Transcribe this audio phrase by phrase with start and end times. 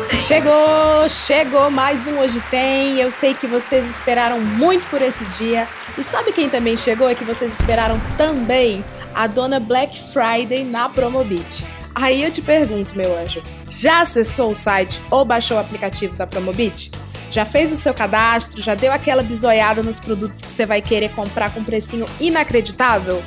[0.08, 0.20] tem.
[0.22, 2.98] Chegou, chegou mais um Hoje Tem.
[2.98, 5.68] Eu sei que vocês esperaram muito por esse dia.
[5.98, 7.06] E sabe quem também chegou?
[7.06, 8.82] É que vocês esperaram também
[9.14, 11.66] a dona Black Friday na Promobit.
[11.94, 16.26] Aí eu te pergunto, meu anjo, já acessou o site ou baixou o aplicativo da
[16.26, 16.90] Promobit?
[17.30, 18.62] Já fez o seu cadastro?
[18.62, 23.22] Já deu aquela bisoiada nos produtos que você vai querer comprar com precinho inacreditável?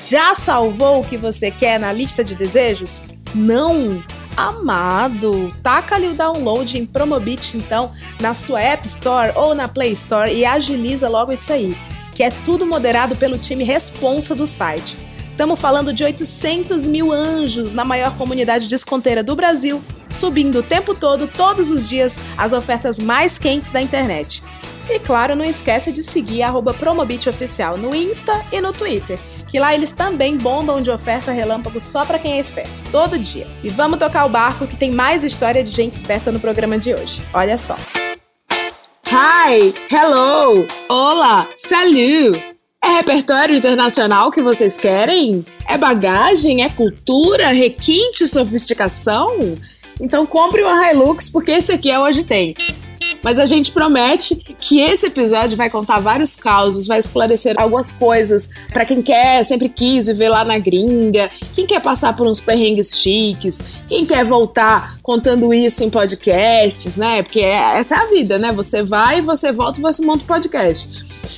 [0.00, 3.02] Já salvou o que você quer na lista de desejos?
[3.34, 4.02] Não?
[4.34, 9.92] Amado, taca ali o download em Promobit então na sua App Store ou na Play
[9.92, 11.76] Store e agiliza logo isso aí,
[12.14, 14.96] que é tudo moderado pelo time responsa do site.
[15.30, 20.94] Estamos falando de 800 mil anjos na maior comunidade desconteira do Brasil, subindo o tempo
[20.94, 24.42] todo, todos os dias, as ofertas mais quentes da internet.
[24.88, 26.42] E claro, não esquece de seguir
[26.78, 29.18] @promobitoficial no Insta e no Twitter,
[29.50, 33.46] que lá eles também bombam de oferta relâmpago só para quem é esperto, todo dia.
[33.64, 36.94] E vamos tocar o barco que tem mais história de gente esperta no programa de
[36.94, 37.22] hoje.
[37.34, 37.76] Olha só.
[39.08, 42.40] Hi, hello, olá, salut.
[42.82, 45.44] É repertório internacional que vocês querem?
[45.68, 46.62] É bagagem?
[46.62, 47.48] É cultura?
[47.48, 48.26] Requinte?
[48.26, 49.58] Sofisticação?
[50.00, 52.54] Então compre uma Hilux porque esse aqui é Hoje Tem.
[53.22, 58.50] Mas a gente promete que esse episódio vai contar vários causos, vai esclarecer algumas coisas
[58.72, 62.98] para quem quer, sempre quis viver lá na gringa, quem quer passar por uns perrengues
[62.98, 67.22] chiques, quem quer voltar contando isso em podcasts, né?
[67.22, 68.52] Porque é, essa é a vida, né?
[68.52, 70.88] Você vai, você volta e você monta um podcast.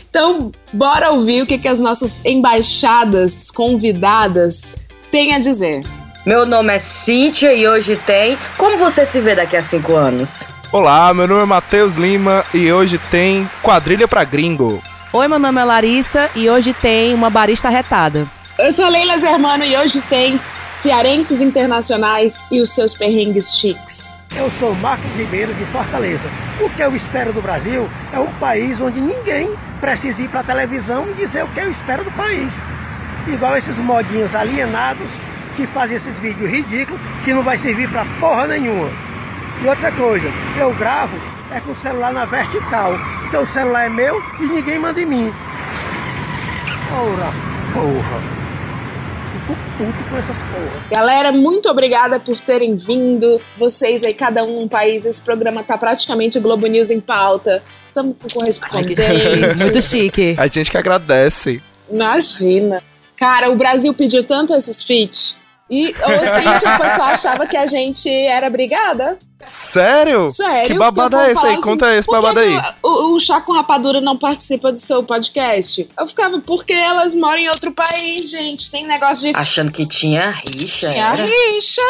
[0.09, 5.83] Então, bora ouvir o que, que as nossas embaixadas convidadas têm a dizer.
[6.25, 10.45] Meu nome é Cíntia e hoje tem Como você se vê daqui a cinco anos?
[10.73, 14.83] Olá, meu nome é Matheus Lima e hoje tem Quadrilha pra Gringo.
[15.13, 18.27] Oi, meu nome é Larissa e hoje tem Uma Barista Retada.
[18.59, 20.41] Eu sou Leila Germano e hoje tem
[20.75, 24.19] Cearenses Internacionais e os seus perrengues chiques.
[24.35, 26.31] Eu sou Marcos Ribeiro de Fortaleza.
[26.59, 30.45] O que eu espero do Brasil é um país onde ninguém precisa ir para a
[30.45, 32.65] televisão e dizer o que eu espero do país.
[33.29, 35.11] Igual esses modinhos alienados
[35.55, 39.12] que fazem esses vídeos ridículos que não vai servir para porra nenhuma.
[39.63, 40.29] E outra coisa,
[40.59, 41.17] eu gravo
[41.53, 42.95] é com o celular na vertical.
[43.29, 45.33] Então o celular é meu e ninguém manda em mim.
[46.91, 47.33] Ora,
[47.73, 48.43] porra
[49.83, 50.85] puto com essas porra.
[50.91, 53.41] Galera, muito obrigada por terem vindo.
[53.59, 55.05] Vocês aí, cada um num país.
[55.05, 57.63] Esse programa tá praticamente Globo News em pauta.
[57.89, 59.61] Estamos com correspondentes.
[59.63, 60.35] Muito chique.
[60.39, 61.63] A gente que agradece.
[61.91, 62.83] Imagina.
[63.17, 65.37] Cara, o Brasil pediu tanto esses feats.
[65.73, 69.19] E, ou seja, o pessoal achava que a gente era brigada.
[69.43, 70.29] Sério?
[70.29, 70.69] Sério?
[70.71, 71.55] Que babado é esse aí?
[71.55, 72.61] Assim, Conta esse babado aí.
[72.83, 75.89] O, o Chá com Rapadura não participa do seu podcast?
[75.99, 78.71] Eu ficava, porque elas moram em outro país, gente.
[78.71, 79.39] Tem negócio de.
[79.39, 80.91] Achando que tinha rixa.
[80.91, 81.25] Tinha era?
[81.25, 81.83] rixa.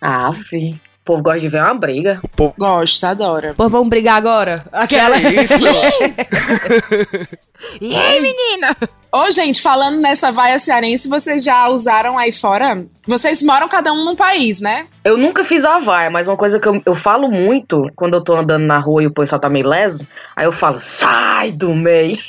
[0.00, 0.70] Ah, fi.
[0.70, 2.20] O povo gosta de ver uma briga.
[2.22, 2.54] O povo...
[2.56, 3.52] Gosta, adora.
[3.54, 4.64] Pô, vamos brigar agora?
[4.72, 5.20] Aquela.
[5.20, 5.54] Que isso?
[7.80, 8.76] e aí, menina?
[9.12, 12.84] Ô, gente, falando nessa vaia cearense, vocês já usaram aí fora?
[13.06, 14.86] Vocês moram cada um num país, né?
[15.04, 18.24] Eu nunca fiz a vaia, mas uma coisa que eu, eu falo muito quando eu
[18.24, 20.04] tô andando na rua e o pessoal tá meio leso,
[20.34, 22.18] aí eu falo, sai do meio.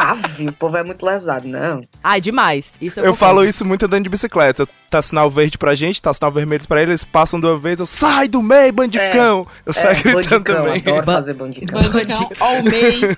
[0.00, 1.82] Ave, o povo é muito lesado, não.
[2.02, 2.78] Ai, demais.
[2.80, 4.66] Isso eu, eu falo isso muito andando de bicicleta.
[4.88, 7.78] Tá sinal verde pra gente, tá sinal vermelho pra eles, eles passam de uma vez,
[7.78, 9.46] eu sai do meio, bandicão!
[9.46, 10.82] É, eu saio é, gritando bandicão, também.
[10.86, 11.82] Adoro fazer bandicão.
[11.82, 13.16] Bandicão, o meio.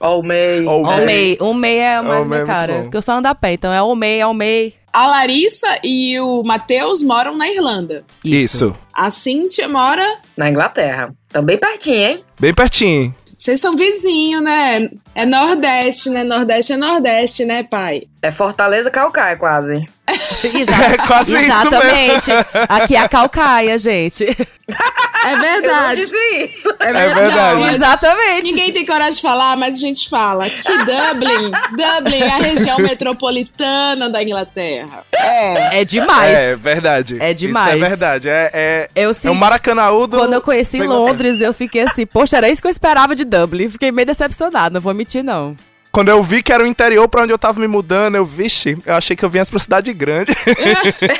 [0.00, 0.68] Ó o meio.
[0.68, 2.82] Ó o meio é mais minha é cara.
[2.82, 4.72] Porque eu só ando a pé, então é o meio, é o meio.
[4.92, 8.04] A Larissa e o Matheus moram na Irlanda.
[8.24, 8.66] Isso.
[8.66, 8.76] Isso.
[8.92, 10.18] A Cíntia mora...
[10.36, 11.12] Na Inglaterra.
[11.28, 12.24] Também pertinho, hein?
[12.38, 13.14] Bem pertinho.
[13.36, 14.88] Vocês são vizinhos, né?
[15.14, 16.22] É Nordeste, né?
[16.22, 18.04] Nordeste é Nordeste, né, pai?
[18.22, 19.88] É Fortaleza Calcaia, quase.
[20.06, 20.82] Exato.
[20.84, 22.30] É quase Exatamente.
[22.68, 24.24] Aqui é a Calcaia, gente.
[24.24, 26.02] É verdade.
[26.02, 26.68] Eu não isso.
[26.78, 27.10] É verdade.
[27.10, 27.60] É verdade.
[27.60, 28.50] Não, Exatamente.
[28.50, 32.78] Ninguém tem coragem de falar, mas a gente fala que Dublin, Dublin é a região
[32.78, 35.04] metropolitana da Inglaterra.
[35.12, 35.80] É.
[35.80, 36.30] É demais.
[36.30, 37.16] É verdade.
[37.20, 37.74] É demais.
[37.74, 38.28] Isso é verdade.
[38.28, 40.18] É, é, eu é o Maracanãú do...
[40.18, 43.68] Quando eu conheci Londres, eu fiquei assim, poxa, era isso que eu esperava de Dublin.
[43.68, 45.56] Fiquei meio decepcionado, não vou mentir, não.
[45.94, 48.76] Quando eu vi que era o interior pra onde eu tava me mudando, eu, vixe,
[48.84, 50.32] eu achei que eu vinha pra cidade grande.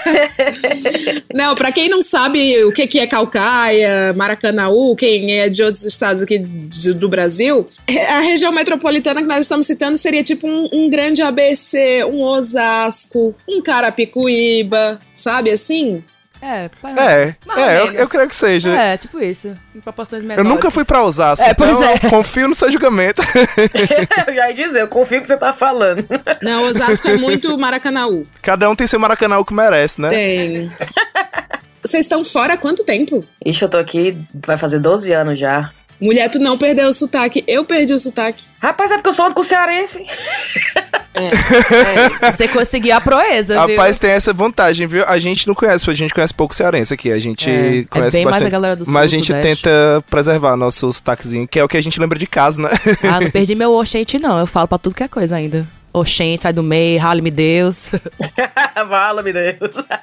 [1.33, 5.85] não, pra quem não sabe o que, que é Calcaia, Maracanaú, quem é de outros
[5.85, 7.65] estados aqui do Brasil,
[8.09, 13.33] a região metropolitana que nós estamos citando seria tipo um, um grande ABC, um Osasco,
[13.49, 16.03] um Carapicuíba, sabe assim?
[16.47, 18.69] É, pa- É, é, eu, eu creio que seja.
[18.71, 19.55] É, tipo isso.
[19.75, 20.49] Em proporções Eu menores.
[20.51, 21.95] nunca fui pra Osasco, É, pois então é.
[21.95, 23.23] eu confio no seu julgamento.
[24.29, 26.07] eu já ia dizer, eu confio no que você tá falando.
[26.43, 28.27] Não, Osasco é muito Maracanaú.
[28.43, 30.09] Cada um tem seu Maracanã que merece, né?
[30.09, 30.71] Tem.
[31.83, 33.25] Vocês estão fora há quanto tempo?
[33.45, 35.71] Ixi, eu tô aqui, vai fazer 12 anos já.
[36.01, 37.45] Mulher, tu não perdeu o sotaque.
[37.47, 38.45] Eu perdi o sotaque.
[38.61, 40.05] Rapaz, é porque eu sou ando com cearense.
[42.33, 43.77] Você conseguiu a proeza, viu?
[43.77, 45.05] Rapaz, tem essa vantagem, viu?
[45.07, 47.11] A gente não conhece, a gente conhece pouco cearense aqui.
[47.13, 48.49] A gente É, é conhece bem mais bastante.
[48.49, 49.63] a galera do sul, Mas a gente sudeste.
[49.63, 52.71] tenta preservar nosso sotaquezinho, que é o que a gente lembra de casa, né?
[53.03, 54.39] Ah, não perdi meu oxente, não.
[54.39, 55.67] Eu falo pra tudo que é coisa ainda.
[55.95, 57.87] Oxente, sai do meio, rale-me Deus.
[58.89, 59.77] Vala-me Deus.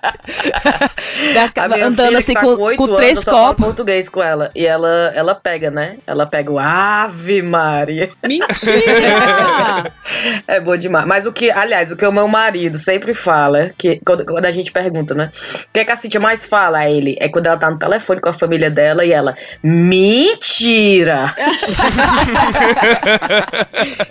[1.56, 3.66] A minha Andando assim tá com, com anos, três eu falo copos.
[3.66, 4.50] português com ela.
[4.56, 5.98] E ela, ela pega, né?
[6.08, 8.10] Ela pega o Ave Maria.
[8.24, 9.92] Mentira!
[10.48, 11.06] É bom demais.
[11.06, 14.52] Mas o que, aliás, o que o meu marido sempre fala, que quando, quando a
[14.52, 15.32] gente pergunta, né?
[15.34, 17.16] O que, é que a Cintia mais fala a ele?
[17.20, 21.34] É quando ela tá no telefone com a família dela e ela, mentira!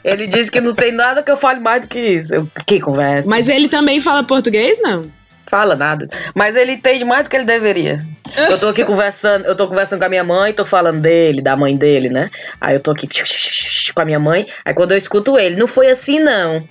[0.03, 2.51] ele diz que não tem nada que eu fale mais do que isso.
[2.67, 3.29] Que conversa.
[3.31, 5.20] Mas ele também fala português, não?
[5.51, 6.09] Fala nada.
[6.33, 8.07] Mas ele entende mais do que ele deveria.
[8.49, 11.57] Eu tô aqui conversando, eu tô conversando com a minha mãe, tô falando dele, da
[11.57, 12.31] mãe dele, né?
[12.61, 13.09] Aí eu tô aqui
[13.93, 14.47] com a minha mãe.
[14.65, 16.65] Aí quando eu escuto ele, não foi assim não.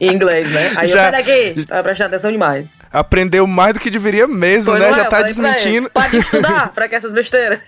[0.00, 0.72] em inglês, né?
[0.76, 2.70] Aí Já- eu saio daqui, tá prestando atenção demais.
[2.92, 4.86] Aprendeu mais do que deveria mesmo, Foi, né?
[4.90, 4.94] é?
[4.94, 5.90] Já tá pra ele, desmentindo.
[5.90, 7.58] Para de estudar, pra que essas besteiras?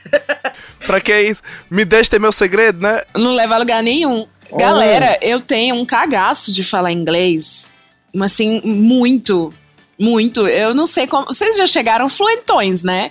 [0.86, 1.42] pra que isso?
[1.70, 3.02] Me deixa ter meu segredo, né?
[3.16, 4.26] Não leva a lugar nenhum.
[4.56, 7.74] Galera, eu tenho um cagaço de falar inglês.
[8.14, 9.52] Mas assim, muito.
[9.98, 10.46] Muito.
[10.46, 11.26] Eu não sei como.
[11.26, 13.10] Vocês já chegaram fluentões, né?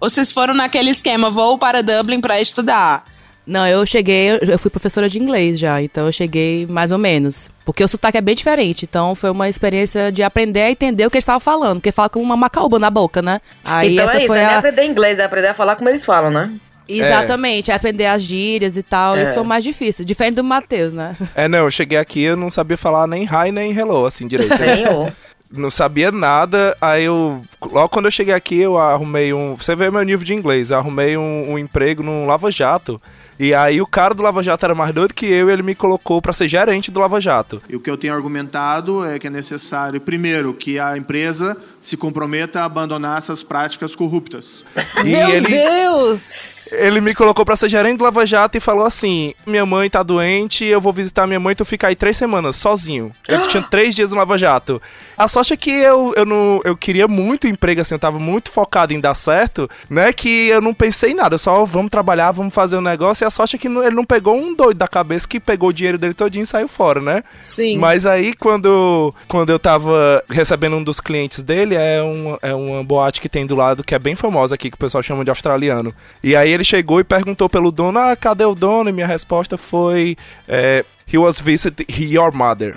[0.00, 3.04] Ou vocês foram naquele esquema, vou para Dublin pra estudar?
[3.46, 7.50] Não, eu cheguei, eu- fui professora de inglês já, então eu cheguei mais ou menos.
[7.64, 11.10] Porque o sotaque é bem diferente, então foi uma experiência de aprender a entender o
[11.10, 13.40] que eles estavam falando, porque fala com uma macaúba na boca, né?
[13.64, 14.58] Aí então essa é isso, foi não é nem a...
[14.58, 16.50] aprender inglês, é aprender a falar como eles falam, né?
[16.98, 19.22] Exatamente, é aprender as gírias e tal, É.
[19.22, 21.16] isso foi o mais difícil, diferente do Matheus, né?
[21.34, 24.56] É, não, eu cheguei aqui, eu não sabia falar nem hi nem hello, assim, direito.
[24.56, 25.12] Senhor.
[25.52, 26.76] não sabia nada.
[26.80, 27.40] Aí eu.
[27.70, 29.56] Logo quando eu cheguei aqui, eu arrumei um.
[29.56, 30.70] Você vê meu nível de inglês.
[30.70, 33.00] Eu arrumei um, um emprego num Lava Jato.
[33.38, 35.74] E aí o cara do Lava Jato era mais doido que eu e ele me
[35.74, 37.60] colocou pra ser gerente do Lava Jato.
[37.68, 41.96] E o que eu tenho argumentado é que é necessário, primeiro, que a empresa se
[41.96, 44.64] comprometa a abandonar essas práticas corruptas.
[45.00, 46.72] E Meu ele, Deus!
[46.82, 50.02] ele me colocou pra ser gerente do Lava Jato e falou assim: Minha mãe tá
[50.02, 53.10] doente, eu vou visitar minha mãe, tu fica aí três semanas, sozinho.
[53.26, 54.80] Eu tinha três dias no Lava Jato.
[55.16, 58.50] A sorte é que eu, eu, não, eu queria muito emprego, assim, eu tava muito
[58.50, 60.12] focado em dar certo, né?
[60.12, 63.24] Que eu não pensei em nada, só vamos trabalhar, vamos fazer um negócio.
[63.24, 65.70] E a sorte é que não- ele não pegou um doido da cabeça que pegou
[65.70, 67.22] o dinheiro dele todinho e saiu fora, né?
[67.38, 67.78] Sim.
[67.78, 72.82] Mas aí, quando, quando eu tava recebendo um dos clientes dele, é, um, é uma
[72.84, 75.30] boate que tem do lado, que é bem famosa aqui, que o pessoal chama de
[75.30, 75.92] australiano.
[76.22, 78.90] E aí ele chegou e perguntou pelo dono, ah, cadê o dono?
[78.90, 80.16] E minha resposta foi,
[80.48, 82.74] é, he was visiting your mother.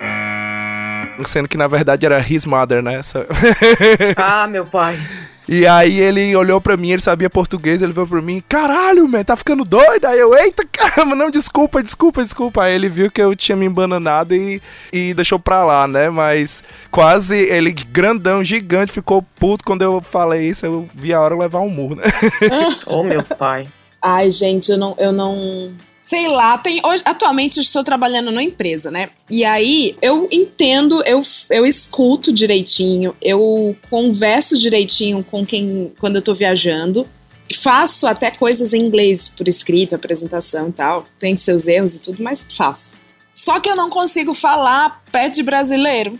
[1.26, 2.94] Sendo que na verdade era his mother, né?
[2.96, 3.26] Essa-
[4.16, 4.98] Ah, meu pai.
[5.46, 9.22] E aí ele olhou pra mim, ele sabia português, ele veio pra mim, caralho, man,
[9.22, 10.06] tá ficando doido?
[10.06, 12.62] Aí eu, eita caramba, não, desculpa, desculpa, desculpa.
[12.64, 16.08] Aí ele viu que eu tinha me embananado e, e deixou pra lá, né?
[16.08, 21.36] Mas quase ele, grandão, gigante, ficou puto quando eu falei isso, eu vi a hora
[21.36, 22.04] levar um murro, né?
[22.86, 23.66] Ô, meu pai.
[24.02, 24.94] Ai, gente, eu não.
[24.98, 25.72] Eu não...
[26.04, 29.08] Sei lá, tem, hoje, atualmente eu estou trabalhando numa empresa, né?
[29.30, 36.22] E aí eu entendo, eu, eu escuto direitinho, eu converso direitinho com quem quando eu
[36.22, 37.08] tô viajando.
[37.54, 41.06] Faço até coisas em inglês por escrito, apresentação e tal.
[41.18, 42.92] Tem seus erros e tudo, mas faço.
[43.32, 46.18] Só que eu não consigo falar perto de brasileiro.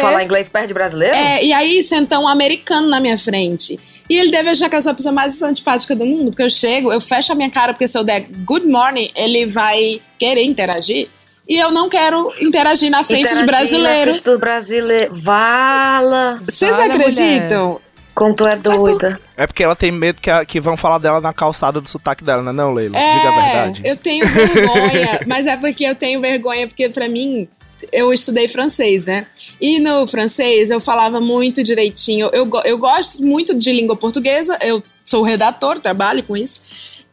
[0.00, 1.14] Falar inglês perde brasileiro?
[1.14, 3.78] É, e aí senta um americano na minha frente.
[4.12, 6.50] E ele deve achar que eu sou a pessoa mais antipática do mundo, porque eu
[6.50, 10.44] chego, eu fecho a minha cara, porque se eu der good morning, ele vai querer
[10.44, 11.08] interagir.
[11.48, 14.10] E eu não quero interagir na frente de Interagir Na brasileiro.
[14.12, 15.14] frente do brasileiro.
[15.16, 16.38] Vala!
[16.44, 17.80] Vocês acreditam?
[18.14, 19.18] Como tu é doida.
[19.36, 22.22] É porque ela tem medo que, a- que vão falar dela na calçada do sotaque
[22.22, 22.52] dela, né?
[22.52, 23.82] Não, Leila, É, diga a verdade.
[23.84, 27.48] eu tenho vergonha, mas é porque eu tenho vergonha, porque pra mim,
[27.92, 29.26] eu estudei francês, né?
[29.60, 32.30] E no francês eu falava muito direitinho.
[32.32, 36.62] Eu, eu gosto muito de língua portuguesa, eu sou redator, trabalho com isso.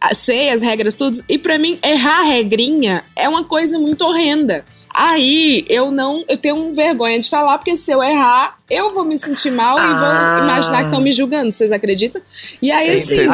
[0.01, 1.17] Ah, Sei as regras, tudo.
[1.27, 4.63] E pra mim, errar a regrinha é uma coisa muito horrenda.
[4.91, 9.17] Aí eu não, eu tenho vergonha de falar, porque se eu errar, eu vou me
[9.17, 10.35] sentir mal e Ah.
[10.37, 11.51] vou imaginar que estão me julgando.
[11.51, 12.21] Vocês acreditam?
[12.61, 13.29] E aí, assim, Acredito.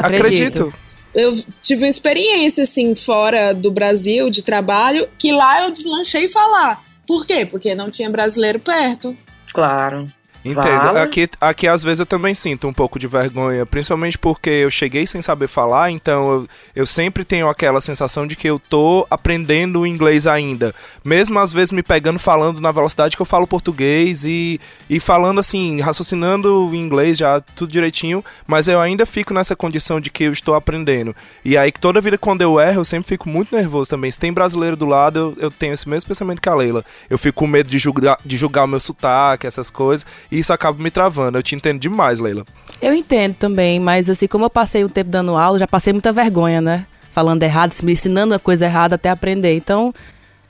[0.63, 0.73] Acredito.
[1.13, 6.83] eu tive uma experiência, assim, fora do Brasil, de trabalho, que lá eu deslanchei falar.
[7.07, 7.45] Por quê?
[7.45, 9.15] Porque não tinha brasileiro perto.
[9.53, 10.07] Claro.
[10.45, 10.97] Entendo.
[10.97, 15.07] Aqui, aqui às vezes eu também sinto um pouco de vergonha, principalmente porque eu cheguei
[15.07, 19.81] sem saber falar, então eu, eu sempre tenho aquela sensação de que eu tô aprendendo
[19.81, 20.73] o inglês ainda.
[21.03, 25.39] Mesmo às vezes me pegando falando na velocidade que eu falo português e, e falando
[25.39, 30.25] assim, raciocinando o inglês já tudo direitinho, mas eu ainda fico nessa condição de que
[30.25, 31.15] eu estou aprendendo.
[31.43, 34.11] E aí toda vida quando eu erro, eu sempre fico muito nervoso também.
[34.11, 36.85] Se tem brasileiro do lado, eu, eu tenho esse mesmo pensamento que a Leila.
[37.09, 40.51] Eu fico com medo de julgar, de julgar o meu sotaque, essas coisas, e isso
[40.51, 41.37] acaba me travando.
[41.37, 42.45] Eu te entendo demais, Leila.
[42.81, 46.11] Eu entendo também, mas assim, como eu passei um tempo dando aula, já passei muita
[46.11, 46.85] vergonha, né?
[47.09, 49.55] Falando errado, me ensinando a coisa errada até aprender.
[49.55, 49.93] Então,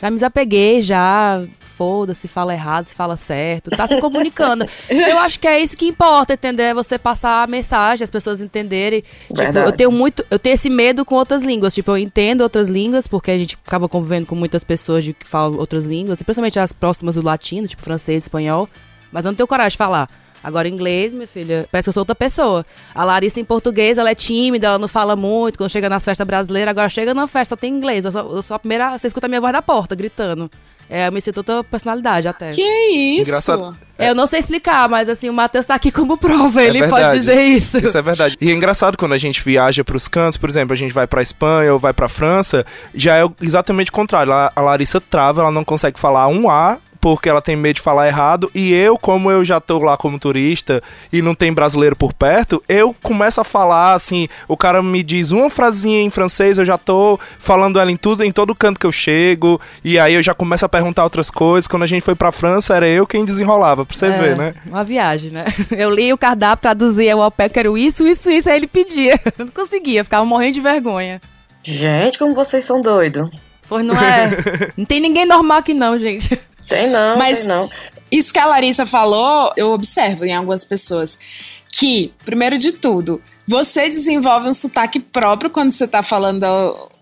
[0.02, 1.44] já me desapeguei, já.
[1.60, 3.70] Foda-se, fala errado, se fala certo.
[3.70, 4.66] Tá se comunicando.
[4.90, 6.64] eu acho que é isso que importa, entender?
[6.64, 9.04] É você passar a mensagem, as pessoas entenderem.
[9.28, 10.26] Tipo, eu tenho muito.
[10.32, 11.76] Eu tenho esse medo com outras línguas.
[11.76, 15.28] Tipo, eu entendo outras línguas, porque a gente acaba convivendo com muitas pessoas de que
[15.28, 18.68] falam outras línguas, principalmente as próximas do latino, tipo francês, espanhol.
[19.16, 20.10] Mas eu não tenho coragem de falar.
[20.44, 22.66] Agora, inglês, minha filha, parece que eu sou outra pessoa.
[22.94, 26.28] A Larissa, em português, ela é tímida, ela não fala muito quando chega nas festas
[26.28, 26.70] brasileiras.
[26.70, 28.04] Agora, chega na festa, só tem inglês.
[28.04, 28.96] Eu sou, eu sou a primeira.
[28.98, 30.52] Você escuta a minha voz da porta, gritando.
[30.90, 32.52] É, eu me sinto outra personalidade até.
[32.52, 33.32] Que isso?
[33.32, 33.76] Engraçado.
[33.98, 36.88] É, Eu não sei explicar, mas assim, o Matheus tá aqui como prova, É ele
[36.88, 37.80] pode dizer isso.
[37.80, 38.38] Isso é verdade.
[38.40, 41.24] E é engraçado quando a gente viaja pros cantos, por exemplo, a gente vai pra
[41.24, 44.32] Espanha ou vai pra França, já é exatamente o contrário.
[44.32, 47.82] A a Larissa trava, ela não consegue falar um A porque ela tem medo de
[47.82, 48.50] falar errado.
[48.52, 50.82] E eu, como eu já tô lá como turista
[51.14, 54.28] e não tem brasileiro por perto, eu começo a falar assim.
[54.48, 58.24] O cara me diz uma frasinha em francês, eu já tô falando ela em tudo,
[58.24, 59.62] em todo canto que eu chego.
[59.84, 61.68] E aí eu já começo a perguntar outras coisas.
[61.68, 64.56] Quando a gente foi pra França, era eu quem desenrolava, pra você É, ver, né?
[64.66, 65.46] Uma viagem, né?
[65.78, 69.22] Eu li o cardápio, traduzia o ao pé, quero isso, isso, isso, aí ele pedia.
[69.38, 71.22] Eu não conseguia, ficava morrendo de vergonha.
[71.62, 73.30] Gente, como vocês são doidos.
[73.68, 74.32] Pois não é.
[74.76, 76.40] não tem ninguém normal aqui, não, gente.
[76.68, 77.70] Tem não, Mas- tem não.
[78.12, 81.20] Isso que a Larissa falou, eu observo em algumas pessoas.
[81.72, 86.46] Que, primeiro de tudo, você desenvolve um sotaque próprio quando você tá falando,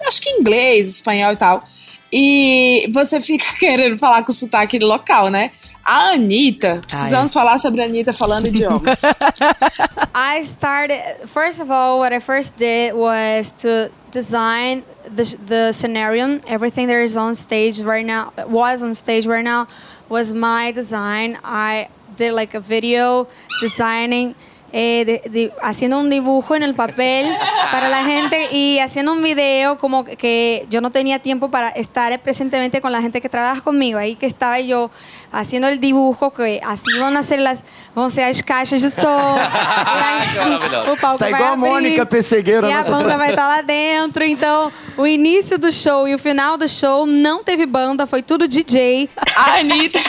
[0.07, 1.63] acho que inglês, espanhol e tal.
[2.11, 5.51] E você fica querendo falar com sotaque local, né?
[5.85, 9.01] A Anitta, precisamos falar sobre a Anitta falando idiomas.
[10.15, 16.39] I started first of all what I first did was to design the the scenario
[16.47, 19.67] everything that is on stage right now was on stage right now
[20.07, 23.27] was my design I did like a video
[23.59, 24.35] designing
[24.75, 27.31] eh, de- de- haciendo un dibujo en el papel
[27.71, 32.19] para la gente y haciendo un video como que yo no tenía tiempo para estar
[32.21, 33.99] presentemente con la gente que trabaja conmigo.
[33.99, 34.89] Ahí que estaba yo
[35.33, 37.63] haciendo el dibujo, que así van a ser las,
[37.95, 39.17] vão ser as caixas de som.
[39.37, 43.47] Aí, o palco Tá vai igual a abrir, Mônica Pessegueira, E a banda vai estar
[43.47, 44.23] lá dentro.
[44.23, 48.47] Então, o início do show e o final do show não teve banda, foi tudo
[48.47, 49.09] DJ.
[49.35, 49.99] A Anitta.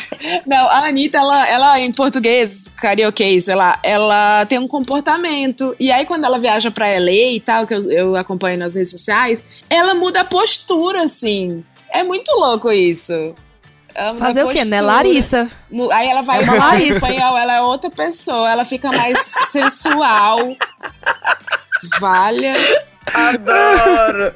[0.47, 5.75] Não, a Anitta, ela, ela em português, karaokê, sei lá, ela tem um comportamento.
[5.81, 8.91] E aí, quando ela viaja pra LA e tal, que eu, eu acompanho nas redes
[8.91, 11.65] sociais, ela muda a postura, assim.
[11.91, 13.35] É muito louco isso.
[14.19, 14.81] Fazer o quê, né?
[14.81, 15.49] Larissa.
[15.93, 16.95] Aí ela vai É uma falar Larissa.
[16.97, 20.39] espanhol, ela é outra pessoa, ela fica mais sensual.
[22.01, 22.55] Valha.
[23.13, 24.33] Adoro!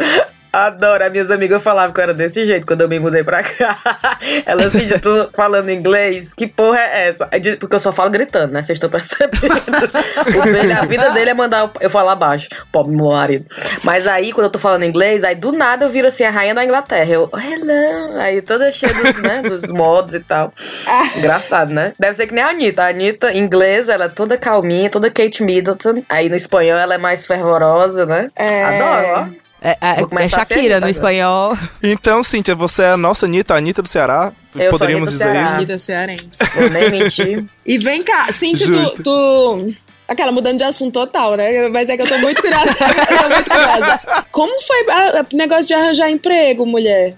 [0.53, 1.05] Adoro.
[1.05, 3.79] As minhas amigas falavam que eu era desse jeito quando eu me mudei pra cá.
[4.47, 7.29] Elas assim, de tu falando inglês, que porra é essa?
[7.61, 8.63] Porque eu só falo gritando, né?
[8.63, 9.39] Vocês estão percebendo.
[10.39, 12.49] O dele- a vida dele é mandar eu falar baixo.
[12.73, 13.47] Pobre meu marido.
[13.83, 16.55] Mas aí, quando eu tô falando inglês, aí do nada eu viro assim a rainha
[16.55, 17.11] da Inglaterra.
[17.13, 18.19] Eu, hello.
[18.21, 20.53] Aí toda cheia dos, né, dos modos e tal.
[21.17, 21.93] Engraçado, né?
[21.99, 22.83] Deve ser que nem a Anitta.
[22.83, 26.03] A Anitta, em inglês, ela é toda calminha, toda Kate Middleton.
[26.09, 28.31] Aí no espanhol ela é mais fervorosa, né?
[28.37, 28.63] É.
[28.65, 29.48] Adoro, ó.
[29.61, 31.57] É, é, é a Shakira no espanhol.
[31.83, 34.33] Então, Cíntia, você é a nossa Anitta, a Anitta do Ceará?
[34.55, 35.49] Eu sou Poderíamos Anitta do dizer Ceará.
[35.49, 35.57] isso?
[35.57, 36.29] Anitta cearense.
[36.55, 37.45] Vou nem mentir.
[37.67, 38.91] E vem cá, Cintia, Juro.
[38.91, 39.75] tu, tu.
[40.07, 41.69] Aquela mudando de assunto total, né?
[41.69, 42.71] Mas é que eu tô muito curiosa.
[42.71, 44.01] eu tô muito curiosa.
[44.31, 47.15] Como foi o negócio de arranjar emprego, mulher?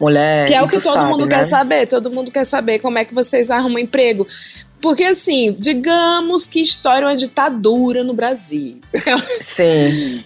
[0.00, 0.46] Mulher.
[0.48, 1.36] Que é o que todo sabe, mundo né?
[1.36, 1.86] quer saber.
[1.86, 4.26] Todo mundo quer saber como é que vocês arrumam emprego.
[4.82, 8.80] Porque, assim, digamos que estoura uma ditadura no Brasil.
[9.40, 10.24] Sim.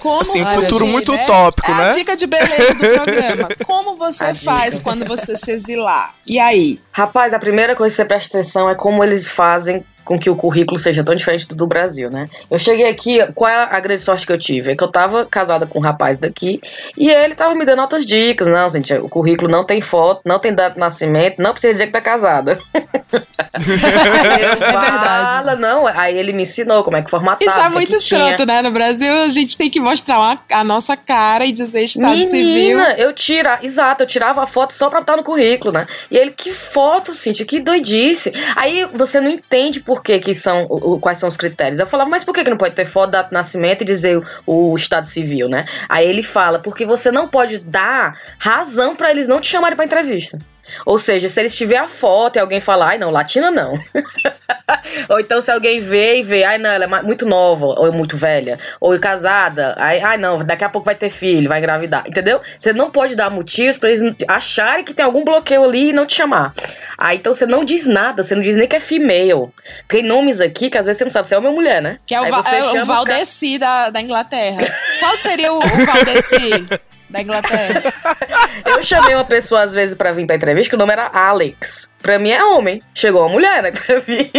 [0.00, 1.24] Como Assim, um fugir, futuro muito né?
[1.24, 1.84] utópico, É né?
[1.86, 3.48] A dica de beleza do programa.
[3.64, 4.84] Como você A faz dica.
[4.84, 6.14] quando você se exilar?
[6.28, 6.80] E aí?
[6.90, 10.36] Rapaz, a primeira coisa que você presta atenção é como eles fazem com que o
[10.36, 12.28] currículo seja tão diferente do do Brasil, né?
[12.50, 14.72] Eu cheguei aqui, qual é a grande sorte que eu tive?
[14.72, 16.60] É que eu tava casada com um rapaz daqui
[16.96, 18.48] e ele tava me dando outras dicas.
[18.48, 21.86] Não, gente, o currículo não tem foto, não tem data de nascimento, não precisa dizer
[21.86, 22.58] que tá casada.
[23.12, 23.20] Eu,
[23.62, 25.60] É verdade.
[25.60, 25.86] Não.
[25.86, 27.44] Aí ele me ensinou como é que formatava.
[27.44, 28.62] Isso é muito escroto, né?
[28.62, 32.28] No Brasil, a gente tem que mostrar uma- a nossa cara e dizer estado Menina,
[32.30, 32.78] civil.
[32.96, 35.86] eu tira, exato, eu tirava a foto só pra estar no currículo, né?
[36.10, 38.32] E ele, que foto, Cintia, que doidice.
[38.56, 40.66] Aí você não entende por que, que são,
[41.00, 41.80] quais são os critérios.
[41.80, 44.22] Eu falava, mas por que, que não pode ter foto, data de nascimento e dizer
[44.46, 45.66] o, o estado civil, né?
[45.88, 49.84] Aí ele fala, porque você não pode dar razão pra eles não te chamarem pra
[49.84, 50.38] entrevista.
[50.86, 53.74] Ou seja, se eles tiver a foto e alguém falar, ai não, latina não.
[55.08, 57.90] ou então se alguém vê e vê, ai não, ela é muito nova, ou é
[57.90, 61.58] muito velha, ou é casada, ai, ai não, daqui a pouco vai ter filho, vai
[61.58, 62.40] engravidar, entendeu?
[62.58, 66.06] Você não pode dar motivos pra eles acharem que tem algum bloqueio ali e não
[66.06, 66.54] te chamar.
[66.98, 69.48] Aí então você não diz nada, você não diz nem que é female.
[69.88, 71.98] Tem nomes aqui que às vezes você não sabe se é homem ou mulher, né?
[72.06, 74.62] Que é o, Va- é o Valdeci da, da Inglaterra.
[75.00, 76.50] Qual seria o, o Valdeci
[77.12, 77.82] da Inglaterra?
[78.66, 81.91] Eu chamei uma pessoa às vezes pra vir pra entrevista que o nome era Alex.
[82.02, 82.82] Pra mim é homem.
[82.94, 84.30] Chegou uma mulher na entrevista.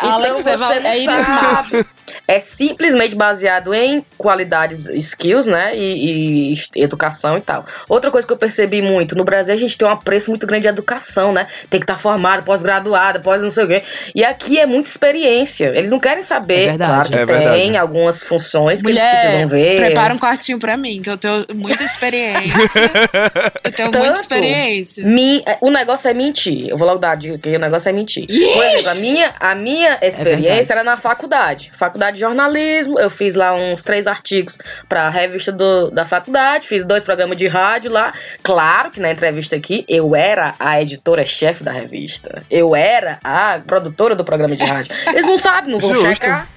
[0.00, 1.86] Ah, Alex é, Val- você não é sabe.
[2.26, 5.76] É simplesmente baseado em qualidades, skills, né?
[5.76, 7.66] E, e educação e tal.
[7.88, 10.62] Outra coisa que eu percebi muito, no Brasil a gente tem um apreço muito grande
[10.62, 11.46] de educação, né?
[11.68, 13.82] Tem que estar formado, pós-graduado, pós não sei o quê.
[14.14, 15.66] E aqui é muita experiência.
[15.74, 16.62] Eles não querem saber.
[16.62, 16.90] É verdade.
[16.92, 17.76] Claro que É tem verdade.
[17.76, 19.76] algumas funções que eles Mulher, precisam ver.
[19.76, 22.90] prepara um quartinho pra mim, que eu tenho muita experiência.
[23.64, 24.20] eu tenho muita Tanto.
[24.20, 25.04] experiência.
[25.04, 26.53] Mi- é, o negócio é mentir.
[26.68, 28.26] Eu vou logo dar a dica que o negócio é mentir.
[28.26, 30.72] Por exemplo, a minha, a minha experiência verdade.
[30.72, 31.70] era na faculdade.
[31.72, 32.98] Faculdade de jornalismo.
[32.98, 34.58] Eu fiz lá uns três artigos
[34.88, 36.66] pra revista do- da faculdade.
[36.66, 38.12] Fiz dois programas de rádio lá.
[38.42, 42.42] Claro que na entrevista aqui eu era a editora-chefe da revista.
[42.50, 44.94] Eu era a produtora do programa de rádio.
[45.08, 46.08] Eles não sabem, não vão Justo.
[46.08, 46.48] checar.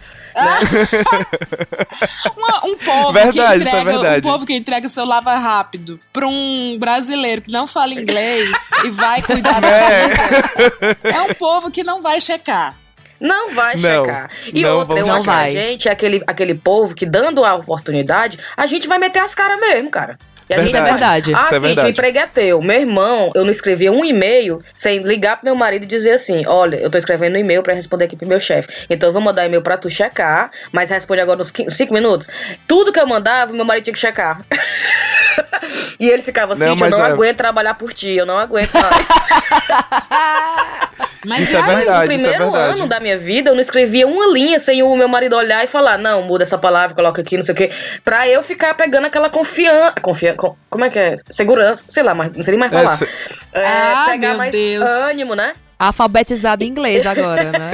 [2.36, 4.22] Uma- um povo Verdade, que é entrega, um verdade.
[4.22, 8.52] povo que entrega o seu lava rápido pra um brasileiro que não fala inglês
[8.86, 10.98] e vai cuidar da vida.
[11.04, 12.76] É um povo que não vai checar.
[13.20, 14.30] Não vai Não, checar.
[14.54, 15.40] E não outra, eu acho que checar.
[15.46, 19.34] a gente é aquele, aquele povo que, dando a oportunidade, a gente vai meter as
[19.34, 20.20] caras mesmo, cara.
[20.50, 20.62] E a Verdade.
[20.62, 21.34] gente Isso é verdade.
[21.36, 21.88] Ah, Isso é sim, verdade.
[21.88, 22.62] o emprego é teu.
[22.62, 26.46] Meu irmão, eu não escrevia um e-mail sem ligar pro meu marido e dizer assim:
[26.48, 28.70] olha, eu tô escrevendo um e-mail pra responder aqui pro meu chefe.
[28.90, 32.30] Então eu vou mandar e-mail pra tu checar, mas responde agora nos 5 minutos.
[32.68, 34.42] Tudo que eu mandava, meu marido tinha que checar.
[36.00, 38.72] e ele ficava assim: Não, eu não é- aguento trabalhar por ti, eu não aguento
[38.74, 39.08] mais.
[41.26, 42.80] Mas Isso é verdade, no isso é primeiro verdade.
[42.80, 45.68] ano da minha vida, eu não escrevia uma linha sem o meu marido olhar e
[45.68, 47.72] falar, não, muda essa palavra, coloca aqui, não sei o quê.
[48.04, 49.96] Pra eu ficar pegando aquela confiança.
[50.02, 50.36] Confian
[50.70, 51.16] como é que é?
[51.30, 52.96] Segurança, sei lá, mas não sei nem mais É, falar.
[52.96, 53.10] se-
[53.54, 54.86] É, Ah, pegar meu mais Deus.
[54.88, 55.54] ânimo, né?
[55.80, 57.72] Alfabetizado em inglês agora, né?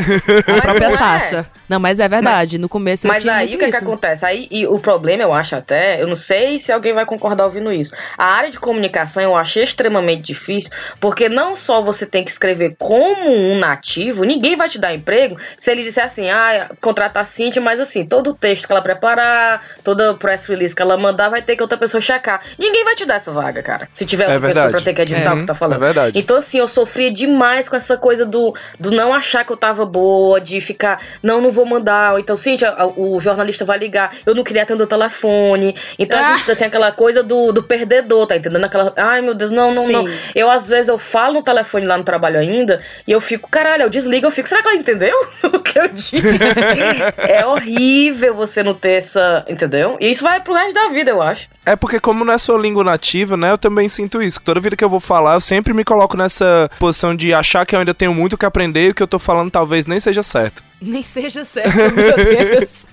[0.48, 0.96] A Mas própria não
[1.40, 1.46] é.
[1.70, 2.58] Não, mas é verdade.
[2.58, 3.86] No começo eu Mas tinha aí muito o que, que isso.
[3.86, 4.26] acontece?
[4.26, 7.72] Aí, e o problema, eu acho até, eu não sei se alguém vai concordar ouvindo
[7.72, 7.94] isso.
[8.18, 12.76] A área de comunicação eu achei extremamente difícil, porque não só você tem que escrever
[12.78, 17.26] como um nativo, ninguém vai te dar emprego se ele disser assim, ah, contratar a
[17.26, 21.30] Cintia, mas assim, todo o texto que ela preparar, toda press release que ela mandar,
[21.30, 22.42] vai ter que outra pessoa checar.
[22.60, 23.88] Ninguém vai te dar essa vaga, cara.
[23.94, 25.34] Se tiver É outra pessoa pra ter que editar É.
[25.34, 25.78] o que tá falando.
[25.78, 26.20] É verdade.
[26.20, 29.86] Então, assim, eu sofria demais com essa coisa do, do não achar que eu tava
[29.86, 32.14] boa, de ficar, não, não vou mandar.
[32.14, 34.16] Ou então, Cíntia, o jornalista vai ligar.
[34.26, 35.76] Eu não queria atender o telefone.
[35.98, 36.36] Então a Ah.
[36.38, 38.64] gente tem aquela coisa do, do perdedor, tá entendendo?
[38.66, 40.08] Aquela, ai meu Deus, não, não, não.
[40.08, 40.14] Sim.
[40.36, 43.84] Eu, às vezes, eu falo no telefone lá no trabalho ainda e eu fico, caralho,
[43.84, 45.16] eu desligo, eu fico, será que ela entendeu
[45.54, 46.16] o que eu disse?
[47.18, 49.98] é horrível você não ter essa, entendeu?
[50.00, 51.48] E isso vai pro resto da vida, eu acho.
[51.66, 54.40] É porque como não é sua língua nativa, né, eu também sinto isso.
[54.42, 57.76] Toda vida que eu vou falar, eu sempre me coloco nessa posição de achar que
[57.76, 60.00] eu ainda tenho muito o que aprender e o que eu tô falando talvez nem
[60.00, 60.64] seja certo.
[60.82, 62.88] Nem seja certo, meu Deus.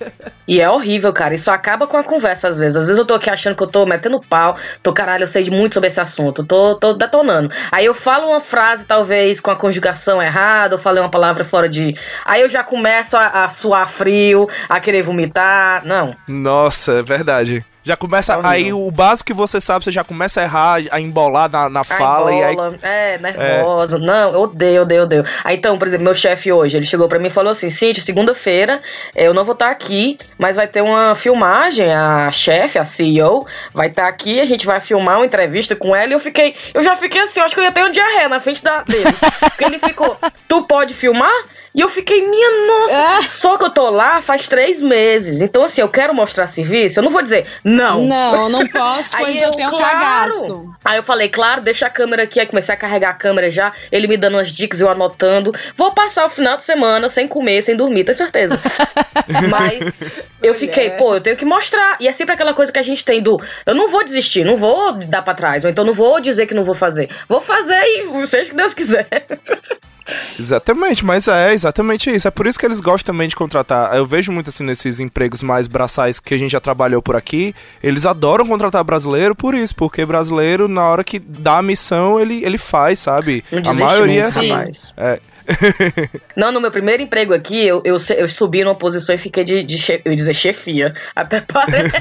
[0.47, 1.35] E é horrível, cara.
[1.35, 2.77] Isso acaba com a conversa às vezes.
[2.77, 5.43] Às vezes eu tô aqui achando que eu tô metendo pau, tô, caralho, eu sei
[5.43, 7.51] de muito sobre esse assunto, tô, tô detonando.
[7.73, 11.69] Aí eu falo uma frase, talvez, com a conjugação errada, eu falei uma palavra fora
[11.69, 11.97] de.
[12.25, 15.85] Aí eu já começo a, a suar frio, a querer vomitar.
[15.85, 16.15] Não.
[16.29, 17.65] Nossa, é verdade.
[17.83, 18.35] Já começa.
[18.35, 18.51] Horrível.
[18.51, 21.85] aí o básico que você sabe, você já começa a errar, a embolar na, na
[21.85, 22.57] fala e aí.
[22.83, 23.99] É, nervosa.
[23.99, 25.25] Não, eu odeio, odeio, odeio.
[25.43, 28.03] Aí então, por exemplo, meu chefe hoje, ele chegou pra mim e falou assim: Cintia,
[28.03, 28.83] segunda-feira
[29.15, 31.91] eh, eu não vou estar aqui, mas vai ter uma filmagem.
[31.93, 36.11] A chefe, a CEO, vai estar aqui, a gente vai filmar uma entrevista com ela.
[36.11, 38.29] E eu fiquei, eu já fiquei assim, eu acho que eu ia ter um diarreia
[38.29, 39.05] na frente da, dele.
[39.41, 40.17] Porque ele ficou,
[40.47, 41.33] tu pode filmar?
[41.75, 43.23] E eu fiquei, minha nossa, Ah.
[43.23, 45.41] só que eu tô lá faz três meses.
[45.41, 48.05] Então, assim, eu quero mostrar serviço, eu não vou dizer não.
[48.05, 49.99] Não, não posso, pois Aí eu, tenho claro.
[49.99, 50.71] cagaço.
[50.85, 52.41] Aí eu falei, claro, deixa a câmera aqui.
[52.41, 55.53] Aí comecei a carregar a câmera já, ele me dando umas dicas, eu anotando.
[55.77, 58.59] Vou passar o final de semana sem comer, sem dormir, tenho certeza.
[59.51, 60.11] Mas
[60.43, 61.97] eu fiquei, pô, eu tenho que mostrar.
[62.01, 64.57] E é sempre aquela coisa que a gente tem do, eu não vou desistir, não
[64.57, 67.09] vou dar pra trás, ou então não vou dizer que não vou fazer.
[67.29, 69.07] Vou fazer e seja o que Deus quiser.
[70.39, 72.27] Exatamente, mas é exatamente isso.
[72.27, 73.95] É por isso que eles gostam também de contratar.
[73.95, 77.55] Eu vejo muito assim nesses empregos mais braçais que a gente já trabalhou por aqui.
[77.83, 82.45] Eles adoram contratar brasileiro por isso, porque brasileiro, na hora que dá a missão, ele,
[82.45, 83.45] ele faz, sabe?
[83.51, 84.93] Não a maioria mais.
[84.97, 85.21] É.
[86.37, 89.63] Não, no meu primeiro emprego aqui, eu, eu, eu subi numa posição e fiquei de,
[89.63, 90.95] de che- eu ia dizer chefia.
[91.15, 91.93] Até parece.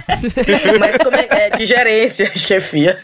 [0.80, 2.98] Mas como é, é de gerência, chefia.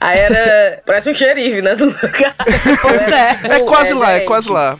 [0.00, 0.82] Aí era.
[0.86, 1.74] Parece um xerife, né?
[1.74, 2.34] Do lugar.
[2.82, 3.56] Pois é.
[3.56, 4.26] É quase lá, é gerente.
[4.26, 4.78] quase lá.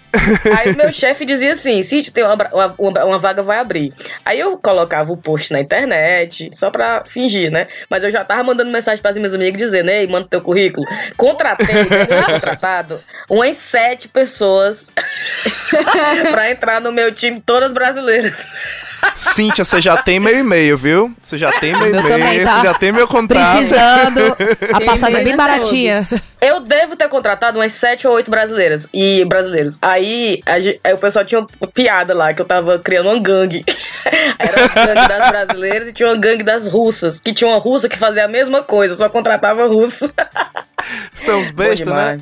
[0.58, 2.34] Aí o meu chefe dizia assim: Cid, tem uma,
[2.78, 3.92] uma- uma vaga vai abrir.
[4.24, 7.66] Aí eu colocava o post na internet, só pra fingir, né?
[7.90, 10.86] Mas eu já tava mandando mensagem pras minhas amigas dizendo: Ei, manda teu currículo.
[11.16, 14.90] Contratei, né, contratado, umas sete pessoas
[16.30, 18.46] pra entrar no meu time, todas brasileiras.
[19.14, 21.14] Cíntia, você já tem meu e-mail, viu?
[21.20, 22.56] Você já tem meu Meu e-mail, também, tá?
[22.56, 23.56] você já tem meu contrato.
[23.56, 24.36] Precisando.
[24.72, 26.00] A passagem é bem baratinha.
[26.40, 29.78] Eu devo ter contratado umas sete ou oito brasileiras e brasileiros.
[29.82, 33.64] Aí, a aí o pessoal tinha uma piada lá que eu tava criando uma gangue.
[34.38, 37.20] Era uma gangue das brasileiras e tinha uma gangue das russas.
[37.20, 40.12] Que tinha uma russa que fazia a mesma coisa, só contratava russo.
[41.14, 42.18] São os bestas, né?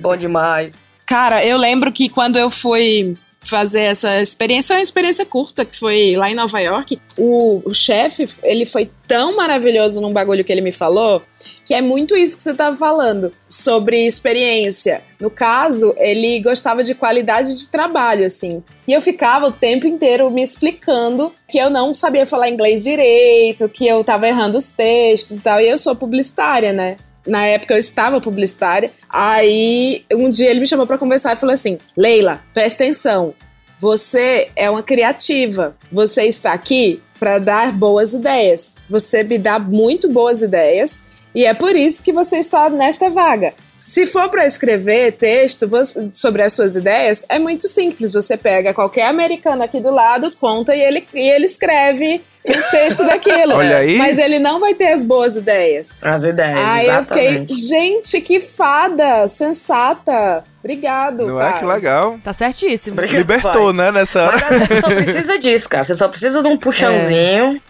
[0.00, 0.87] Bom demais.
[1.08, 5.74] Cara, eu lembro que quando eu fui fazer essa experiência, foi uma experiência curta, que
[5.74, 10.52] foi lá em Nova York, o, o chefe, ele foi tão maravilhoso num bagulho que
[10.52, 11.22] ele me falou,
[11.64, 15.02] que é muito isso que você tava falando, sobre experiência.
[15.18, 18.62] No caso, ele gostava de qualidade de trabalho, assim.
[18.86, 23.66] E eu ficava o tempo inteiro me explicando que eu não sabia falar inglês direito,
[23.66, 25.58] que eu tava errando os textos e tal.
[25.58, 26.98] E eu sou publicitária, né?
[27.28, 28.90] Na época eu estava publicitária.
[29.08, 33.34] Aí um dia ele me chamou pra conversar e falou assim: Leila, presta atenção.
[33.78, 35.76] Você é uma criativa.
[35.92, 38.74] Você está aqui para dar boas ideias.
[38.88, 41.02] Você me dá muito boas ideias
[41.34, 43.54] e é por isso que você está nesta vaga.
[43.76, 45.70] Se for para escrever texto
[46.12, 48.12] sobre as suas ideias, é muito simples.
[48.12, 53.04] Você pega qualquer americano aqui do lado, conta e ele, e ele escreve um texto
[53.06, 53.54] daquilo.
[53.54, 53.96] Olha aí.
[53.98, 55.98] Mas ele não vai ter as boas ideias.
[56.02, 57.54] As ideias, Aí eu fiquei, exatamente.
[57.54, 60.44] gente, que fada, sensata.
[60.62, 61.56] Obrigado, Não cara.
[61.56, 62.18] é que legal?
[62.22, 62.94] Tá certíssimo.
[62.94, 63.72] Obrigado, Libertou, pai.
[63.72, 64.46] né, nessa hora.
[64.50, 65.84] Mas você só precisa disso, cara.
[65.84, 67.60] Você só precisa de um puxãozinho.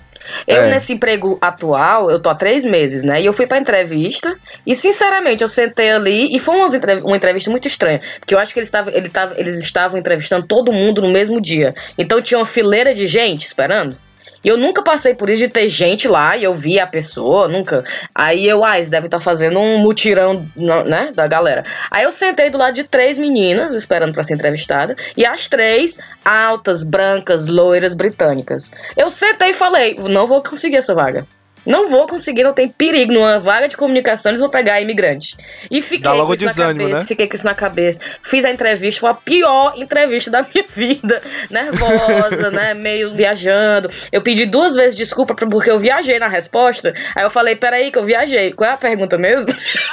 [0.46, 0.70] Eu, É.
[0.70, 3.22] nesse emprego atual, eu tô há três meses, né?
[3.22, 4.36] E eu fui pra entrevista.
[4.66, 6.54] E, sinceramente, eu sentei ali e foi
[7.02, 7.98] uma entrevista muito estranha.
[8.20, 11.40] Porque eu acho que eles estavam ele tava, eles estavam entrevistando todo mundo no mesmo
[11.40, 11.74] dia.
[11.96, 13.96] Então tinha uma fileira de gente esperando.
[14.44, 17.48] E eu nunca passei por isso de ter gente lá e eu vi a pessoa,
[17.48, 17.84] nunca.
[18.14, 21.64] Aí eu, ah, eles devem estar fazendo um mutirão, né, da galera.
[21.90, 25.98] Aí eu sentei do lado de três meninas esperando pra ser entrevistada e as três
[26.24, 28.70] altas, brancas, loiras, britânicas.
[28.96, 31.26] Eu sentei e falei, não vou conseguir essa vaga.
[31.68, 33.12] Não vou conseguir, não tem perigo.
[33.12, 35.36] Numa vaga de comunicação, eles vão pegar imigrante.
[35.70, 37.06] E fiquei Dá logo com isso na desânimo, cabeça, né?
[37.06, 38.00] fiquei com isso na cabeça.
[38.22, 41.22] Fiz a entrevista, foi a pior entrevista da minha vida.
[41.50, 42.72] Nervosa, né?
[42.72, 43.90] Meio viajando.
[44.10, 46.94] Eu pedi duas vezes desculpa porque eu viajei na resposta.
[47.14, 48.52] Aí eu falei, peraí, que eu viajei.
[48.52, 49.52] Qual é a pergunta mesmo?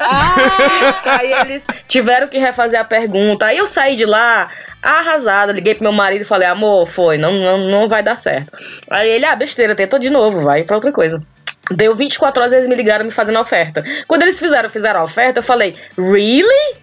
[1.05, 3.47] Aí eles tiveram que refazer a pergunta.
[3.47, 4.49] Aí eu saí de lá
[4.86, 5.52] arrasada.
[5.52, 8.58] Liguei pro meu marido e falei, amor, foi, não, não, não vai dar certo.
[8.89, 11.21] Aí ele, ah, besteira, tenta de novo, vai pra outra coisa.
[11.71, 13.84] Deu 24 horas, eles me ligaram me fazendo a oferta.
[14.08, 16.76] Quando eles fizeram, fizeram a oferta, eu falei, really?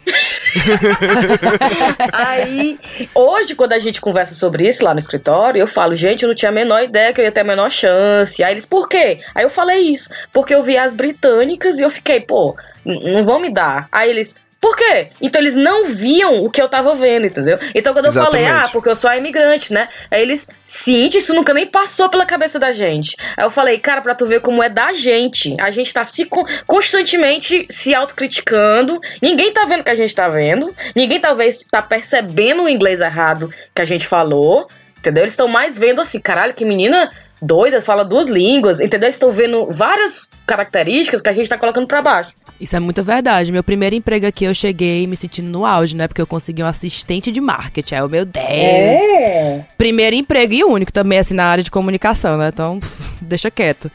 [2.13, 2.79] Aí,
[3.15, 6.35] hoje, quando a gente conversa sobre isso lá no escritório, eu falo, gente, eu não
[6.35, 8.43] tinha a menor ideia que eu ia ter a menor chance.
[8.43, 9.21] Aí eles, por quê?
[9.35, 13.39] Aí eu falei isso, porque eu vi as britânicas e eu fiquei, pô, não vão
[13.39, 13.87] me dar.
[13.93, 15.09] Aí eles, por quê?
[15.21, 17.59] Então eles não viam o que eu tava vendo, entendeu?
[17.75, 18.69] Então quando eu falei, Exatamente.
[18.69, 19.89] ah, porque eu sou a imigrante, né?
[20.09, 23.17] Aí eles, sim, isso nunca nem passou pela cabeça da gente.
[23.37, 25.57] Aí eu falei, cara, pra tu ver como é da gente.
[25.61, 29.01] A gente tá se con- constantemente se autocriticando.
[29.21, 30.73] Ninguém tá vendo o que a gente tá vendo.
[30.95, 34.69] Ninguém talvez tá percebendo o inglês errado que a gente falou.
[34.99, 35.25] Entendeu?
[35.25, 37.11] Eles estão mais vendo assim, caralho, que menina
[37.43, 39.09] doida, fala duas línguas, entendeu?
[39.09, 42.33] Estão vendo várias características que a gente tá colocando pra baixo.
[42.61, 43.51] Isso é muita verdade.
[43.51, 46.07] Meu primeiro emprego aqui eu cheguei me sentindo no auge, né?
[46.07, 47.97] Porque eu consegui um assistente de marketing.
[47.97, 48.45] Aí, eu, meu Deus.
[48.47, 49.65] É.
[49.77, 52.51] Primeiro emprego e único também, assim, na área de comunicação, né?
[52.53, 52.79] Então,
[53.21, 53.91] deixa quieto.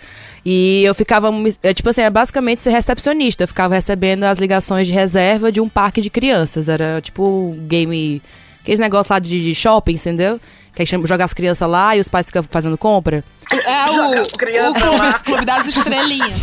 [0.46, 1.30] E eu ficava,
[1.64, 3.44] é, tipo assim, era basicamente ser recepcionista.
[3.44, 6.68] Eu ficava recebendo as ligações de reserva de um parque de crianças.
[6.68, 8.22] Era tipo game.
[8.62, 10.40] Aqueles negócios lá de, de shopping, entendeu?
[10.78, 13.24] Que aí chama- joga as crianças lá e os pais ficam fazendo compra.
[13.52, 16.40] É o, o clube, clube das estrelinhas.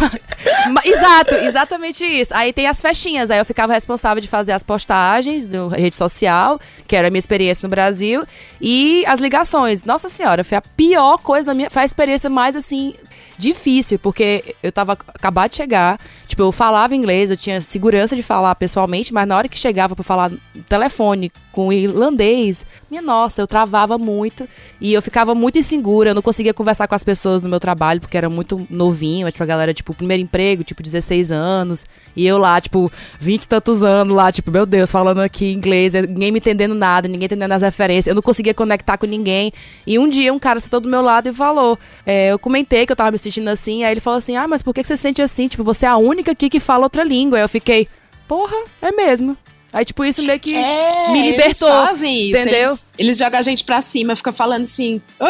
[0.85, 2.35] Exato, exatamente isso.
[2.35, 6.59] Aí tem as festinhas, aí eu ficava responsável de fazer as postagens do rede social,
[6.89, 8.25] que era a minha experiência no Brasil,
[8.61, 9.85] e as ligações.
[9.85, 11.71] Nossa senhora, foi a pior coisa da minha.
[11.71, 12.93] Foi a experiência mais assim.
[13.39, 18.23] difícil, porque eu tava acabado de chegar, tipo, eu falava inglês, eu tinha segurança de
[18.25, 23.41] falar pessoalmente, mas na hora que chegava pra falar no telefone com irlandês, minha nossa,
[23.41, 24.49] eu travava muito
[24.81, 28.01] e eu ficava muito insegura, eu não conseguia conversar com as pessoas no meu trabalho,
[28.01, 31.87] porque era muito novinho, tipo, a galera, tipo, primeiro emprego, tipo, 16 anos,
[32.17, 32.91] e eu lá, tipo,
[33.21, 37.07] 20 e tantos anos lá, tipo, meu Deus, falando aqui inglês, ninguém me entendendo nada,
[37.07, 39.53] ninguém entendendo as referências, eu não conseguia conectar com ninguém.
[39.87, 42.91] E um dia um cara sentou do meu lado e falou, é, eu comentei que
[42.91, 45.03] eu tava me sentindo assim, aí ele falou assim, ah, mas por que você se
[45.03, 45.47] sente assim?
[45.47, 47.39] Tipo, você é a única aqui que fala outra língua.
[47.39, 47.87] Aí eu fiquei,
[48.27, 49.37] porra, é mesmo.
[49.75, 51.69] Aí, tipo, isso meio que É, me libertou.
[51.69, 52.41] Eles fazem isso.
[52.41, 52.69] entendeu?
[52.69, 55.27] Eles, eles jogam a gente pra cima, fica falando assim: Ô,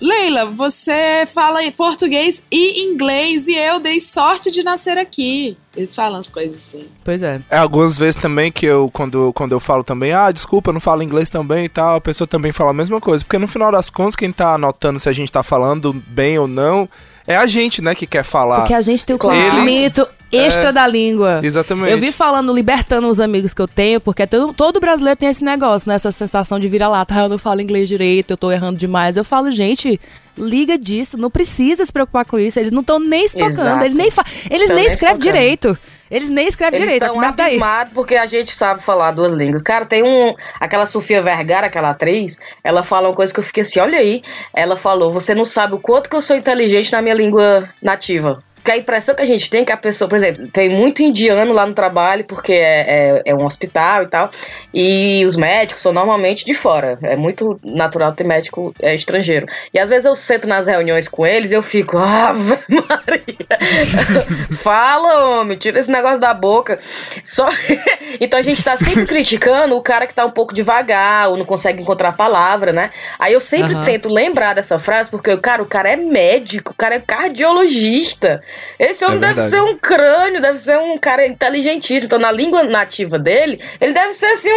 [0.00, 5.56] Leila, você fala em português e inglês e eu dei sorte de nascer aqui.
[5.74, 6.86] Eles falam as coisas assim.
[7.04, 7.40] Pois é.
[7.50, 10.80] É, algumas vezes também que eu, quando, quando eu falo também, ah, desculpa, eu não
[10.80, 13.24] falo inglês também e tal, a pessoa também fala a mesma coisa.
[13.24, 16.46] Porque no final das contas, quem tá anotando se a gente tá falando bem ou
[16.48, 16.88] não,
[17.26, 18.60] é a gente, né, que quer falar.
[18.60, 20.72] Porque a gente tem o conhecimento extra É.
[20.72, 21.40] da língua.
[21.42, 21.90] Exatamente.
[21.92, 25.44] Eu vi falando, libertando os amigos que eu tenho, porque todo, todo brasileiro tem esse
[25.44, 25.94] negócio, né?
[25.94, 27.14] Essa sensação de vira-lata.
[27.14, 29.16] Ah, eu não falo inglês direito, eu tô errando demais.
[29.16, 30.00] Eu falo, gente,
[30.36, 32.58] liga disso, não precisa se preocupar com isso.
[32.58, 33.84] Eles não estão nem se tocando, Exato.
[33.84, 35.32] eles nem, fa eles nem escrevem tocando.
[35.32, 35.78] direito.
[36.10, 37.46] Eles nem escrevem Eles direito, estão começa daí.
[37.46, 39.62] abismados porque a gente sabe falar duas línguas.
[39.62, 40.34] Cara, tem um.
[40.60, 44.22] Aquela Sofia Vergara, aquela atriz, ela fala uma coisa que eu fiquei assim: olha aí.
[44.54, 48.42] Ela falou: você não sabe o quanto que eu sou inteligente na minha língua nativa.
[48.66, 51.00] Porque a impressão que a gente tem é que a pessoa, por exemplo, tem muito
[51.00, 54.28] indiano lá no trabalho, porque é, é, é um hospital e tal,
[54.74, 56.98] e os médicos são normalmente de fora.
[57.00, 59.46] É muito natural ter médico é, estrangeiro.
[59.72, 63.46] E às vezes eu sento nas reuniões com eles e eu fico, Ave Maria,
[64.58, 66.76] fala, homem, tira esse negócio da boca.
[67.22, 67.48] Só.
[68.20, 71.44] então a gente tá sempre criticando o cara que tá um pouco devagar, ou não
[71.44, 72.90] consegue encontrar a palavra, né?
[73.16, 73.84] Aí eu sempre Aham.
[73.84, 78.42] tento lembrar dessa frase, porque, cara, o cara é médico, o cara é cardiologista.
[78.78, 82.06] Esse homem É deve ser um crânio, deve ser um cara inteligentíssimo.
[82.06, 84.50] Então, na língua nativa dele, ele deve ser assim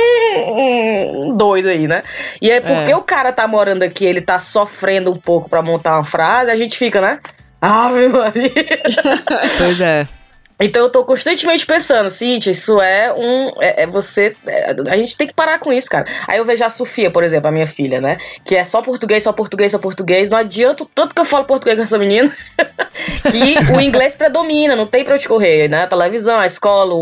[0.47, 2.03] um, um doido aí, né?
[2.41, 2.95] E aí, porque É.
[2.95, 6.55] o cara tá morando aqui, ele tá sofrendo um pouco pra montar uma frase, a
[6.55, 7.19] gente fica, né?
[7.61, 8.51] Ave Maria.
[9.57, 10.07] Pois é.
[10.61, 13.49] Então eu tô constantemente pensando, Cintia, isso é um.
[13.61, 14.33] É, é você.
[14.45, 16.05] é, a gente tem que parar com isso, cara.
[16.27, 18.17] Aí eu vejo a Sofia, por exemplo, a minha filha, né?
[18.43, 20.29] Que é só português, só português, só português.
[20.29, 22.29] Não adianta o tanto que eu falo português com essa menina.
[23.31, 25.83] que o inglês predomina, não tem pra onde correr, né?
[25.83, 26.93] A televisão, a escola,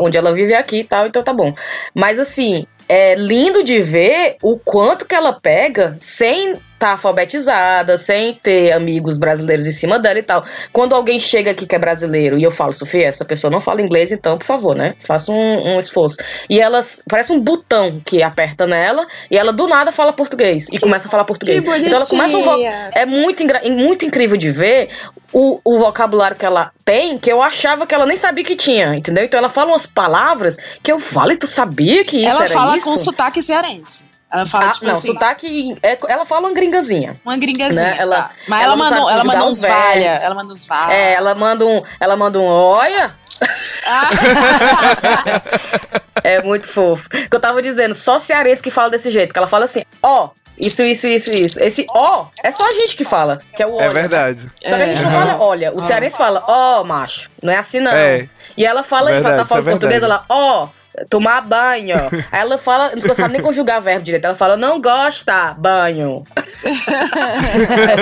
[0.00, 1.54] onde ela vive é aqui e tal, então tá bom.
[1.94, 8.34] Mas assim, é lindo de ver o quanto que ela pega sem estar alfabetizada, sem
[8.34, 10.44] ter amigos brasileiros em cima dela e tal.
[10.72, 13.82] Quando alguém chega aqui que é brasileiro e eu falo, Sofia, essa pessoa não fala
[13.82, 14.94] inglês, então, por favor, né?
[15.00, 16.16] Faça um, um esforço.
[16.48, 20.78] E ela parece um botão que aperta nela e ela do nada fala português e
[20.78, 21.62] começa a falar português.
[21.62, 22.62] Que então ela começa um vo-
[22.92, 24.88] é muito, engra- muito incrível de ver
[25.32, 28.94] o, o vocabulário que ela tem, que eu achava que ela nem sabia que tinha,
[28.94, 29.24] entendeu?
[29.24, 32.52] Então ela fala umas palavras que eu falo e tu sabia que isso Ela era
[32.54, 32.86] fala isso?
[32.88, 34.04] com sotaque cearense.
[34.30, 35.78] Ela fala, Ah, tipo não, assim, sotaque.
[35.82, 37.18] É, ela fala uma gringazinha.
[37.24, 37.82] uma gringazinha.
[37.82, 38.30] né, ela- tá.
[38.46, 40.14] Mas ela mandou, ela mandou os uns valha.
[40.22, 40.92] Ela mandou uns valha.
[40.92, 41.82] É, ela manda um.
[41.98, 43.06] Ela manda um olha.
[46.22, 47.08] é muito fofo.
[47.08, 50.28] Que eu tava dizendo, só cearense que fala desse jeito, que ela fala assim, ó.
[50.60, 51.62] Isso, isso, isso, isso.
[51.62, 53.84] Esse ó é só a gente que fala, que é o olha.
[53.84, 54.50] É verdade.
[54.60, 57.78] Só que a gente não fala, olha, o cearense fala, ó, macho, não é assim
[57.78, 57.92] não.
[57.92, 58.28] É.
[58.56, 60.24] E ela fala isso, ela tá Verdade, falando é português, verdade.
[60.28, 60.66] ela, ó,
[61.08, 61.96] tomar banho.
[62.32, 66.24] Aí ela fala, não sabe nem conjugar verbo direito, ela fala, não gosta, banho.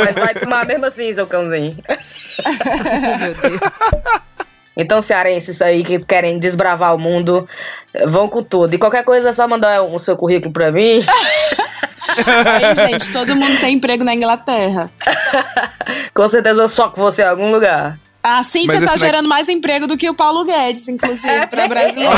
[0.04, 1.76] Mas vai tomar mesmo assim, seu cãozinho.
[3.20, 3.61] Meu Deus.
[4.78, 7.48] Então, cearenses aí que querem desbravar o mundo,
[8.04, 8.74] vão com tudo.
[8.74, 11.02] E qualquer coisa é só mandar o seu currículo pra mim.
[12.44, 14.90] Aí, gente, todo mundo tem emprego na Inglaterra.
[16.12, 17.98] com certeza eu soco você em algum lugar.
[18.28, 22.12] A Cíntia tá gerando mais emprego do que o Paulo Guedes, inclusive, pra brasileiro.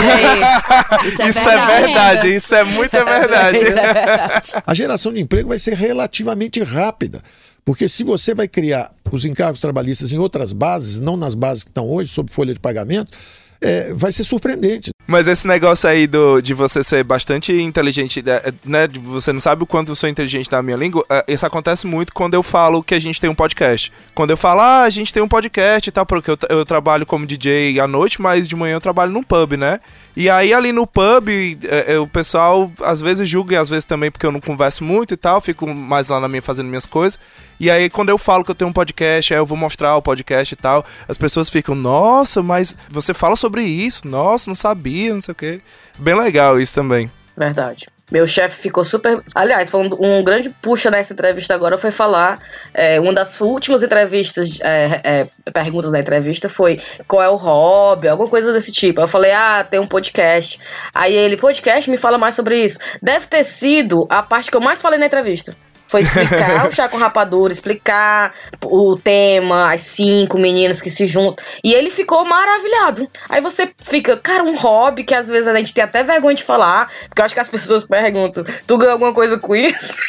[1.06, 1.82] Isso é Isso é verdade.
[1.82, 3.56] verdade, isso é muita verdade.
[3.58, 4.52] Isso é verdade.
[4.66, 7.22] A geração de emprego vai ser relativamente rápida.
[7.62, 11.68] Porque se você vai criar os encargos trabalhistas em outras bases, não nas bases que
[11.68, 13.12] estão hoje, sob folha de pagamento,
[13.60, 14.88] é, vai ser surpreendente.
[15.10, 18.22] Mas esse negócio aí do, de você ser bastante inteligente,
[18.66, 18.86] né?
[18.86, 21.02] de Você não sabe o quanto eu sou inteligente na minha língua.
[21.08, 23.90] é, Isso acontece muito quando eu falo que a gente tem um podcast.
[24.14, 27.06] Quando eu falo, ah, a gente tem um podcast e tal, porque eu, eu trabalho
[27.06, 29.80] como DJ à noite, mas de manhã eu trabalho num pub, né?
[30.18, 31.28] E aí ali no pub,
[31.62, 34.82] é, é, o pessoal às vezes julga e às vezes também porque eu não converso
[34.82, 37.16] muito e tal, fico mais lá na minha fazendo minhas coisas.
[37.60, 40.02] E aí quando eu falo que eu tenho um podcast, aí eu vou mostrar o
[40.02, 44.08] podcast e tal, as pessoas ficam, nossa, mas você fala sobre isso?
[44.08, 45.60] Nossa, não sabia, não sei o quê.
[45.96, 47.08] Bem legal isso também.
[47.36, 47.86] Verdade.
[48.10, 49.20] Meu chefe ficou super.
[49.34, 52.38] Aliás, foi um, um grande puxa nessa entrevista agora foi falar.
[52.72, 55.00] É, uma das últimas entrevistas, é,
[55.44, 59.00] é, perguntas da entrevista foi qual é o hobby, alguma coisa desse tipo.
[59.00, 60.58] Eu falei, ah, tem um podcast.
[60.94, 62.78] Aí ele, podcast, me fala mais sobre isso.
[63.02, 65.54] Deve ter sido a parte que eu mais falei na entrevista.
[65.88, 71.44] Foi explicar o chá com rapadura, explicar o tema, as cinco meninas que se juntam.
[71.64, 73.10] E ele ficou maravilhado.
[73.28, 76.44] Aí você fica, cara, um hobby que às vezes a gente tem até vergonha de
[76.44, 80.00] falar, porque eu acho que as pessoas perguntam: tu ganha alguma coisa com isso?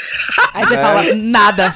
[0.53, 1.75] Aí você fala, nada.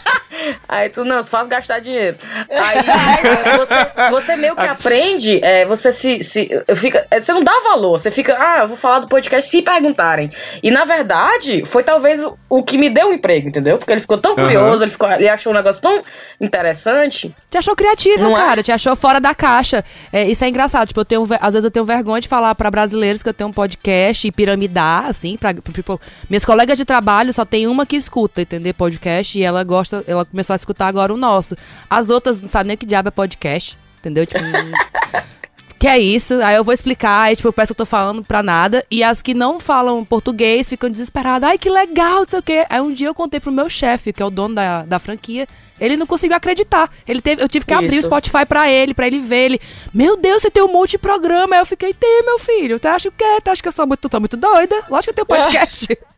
[0.67, 2.17] Aí tu, não, faz gastar dinheiro.
[2.49, 6.21] Aí você, você meio que aprende, é, você se.
[6.23, 9.49] se fica, é, você não dá valor, você fica, ah, eu vou falar do podcast
[9.49, 10.31] se perguntarem.
[10.61, 13.77] E na verdade, foi talvez o, o que me deu um emprego, entendeu?
[13.77, 16.01] Porque ele ficou tão curioso, ele, ficou, ele achou um negócio tão
[16.41, 17.33] interessante.
[17.49, 18.35] Te achou criativa, Não é?
[18.35, 18.63] cara.
[18.63, 19.83] Te achou fora da caixa.
[20.11, 20.87] É, isso é engraçado.
[20.87, 23.49] Tipo, eu tenho, às vezes eu tenho vergonha de falar pra brasileiros que eu tenho
[23.49, 27.95] um podcast e piramidar, assim, pra, tipo, minhas colegas de trabalho só tem uma que
[27.95, 28.73] escuta, entender?
[28.73, 31.55] Podcast, e ela gosta, ela começou a escutar agora o nosso.
[31.89, 34.25] As outras não sabem nem que diabo é podcast, entendeu?
[34.25, 34.39] Tipo,
[35.83, 38.41] que é isso, aí eu vou explicar, aí, tipo, parece que eu tô falando pra
[38.41, 38.85] nada.
[38.89, 41.49] E as que não falam português ficam desesperadas.
[41.49, 42.65] Ai, que legal, não sei o quê.
[42.69, 45.45] Aí um dia eu contei pro meu chefe, que é o dono da, da franquia.
[45.77, 46.89] Ele não conseguiu acreditar.
[47.05, 48.03] Ele teve, eu tive que abrir o Isso.
[48.03, 49.43] Spotify pra ele, pra ele ver.
[49.43, 49.59] Ele,
[49.93, 51.55] meu Deus, você tem um monte de programa.
[51.55, 52.79] Aí eu fiquei, tem, meu filho.
[52.79, 53.41] Tu acha o quê?
[53.43, 54.85] Tu acha que eu sou muito, tá muito doida?
[54.89, 55.99] Lógico que eu tenho podcast.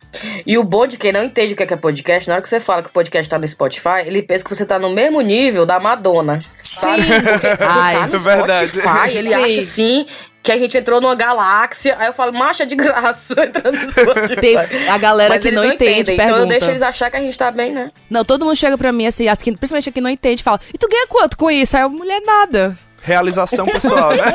[0.45, 2.41] E o bom de quem não entende o que é que é podcast, na hora
[2.41, 4.89] que você fala que o podcast tá no Spotify, ele pensa que você tá no
[4.89, 6.39] mesmo nível da Madonna.
[6.59, 7.03] Sabe?
[7.05, 8.69] Porque tu Ai, tá no é verdade.
[8.79, 9.33] Spotify, ele Sim.
[9.33, 10.05] acha assim
[10.43, 11.95] que a gente entrou numa galáxia.
[11.97, 14.35] Aí eu falo, marcha de graça entrando no Spotify.
[14.35, 16.49] Tem a galera Mas que não entende, entendem, Então eu pergunta.
[16.53, 17.91] deixo eles achar que a gente tá bem, né?
[18.09, 20.77] Não, todo mundo chega pra mim assim, as que, principalmente aqui não entende, fala, e
[20.77, 21.75] tu ganha quanto com isso?
[21.75, 22.77] Aí eu, mulher, nada.
[23.05, 24.25] Realização pessoal, né?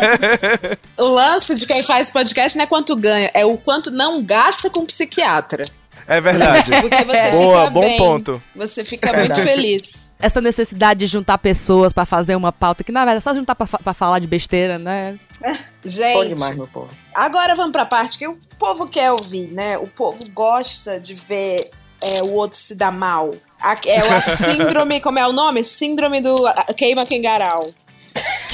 [0.96, 4.68] O lance de quem faz podcast não é quanto ganha, é o quanto não gasta
[4.70, 5.62] com psiquiatra.
[6.06, 6.70] É verdade.
[6.80, 7.96] Porque você Boa, fica bom bem.
[7.98, 8.42] ponto.
[8.56, 10.12] Você fica muito feliz.
[10.18, 13.54] Essa necessidade de juntar pessoas pra fazer uma pauta, que na verdade é só juntar
[13.54, 15.18] pra falar de besteira, né?
[15.85, 16.88] Gente, demais, meu povo.
[17.14, 19.78] agora vamos pra parte que o povo quer ouvir, né?
[19.78, 21.61] O povo gosta de ver
[22.02, 23.30] é, o outro se dar mal.
[23.61, 25.62] A, é a síndrome, como é o nome?
[25.64, 27.62] Síndrome do a- queima quengarau.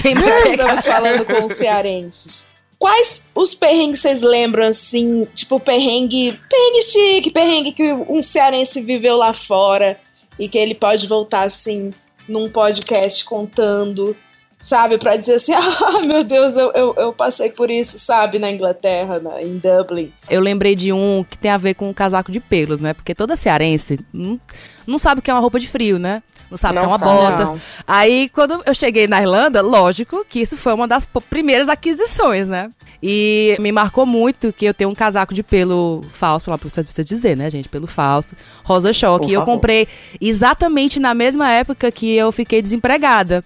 [0.01, 2.49] Quem Estamos falando com os cearenses.
[2.79, 5.27] Quais os perrengues vocês lembram, assim?
[5.35, 6.39] Tipo, perrengue.
[6.49, 9.99] Perrengue chique, perrengue que um cearense viveu lá fora
[10.39, 11.91] e que ele pode voltar, assim,
[12.29, 14.15] num podcast contando,
[14.61, 14.99] sabe?
[14.99, 18.39] Pra dizer assim: ah, meu Deus, eu, eu, eu passei por isso, sabe?
[18.39, 20.13] Na Inglaterra, na, em Dublin.
[20.29, 22.93] Eu lembrei de um que tem a ver com um casaco de pelos, né?
[22.93, 24.39] Porque toda cearense não,
[24.87, 26.23] não sabe o que é uma roupa de frio, né?
[26.51, 27.45] Não sabe o que é uma sabe, bota.
[27.45, 27.61] não.
[27.87, 32.69] Aí, quando eu cheguei na Irlanda, lógico que isso foi uma das primeiras aquisições, né?
[33.03, 37.05] E me marcou muito que eu tenho um casaco de pelo falso, lá precisa precisa
[37.05, 37.69] dizer, né, gente?
[37.69, 39.31] Pelo falso, rosa choque.
[39.31, 39.89] E eu comprei
[40.21, 43.45] exatamente na mesma época que eu fiquei desempregada.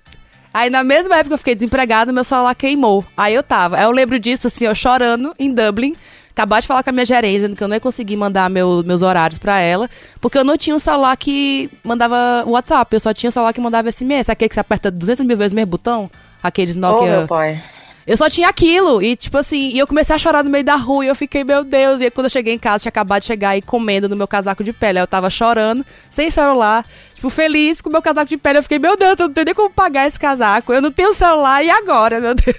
[0.53, 3.05] Aí, na mesma época que eu fiquei desempregada, meu celular queimou.
[3.17, 3.77] Aí eu tava.
[3.77, 5.95] Aí eu lembro disso, assim, eu chorando em Dublin.
[6.41, 9.03] Acabar de falar com a minha gerente, que eu não ia conseguir mandar meu- meus
[9.03, 9.91] horários pra ela,
[10.23, 13.61] porque eu não tinha um celular que mandava WhatsApp, eu só tinha um celular que
[13.61, 16.11] mandava SMS, aquele que você aperta 200 mil vezes o mesmo botão,
[16.43, 17.19] aqueles Nokia.
[17.19, 17.63] meu pai.
[18.07, 20.77] eu só tinha aquilo, e tipo assim, e eu comecei a chorar no meio da
[20.77, 23.21] rua, e eu fiquei, meu Deus, e aí, quando eu cheguei em casa, tinha acabado
[23.21, 26.85] de chegar e comendo no meu casaco de pele, aí eu tava chorando, sem celular,
[27.15, 29.45] tipo, feliz com o meu casaco de pele, eu fiquei, meu Deus, eu não tenho
[29.45, 32.57] nem como pagar esse casaco, eu não tenho celular, e agora, meu Deus?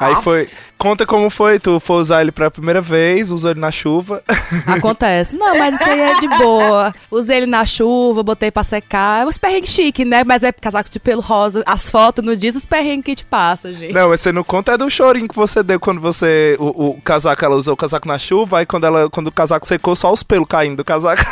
[0.00, 0.48] Aí foi.
[0.82, 4.20] Conta como foi, tu foi usar ele pra primeira vez, usou ele na chuva.
[4.66, 5.36] Acontece.
[5.36, 6.92] Não, mas isso aí é de boa.
[7.08, 9.22] Usei ele na chuva, botei pra secar.
[9.22, 10.24] É uns perrengues chique, né?
[10.24, 11.62] Mas é casaco de pelo rosa.
[11.64, 13.92] As fotos não diz os perrengues que te passa, gente.
[13.92, 16.56] Não, mas você não conta é do chorinho que você deu quando você.
[16.58, 19.64] O, o casaco, ela usou o casaco na chuva, aí quando, ela, quando o casaco
[19.64, 21.22] secou, só os pelos caindo do casaco.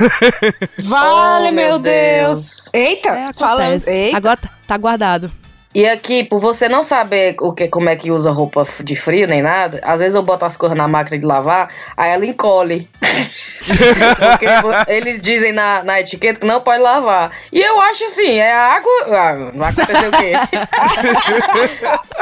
[0.85, 2.69] Vale, Oh, meu meu Deus.
[2.73, 3.91] Eita, É, acontece.
[3.91, 4.17] Eita.
[4.17, 5.40] Agora tá, tá guardado.
[5.73, 9.29] E aqui, por você não saber o que, como é que usa roupa de frio
[9.29, 12.89] nem nada, às vezes eu boto as coisas na máquina de lavar, aí ela encolhe.
[14.21, 14.47] Porque
[14.91, 17.31] eles dizem na, na etiqueta que não pode lavar.
[17.53, 18.91] E eu acho assim, é água.
[19.09, 20.33] Ah, vai acontecer o quê?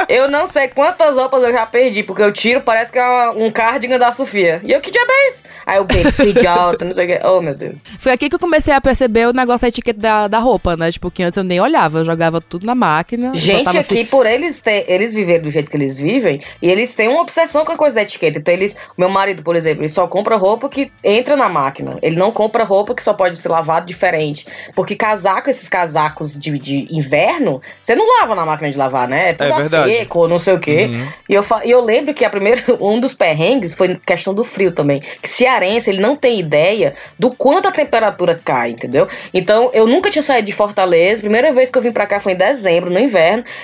[0.13, 3.31] eu não sei quantas roupas eu já perdi, porque eu tiro, parece que é uma-
[3.31, 4.61] um cardigan da Sofia.
[4.63, 5.43] E eu, que diabo é isso?
[5.65, 7.19] Aí eu bem, sou idiota, não sei o quê.
[7.25, 7.77] Oh, meu Deus.
[7.99, 10.91] Foi aqui que eu comecei a perceber o negócio da etiqueta da, da roupa, né?
[10.91, 11.99] Tipo, que antes eu nem olhava.
[11.99, 13.31] Eu jogava tudo na máquina.
[13.39, 16.69] Gente Botava aqui, assim- por eles ter, eles viverem do jeito que eles vivem, e
[16.69, 18.39] eles têm uma obsessão com a coisa da etiqueta.
[18.39, 18.77] Então, eles.
[18.97, 21.97] Meu marido, por exemplo, ele só compra roupa que entra na máquina.
[22.01, 24.45] Ele não compra roupa que só pode ser lavado diferente.
[24.75, 29.29] Porque casaco, esses casacos de, de inverno, você não lava na máquina de lavar, né?
[29.29, 30.85] É tudo É seco, não sei o quê.
[30.89, 31.07] Uhum.
[31.29, 34.43] E eu, fa- e eu lembro que a primeira, um dos perrengues foi questão do
[34.43, 35.01] frio também.
[35.21, 39.07] Que cearense, ele não tem ideia do quanto a temperatura cai, entendeu?
[39.33, 41.21] Então, eu nunca tinha saído de Fortaleza.
[41.21, 43.19] Primeira vez que eu vim pra cá foi em dezembro, no inverno.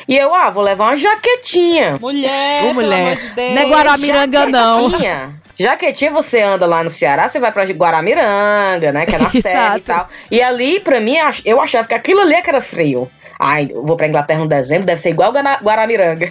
[0.07, 1.97] E eu, ah, vou levar uma jaquetinha.
[1.99, 3.01] Mulher, Ô, pelo mulher.
[3.01, 3.55] amor de Deus.
[3.55, 4.89] Não é Guaramiranga, não.
[4.89, 5.41] Jaquetinha.
[5.57, 9.05] Jaquetinha, você anda lá no Ceará, você vai pra Guaramiranga, né?
[9.05, 10.09] Que é na serra e tal.
[10.30, 13.09] E ali, pra mim, eu achava que aquilo ali é que era frio.
[13.39, 16.30] Ai, eu vou pra Inglaterra em dezembro, deve ser igual Guaramiranga.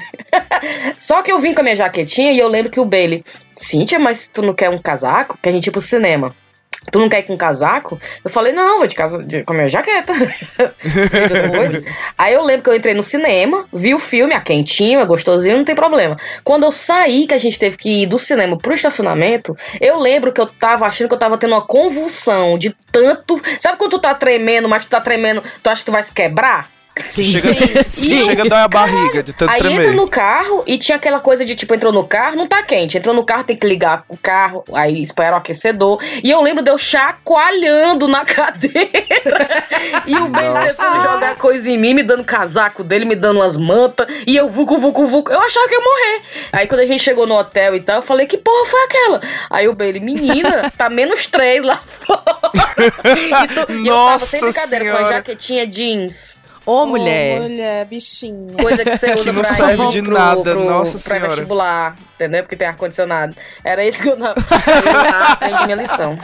[0.96, 3.24] Só que eu vim com a minha jaquetinha e eu lembro que o Bailey,
[3.54, 5.38] Cíntia, mas tu não quer um casaco?
[5.40, 6.34] Que a gente ia pro cinema.
[6.90, 8.00] Tu não quer ir com um casaco?
[8.22, 10.12] Eu falei, não, vou de casa de, com a minha jaqueta.
[12.18, 15.56] Aí eu lembro que eu entrei no cinema, vi o filme, ah, quentinho, é gostosinho,
[15.56, 16.16] não tem problema.
[16.42, 20.32] Quando eu saí, que a gente teve que ir do cinema pro estacionamento, eu lembro
[20.32, 23.40] que eu tava achando que eu tava tendo uma convulsão de tanto.
[23.58, 26.12] Sabe quando tu tá tremendo, mas tu tá tremendo, tu acha que tu vai se
[26.12, 26.73] quebrar?
[27.00, 28.12] Sim, Chega, sim.
[28.24, 29.80] chega a doer a barriga de tanto Aí tremer.
[29.80, 32.96] entra no carro e tinha aquela coisa de tipo, entrou no carro, não tá quente.
[32.96, 36.00] Entrou no carro, tem que ligar o carro, aí espera o aquecedor.
[36.22, 38.92] E eu lembro de eu chacoalhando na cadeira.
[40.06, 43.56] e o Ben tentando jogar coisa em mim, me dando casaco dele, me dando umas
[43.56, 44.06] mantas.
[44.26, 45.32] E eu vucu, vucu, vucu.
[45.32, 46.22] Eu achava que ia morrer.
[46.52, 49.20] Aí quando a gente chegou no hotel e tal, eu falei, que porra foi aquela?
[49.50, 52.22] Aí o Bailey, menina, tá menos três lá fora.
[53.44, 55.14] e, tu, e eu tava sem brincadeira, com a Senhora.
[55.16, 56.34] jaquetinha jeans.
[56.66, 57.40] Ô, Ô, mulher.
[57.40, 58.54] mulher, bichinha.
[58.54, 61.28] Coisa que você usa não pra serve de pro, nada, pro, nossa pra senhora.
[61.28, 62.42] vestibular, entendeu?
[62.42, 63.36] Porque tem ar-condicionado.
[63.62, 66.18] Era isso que eu, não, eu aprendi minha lição.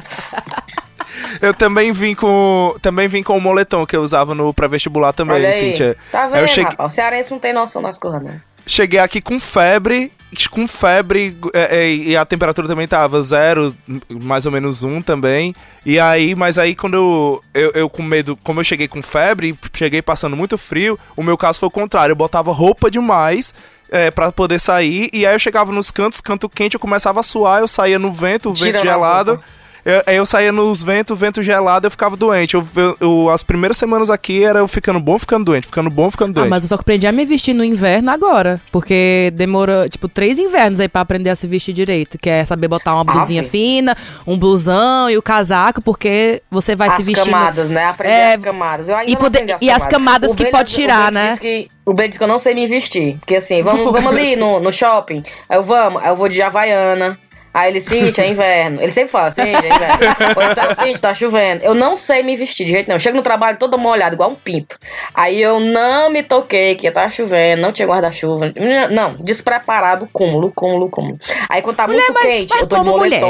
[1.43, 2.75] Eu também vim com.
[2.81, 5.61] Também vim com o moletom que eu usava no pré-vestibular também, Olha aí.
[5.61, 5.97] Cíntia.
[6.11, 6.93] Tá vendo, eu cheguei, rapaz?
[6.93, 8.41] O cearense não tem noção das coisas, né?
[8.71, 10.13] Cheguei aqui com febre.
[10.49, 13.75] Com febre, é, é, e a temperatura também tava zero,
[14.09, 15.53] mais ou menos um também.
[15.85, 19.59] E aí, mas aí quando eu, eu, eu com medo, como eu cheguei com febre,
[19.75, 22.13] cheguei passando muito frio, o meu caso foi o contrário.
[22.13, 23.53] Eu botava roupa demais
[23.91, 27.25] é, para poder sair, e aí eu chegava nos cantos, canto quente, eu começava a
[27.25, 29.43] suar, eu saía no vento, o vento as gelado.
[29.85, 32.55] Eu, aí eu saía nos ventos, vento gelado, eu ficava doente.
[32.55, 36.11] Eu, eu- eu- as primeiras semanas aqui era eu ficando bom, ficando doente, ficando bom,
[36.11, 36.51] ficando Ah, doente.
[36.51, 38.61] mas eu só aprendi a me vestir no inverno agora.
[38.71, 42.19] Porque demora, tipo, três invernos aí pra aprender a se vestir direito.
[42.19, 43.51] Que é saber botar uma blusinha Ave.
[43.51, 47.25] fina, um blusão e o casaco, porque você vai se as vestir.
[47.25, 47.85] camadas, né?
[47.87, 48.89] Aprender É, as camadas.
[48.89, 51.37] Eu ainda e poder- as e as camadas O que pode tirar, o né?
[51.39, 53.17] Que, o Ben disse que eu não sei me vestir.
[53.19, 55.23] Porque assim, vamos, vamos ali no, no shopping.
[55.49, 57.19] Aí eu vamos, aí eu vou de Havaiana.
[57.53, 58.81] Aí ele, Cintia, é inverno.
[58.81, 59.97] Ele sempre fala, Cintia, é inverno.
[60.37, 61.65] Ou então, Cintia, tá chovendo.
[61.65, 62.97] Eu não sei me vestir de jeito nenhum.
[62.97, 64.79] Eu chego no trabalho toda molhada, igual um pinto.
[65.15, 68.53] Aí eu não me toquei que tá chovendo, não tinha guarda-chuva.
[68.91, 71.19] Não, despreparado, cúmulo, cúmulo, cúmulo.
[71.49, 73.21] Aí quando tá muito quente, mas eu tô de como mulher?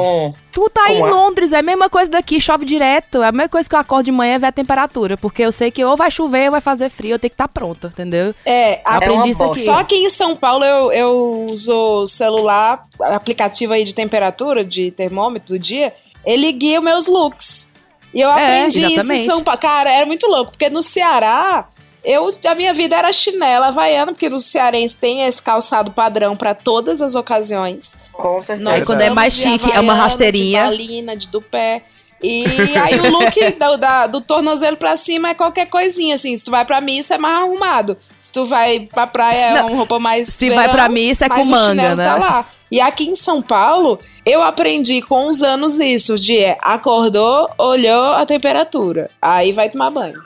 [0.52, 1.12] Tu tá Como em é?
[1.12, 3.22] Londres, é a mesma coisa daqui, chove direto.
[3.22, 5.16] É a mesma coisa que eu acordo de manhã e ver a temperatura.
[5.16, 7.48] Porque eu sei que ou vai chover ou vai fazer frio, eu tenho que estar
[7.48, 8.34] pronta, entendeu?
[8.44, 9.60] É, a- Aprendi uma isso aqui.
[9.60, 11.72] Só que em São Paulo eu, eu uso
[12.02, 15.94] o celular, aplicativo aí de temperatura, de termômetro do dia,
[16.24, 17.72] ele guia os meus looks.
[18.12, 19.24] E eu É, aprendi isso em.
[19.24, 19.60] São Paulo.
[19.60, 21.68] Cara, era muito louco, porque no Ceará,
[22.04, 26.54] eu, a minha vida era chinela havaiana, porque no cearense tem esse calçado padrão pra
[26.54, 27.98] todas as ocasiões.
[28.12, 28.62] Com certeza.
[28.70, 30.62] Nós Aí quando é mais chique, é uma havaiana, rasteirinha.
[30.64, 31.82] De balina, de dupé.
[32.22, 32.44] E
[32.76, 36.36] aí o look do, da- do tornozelo pra cima é qualquer coisinha, assim.
[36.36, 37.96] Se tu vai pra missa, é mais arrumado.
[38.20, 41.44] Se tu vai pra praia, é uma roupa mais se vai pra missa, é com
[41.46, 42.04] manga, chinelo né?
[42.04, 42.46] Tá lá.
[42.70, 48.12] E aqui em São Paulo, eu aprendi com os anos isso, de é, acordou, olhou
[48.12, 49.10] a temperatura.
[49.20, 50.20] Aí vai tomar banho.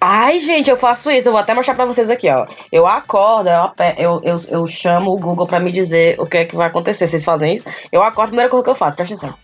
[0.00, 1.28] Ai, gente, eu faço isso.
[1.28, 2.46] Eu vou até mostrar pra vocês aqui, ó.
[2.70, 6.44] Eu acordo, eu, eu, eu, eu chamo o Google pra me dizer o que é
[6.44, 7.06] que vai acontecer.
[7.06, 7.66] Vocês fazem isso?
[7.90, 9.34] Eu acordo, a primeira coisa que eu faço, presta atenção.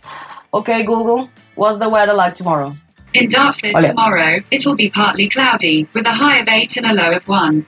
[0.52, 2.72] Ok, Google, what's the weather like tomorrow?
[3.14, 3.88] In Dartford Olha.
[3.92, 7.64] tomorrow, it'll be partly cloudy, with a high of 8 and a low of 1.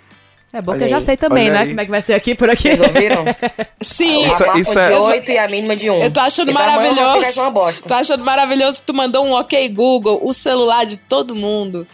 [0.55, 1.59] É bom que Olha eu já aí, sei também, olha né?
[1.61, 1.69] aí.
[1.69, 2.77] Como é que vai ser aqui por aqui.
[2.77, 3.25] Vocês ouviram?
[3.83, 6.03] Sim, Isso- a máxima isso é- de 8 e a mínima de 1.
[6.03, 7.41] Eu tô achando eu vou maravilhoso.
[7.41, 7.89] uma bosta.
[7.89, 11.87] Tô achando maravilhoso que tu mandou um ok Google, o celular de todo mundo.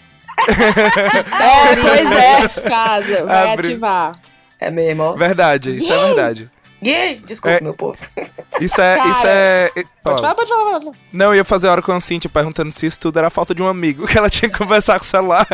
[0.47, 2.37] É, pois é.
[2.45, 3.67] As casas, vai Abre.
[3.67, 4.13] ativar.
[4.61, 5.13] É mesmo.
[5.13, 6.51] Verdade, isso é verdade.
[6.85, 7.17] Yay!
[7.27, 7.61] Desculpa, É.
[7.61, 7.97] meu povo.
[8.61, 8.97] Isso é.
[8.97, 9.71] Cara, isso é.
[10.03, 10.97] Pode falar, pode falar, pode falar.
[11.13, 13.63] Não, eu ia fazer hora com a Cintia perguntando se isso tudo era falta de
[13.63, 15.47] um amigo, que ela tinha que conversar com o celular.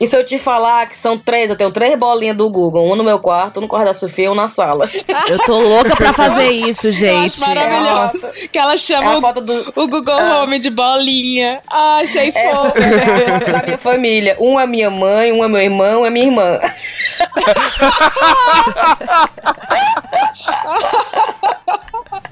[0.00, 2.96] E se eu te falar que são três, eu tenho três bolinhas do Google, um
[2.96, 4.88] no meu quarto, um no quarto da Sofia e um na sala.
[5.28, 7.40] Eu tô louca pra fazer isso, Eu acho gente.
[7.40, 8.48] maravilhoso.
[8.50, 9.72] Que ela É chama a o, foto do.
[9.76, 11.60] o Google Home de bolinha.
[11.70, 12.72] Ai, achei É, fofo.
[12.78, 14.36] é a da minha família.
[14.40, 16.58] Um é minha mãe, um é meu irmão, um é minha irmã.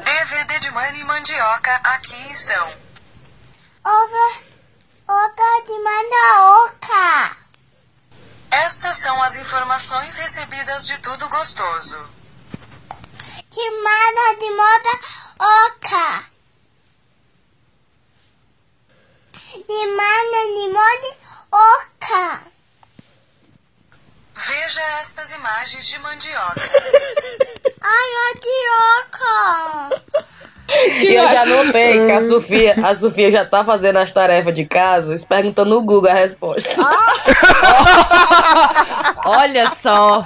[0.04, 2.66] DVD de e mandioca, aqui estão.
[3.84, 4.44] Outra,
[5.08, 7.36] outra de mandioca.
[8.50, 12.06] Estas são as informações recebidas de tudo gostoso.
[13.50, 16.24] Que manda de mandioca.
[19.54, 22.49] De manda de mandioca.
[24.48, 26.54] Veja estas imagens de mandioca.
[27.82, 30.02] Ai, mandioca.
[31.02, 34.64] E eu já notei que a Sofia, a Sofia já tá fazendo as tarefas de
[34.64, 36.70] casa, se perguntando no Google a resposta.
[39.26, 40.24] Olha só.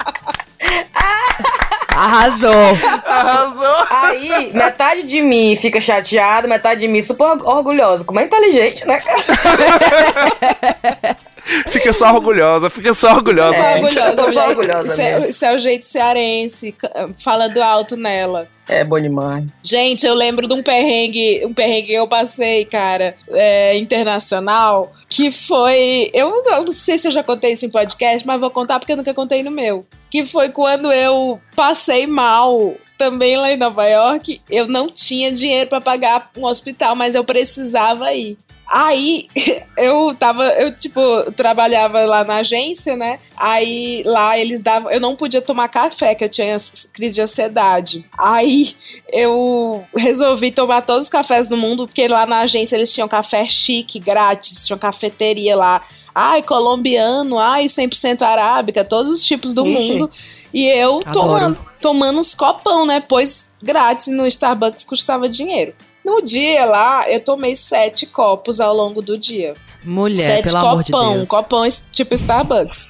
[1.96, 2.78] Arrasou.
[3.06, 3.86] Arrasou.
[3.90, 8.04] Aí, metade de mim fica chateada, metade de mim super orgulhosa.
[8.04, 9.00] Como é inteligente, né?
[11.68, 13.58] Fica só orgulhosa, fica só orgulhosa.
[13.58, 13.84] Assim.
[13.84, 14.48] orgulhosa, Eu só gente.
[14.48, 16.74] orgulhosa Isso é, isso é o jeito cearense,
[17.18, 18.48] falando alto nela.
[18.68, 19.44] É bom demais.
[19.62, 25.30] Gente, eu lembro de um perrengue, um perrengue que eu passei, cara, é, internacional, que
[25.30, 26.10] foi.
[26.14, 28.96] Eu não sei se eu já contei isso em podcast, mas vou contar porque eu
[28.96, 29.84] nunca contei no meu.
[30.10, 32.74] Que foi quando eu passei mal.
[32.96, 37.24] Também lá em Nova York, eu não tinha dinheiro pra pagar um hospital, mas eu
[37.24, 38.38] precisava ir.
[38.66, 39.28] Aí
[39.76, 41.00] eu tava, eu tipo,
[41.32, 43.18] trabalhava lá na agência, né?
[43.36, 46.56] Aí lá eles davam, eu não podia tomar café, que eu tinha
[46.92, 48.04] crise de ansiedade.
[48.18, 48.74] Aí
[49.12, 53.46] eu resolvi tomar todos os cafés do mundo, porque lá na agência eles tinham café
[53.46, 55.82] chique, grátis, tinha cafeteria lá.
[56.14, 59.92] Ai, colombiano, ai, 100% arábica, todos os tipos do Ixi.
[59.92, 60.10] mundo.
[60.52, 61.12] E eu Adoro.
[61.12, 63.00] tomando, tomando uns copão, né?
[63.00, 65.74] Pois grátis no Starbucks custava dinheiro.
[66.04, 69.54] No dia lá, eu tomei sete copos ao longo do dia.
[69.82, 71.28] Mulher, sete pelo amor de copão, Deus.
[71.28, 72.88] copão tipo Starbucks.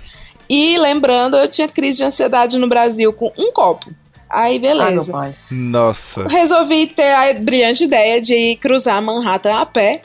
[0.49, 3.91] E lembrando, eu tinha crise de ansiedade no Brasil com um copo.
[4.29, 5.13] Aí, Ai, meu beleza.
[5.13, 5.35] pai.
[5.51, 6.27] Nossa.
[6.27, 10.03] Resolvi ter a brilhante ideia de cruzar Manhattan a pé.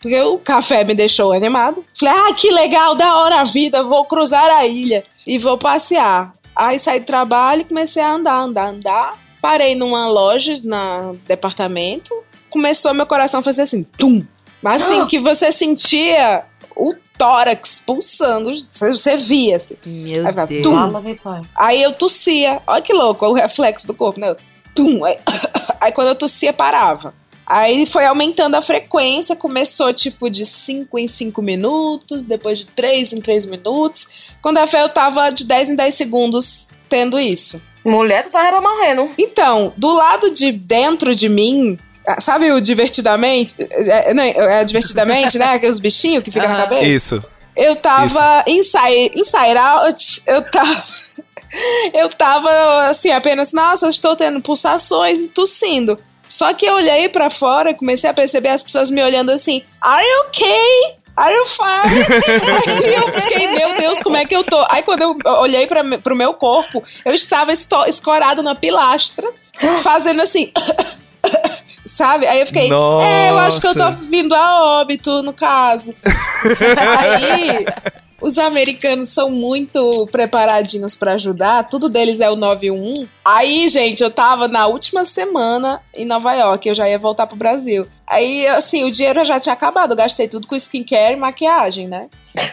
[0.00, 1.84] Porque o café me deixou animado.
[1.98, 6.32] Falei, ah, que legal, da hora a vida, vou cruzar a ilha e vou passear.
[6.54, 9.18] Aí saí do trabalho e comecei a andar, andar, andar.
[9.42, 12.12] Parei numa loja, na departamento.
[12.50, 14.24] Começou meu coração a fazer assim, tum.
[14.62, 16.44] Mas assim, que você sentia
[16.74, 19.76] o tórax pulsando, você, via, assim.
[19.84, 20.62] Meu Aí Deus.
[20.62, 20.74] tum.
[20.74, 21.42] Fala, meu pai.
[21.54, 22.62] Aí eu tossia.
[22.66, 24.34] Olha que louco, o reflexo do corpo, né?
[24.74, 25.04] Tum.
[25.04, 25.18] Aí,
[25.80, 27.14] aí quando eu tossia, parava.
[27.44, 33.14] Aí foi aumentando a frequência, começou tipo de 5 em 5 minutos, depois de 3
[33.14, 34.34] em 3 minutos.
[34.42, 37.62] Quando a fé eu tava de 10 em 10 segundos tendo isso.
[37.82, 39.08] Mulher, tu tá era morrendo.
[39.16, 41.87] Então, do lado de dentro de mim, ah,
[42.20, 43.54] sabe o divertidamente?
[43.58, 45.60] É, não, é divertidamente, né?
[45.68, 46.62] Os bichinhos que ficam na Aham.
[46.64, 46.86] cabeça?
[46.86, 47.24] Isso.
[47.56, 50.68] Eu tava inside, inside out, eu tava.
[51.94, 52.50] Eu tava
[52.90, 55.98] assim, apenas, nossa, estou tendo pulsações e tossindo.
[56.28, 59.62] Só que eu olhei pra fora e comecei a perceber as pessoas me olhando assim:
[59.80, 60.98] Are you okay?
[61.16, 62.84] Are you fine?
[62.84, 64.64] Aí eu fiquei, meu Deus, como é que eu tô?
[64.68, 69.28] Aí quando eu olhei pra, pro meu corpo, eu estava escorada na pilastra,
[69.82, 70.52] fazendo assim.
[71.88, 72.26] Sabe?
[72.26, 73.98] Aí eu fiquei, é, eu acho que eu tô Nossa.
[74.02, 75.94] vindo a óbito, no caso.
[77.00, 77.64] Aí,
[78.20, 83.08] os americanos são muito preparadinhos pra ajudar, tudo deles é o 911.
[83.24, 87.38] Aí, gente, eu tava na última semana em Nova York, eu já ia voltar pro
[87.38, 87.86] Brasil.
[88.06, 92.08] Aí, assim, o dinheiro já tinha acabado, eu gastei tudo com skincare e maquiagem, né?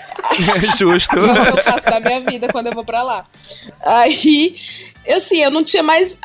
[0.78, 1.20] Justo.
[1.20, 3.26] É o que eu faço da minha vida quando eu vou pra lá.
[3.86, 4.56] Aí,
[5.06, 6.20] eu, assim, eu não tinha mais.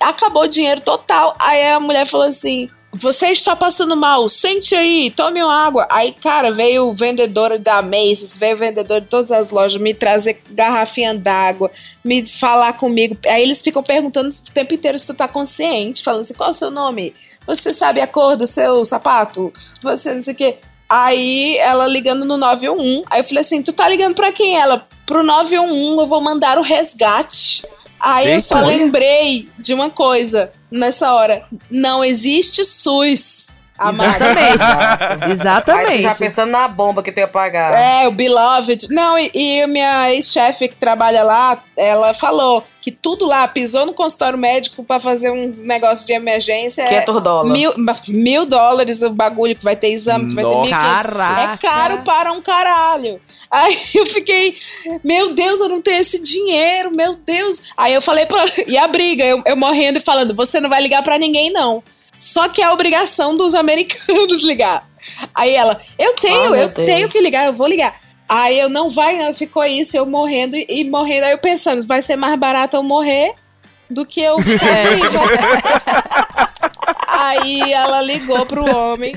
[0.00, 1.34] Acabou o dinheiro total.
[1.38, 5.86] Aí a mulher falou assim: Você está passando mal, sente aí, tome uma água.
[5.90, 9.92] Aí, cara, veio o vendedor da Macy's, veio o vendedor de todas as lojas me
[9.92, 11.70] trazer garrafinha d'água,
[12.04, 13.16] me falar comigo.
[13.26, 16.52] Aí eles ficam perguntando o tempo inteiro se tu tá consciente, falando assim: Qual é
[16.52, 17.14] o seu nome?
[17.46, 19.52] Você sabe a cor do seu sapato?
[19.82, 20.58] Você não sei o quê.
[20.88, 23.04] Aí ela ligando no 911.
[23.10, 24.56] Aí eu falei assim: Tu tá ligando pra quem?
[24.56, 27.66] Ela, pro 911, eu vou mandar o resgate.
[28.04, 33.48] Aí eu só lembrei de uma coisa nessa hora: não existe SUS.
[33.76, 34.16] Amada.
[34.16, 35.32] Exatamente.
[35.32, 36.02] Exatamente.
[36.02, 37.72] já pensando na bomba que tu ia pagar.
[37.74, 38.88] É, o Beloved.
[38.90, 43.86] Não, e, e a minha ex-chefe que trabalha lá, ela falou que tudo lá pisou
[43.86, 46.82] no consultório médico pra fazer um negócio de emergência.
[46.82, 47.52] é 500 dólares.
[47.52, 47.72] Mil,
[48.08, 50.70] mil dólares o bagulho que vai ter exame, que vai ter Nossa.
[50.70, 51.02] 1.500.
[51.02, 51.42] Caraca.
[51.42, 53.20] É caro para um caralho.
[53.50, 54.56] Aí eu fiquei,
[55.02, 57.64] meu Deus, eu não tenho esse dinheiro, meu Deus.
[57.76, 58.44] Aí eu falei pra.
[58.66, 61.82] E a briga, eu, eu morrendo e falando, você não vai ligar pra ninguém, não.
[62.24, 64.82] Só que é a obrigação dos americanos ligar.
[65.34, 66.88] Aí ela, eu tenho, meu eu Deus.
[66.88, 67.94] tenho que ligar, eu vou ligar.
[68.26, 71.24] Aí eu não vai, não, ficou isso, eu morrendo e, e morrendo.
[71.26, 73.34] Aí eu pensando, vai ser mais barato eu morrer
[73.90, 74.86] do que eu ficar É.
[74.96, 75.20] viva.
[77.28, 79.14] Aí ela ligou pro homem.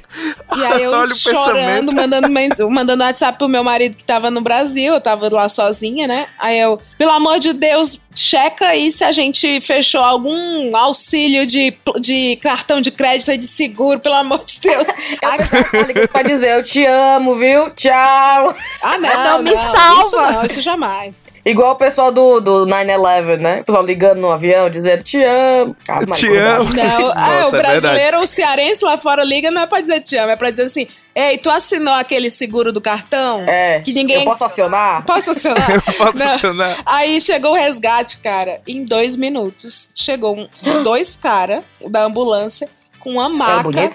[0.55, 4.41] E aí eu Olha chorando, mandando, mens- mandando WhatsApp pro meu marido que tava no
[4.41, 4.93] Brasil.
[4.93, 6.28] Eu tava lá sozinha, né?
[6.39, 11.78] Aí eu, pelo amor de Deus, checa aí se a gente fechou algum auxílio de,
[11.99, 14.86] de cartão de crédito e de seguro, pelo amor de Deus.
[15.97, 17.70] Eu pra dizer, eu te amo, viu?
[17.72, 18.55] Tchau.
[18.82, 19.72] Ah, não, Não, me Isso
[20.12, 20.32] salva.
[20.32, 21.20] não, isso jamais.
[21.50, 23.62] Igual o pessoal do, do 9-11, né?
[23.62, 25.76] O pessoal ligando no avião, dizendo, te amo.
[25.88, 26.70] Ah, mas Te amo.
[26.74, 30.02] Não, ah, Nossa, o é brasileiro, o cearense lá fora liga, não é pra dizer
[30.02, 33.45] te amo, é pra dizer assim: Ei, tu assinou aquele seguro do cartão?
[33.48, 33.80] É.
[33.80, 34.18] Que ninguém.
[34.18, 35.04] Eu posso acionar?
[35.08, 35.70] Posso acionar?
[35.72, 36.34] Eu posso Não.
[36.34, 36.78] acionar.
[36.86, 38.60] Aí chegou o resgate, cara.
[38.68, 40.48] Em dois minutos, chegou um-
[40.84, 42.68] dois caras da ambulância
[43.00, 43.89] com uma maca.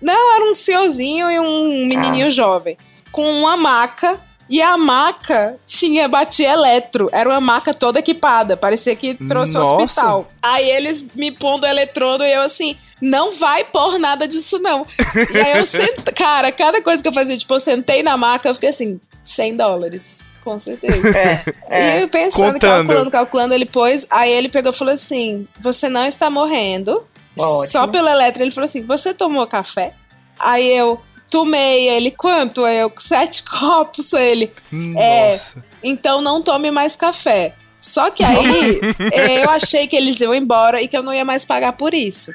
[0.00, 2.76] Não, era um senhorzinho e um menininho jovem.
[3.12, 4.18] Com uma maca.
[4.48, 7.08] E a maca tinha batia eletro.
[7.12, 8.56] Era uma maca toda equipada.
[8.56, 9.74] Parecia que trouxe o Nossa.
[9.74, 10.28] hospital.
[10.42, 14.86] Aí eles me pondo o eletrodo e eu assim, não vai pôr nada disso não.
[15.32, 15.96] e aí eu sent...
[16.14, 19.56] Cara, cada coisa que eu fazia, tipo, eu sentei na maca, eu fiquei assim, 100
[19.56, 20.32] dólares.
[20.44, 21.08] Com certeza.
[21.16, 21.98] É, é.
[21.98, 22.60] E eu pensando, Contando.
[22.60, 24.06] calculando, calculando, ele pôs.
[24.10, 27.02] Aí ele pegou e falou assim: Você não está morrendo.
[27.36, 27.66] Ótimo.
[27.66, 28.42] Só pelo eletro.
[28.42, 29.94] Ele falou assim: Você tomou café?
[30.38, 31.00] Aí eu
[31.34, 31.88] tomei.
[31.88, 32.66] Ele, quanto?
[32.66, 34.12] Eu, sete copos.
[34.12, 34.52] Ele,
[34.96, 35.32] é.
[35.32, 35.64] Nossa.
[35.82, 37.54] Então não tome mais café.
[37.80, 38.80] Só que aí
[39.12, 41.92] eh, eu achei que eles iam embora e que eu não ia mais pagar por
[41.92, 42.32] isso.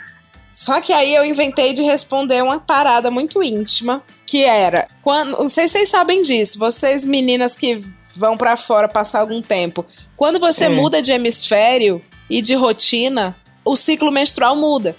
[0.54, 5.48] Só que aí eu inventei de responder uma parada muito íntima, que era, quando, não
[5.48, 7.82] sei se vocês sabem disso, vocês meninas que
[8.16, 9.86] vão pra fora passar algum tempo,
[10.16, 10.76] quando você Hum.
[10.76, 14.96] muda de hemisfério e de rotina, o ciclo menstrual muda.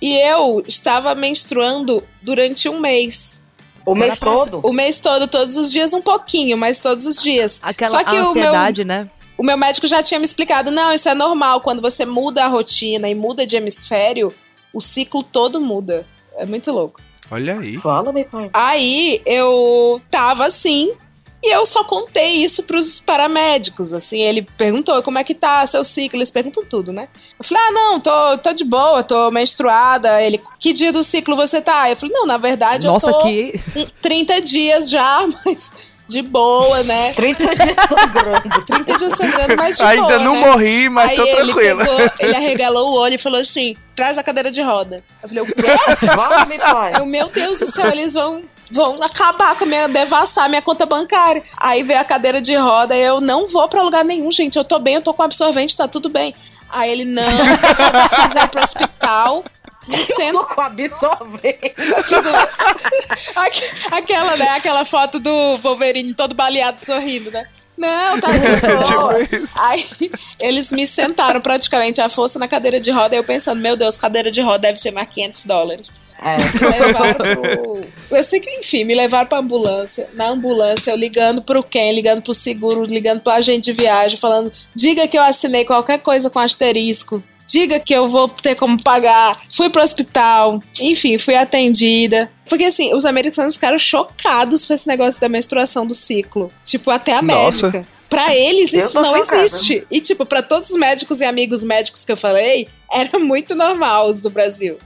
[0.00, 3.44] E eu estava menstruando durante um mês.
[3.84, 4.60] O mês todo?
[4.62, 7.60] O mês todo, todos os dias, um pouquinho, mas todos os dias.
[7.62, 9.10] Aquela Só que o meu, ansiedade, né?
[9.36, 11.60] o meu médico já tinha me explicado: não, isso é normal.
[11.60, 14.32] Quando você muda a rotina e muda de hemisfério,
[14.72, 16.06] o ciclo todo muda.
[16.36, 17.00] É muito louco.
[17.30, 17.76] Olha aí.
[17.78, 18.50] Fala, meu pai.
[18.52, 20.92] Aí eu tava assim.
[21.42, 24.20] E eu só contei isso pros paramédicos, assim.
[24.20, 27.08] Ele perguntou como é que tá seu ciclo, eles perguntam tudo, né?
[27.38, 30.20] Eu falei, ah, não, tô, tô de boa, tô menstruada.
[30.22, 31.88] Ele, que dia do ciclo você tá?
[31.88, 33.60] Eu falei, não, na verdade Nossa, eu tô que.
[33.74, 37.12] um 30 dias já, mas de boa, né?
[37.14, 38.62] 30 dias sangrando.
[38.66, 40.40] 30 dias sangrando, mas de Ainda boa, não né?
[40.40, 41.78] morri, mas Aí tô ele tranquilo.
[41.78, 45.02] pegou, ele arregalou o olho e falou assim: traz a cadeira de roda.
[45.22, 45.52] Eu falei, o quê?
[46.48, 46.92] Meu pai.
[46.98, 50.86] Eu, meu Deus do céu, eles vão, vão acabar com a minha, devassar minha conta
[50.86, 51.42] bancária.
[51.58, 54.56] Aí veio a cadeira de roda e eu não vou pra lugar nenhum, gente.
[54.56, 56.34] Eu tô bem, eu tô com absorvente, tá tudo bem.
[56.68, 59.44] Aí ele, não, você precisa ir pro hospital.
[59.88, 61.74] Me Eu tô com absorvente.
[63.90, 64.48] Aquela, né?
[64.50, 67.48] Aquela foto do Wolverine todo baleado sorrindo, né?
[67.80, 69.26] Não, tá de boa.
[69.26, 69.48] Tipo.
[69.58, 69.84] Aí
[70.38, 73.14] eles me sentaram praticamente à força na cadeira de roda.
[73.14, 75.90] E eu pensando, meu Deus, cadeira de roda deve ser mais 500 dólares.
[76.22, 76.36] É.
[76.36, 77.80] Me levaram pro.
[78.10, 80.10] Eu sei que, enfim, me levaram pra ambulância.
[80.12, 84.52] Na ambulância, eu ligando pro quem, ligando pro seguro, ligando pro agente de viagem, falando:
[84.74, 87.22] diga que eu assinei qualquer coisa com asterisco.
[87.50, 89.34] Diga que eu vou ter como pagar.
[89.52, 90.62] Fui pro hospital.
[90.80, 92.30] Enfim, fui atendida.
[92.48, 96.52] Porque assim, os americanos ficaram chocados com esse negócio da menstruação do ciclo.
[96.64, 97.66] Tipo, até a Nossa.
[97.70, 97.86] médica.
[98.08, 99.42] Pra eles, Eu isso não chocada.
[99.42, 99.84] existe.
[99.90, 104.08] E, tipo, pra todos os médicos e amigos médicos que eu falei, era muito normal
[104.10, 104.78] os do Brasil.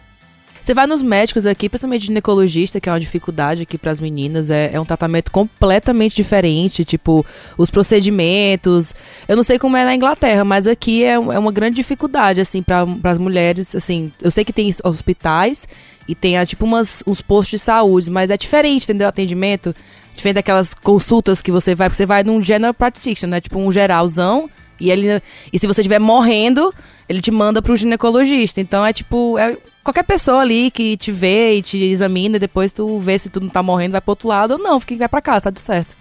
[0.65, 4.71] Você vai nos médicos aqui, principalmente ginecologista, que é uma dificuldade aqui pras meninas, é,
[4.73, 7.25] é um tratamento completamente diferente, tipo,
[7.59, 8.95] os procedimentos.
[9.29, 12.63] Eu não sei como é na Inglaterra, mas aqui é, é uma grande dificuldade, assim,
[12.63, 14.11] para as mulheres, assim.
[14.23, 15.69] Eu sei que tem hospitais
[16.09, 19.05] e tem, ah, tipo, umas, uns postos de saúde, mas é diferente, entendeu?
[19.05, 19.75] O atendimento.
[20.15, 23.41] Diferente daquelas consultas que você vai, porque você vai num general practitioner, né?
[23.43, 24.49] Tipo, um geralzão,
[24.79, 25.23] e ele.
[25.53, 26.73] E se você estiver morrendo,
[27.09, 28.61] ele te manda pro ginecologista.
[28.61, 32.73] Então é tipo, é qualquer pessoa ali que te vê e te examina, e depois
[32.73, 35.09] tu vê se tu não tá morrendo, vai pro outro lado ou não, fica vai
[35.09, 35.97] pra casa, tá tudo certo.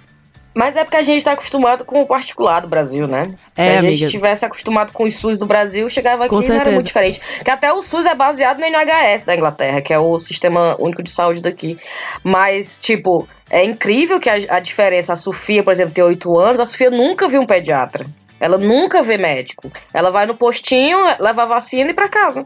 [0.55, 3.23] Mas é porque a gente tá acostumado com o particular do Brasil, né?
[3.55, 3.95] É, Se a amiga.
[3.95, 7.19] gente tivesse acostumado com o SUS do Brasil, chegava aqui e era muito diferente.
[7.43, 11.01] Que até o SUS é baseado no NHS da Inglaterra, que é o Sistema Único
[11.01, 11.79] de Saúde daqui.
[12.23, 15.13] Mas, tipo, é incrível que a, a diferença.
[15.13, 18.05] A Sofia, por exemplo, tem 8 anos, a Sofia nunca viu um pediatra.
[18.43, 19.71] Ela nunca vê médico.
[19.93, 22.45] Ela vai no postinho, leva a vacina e pra casa.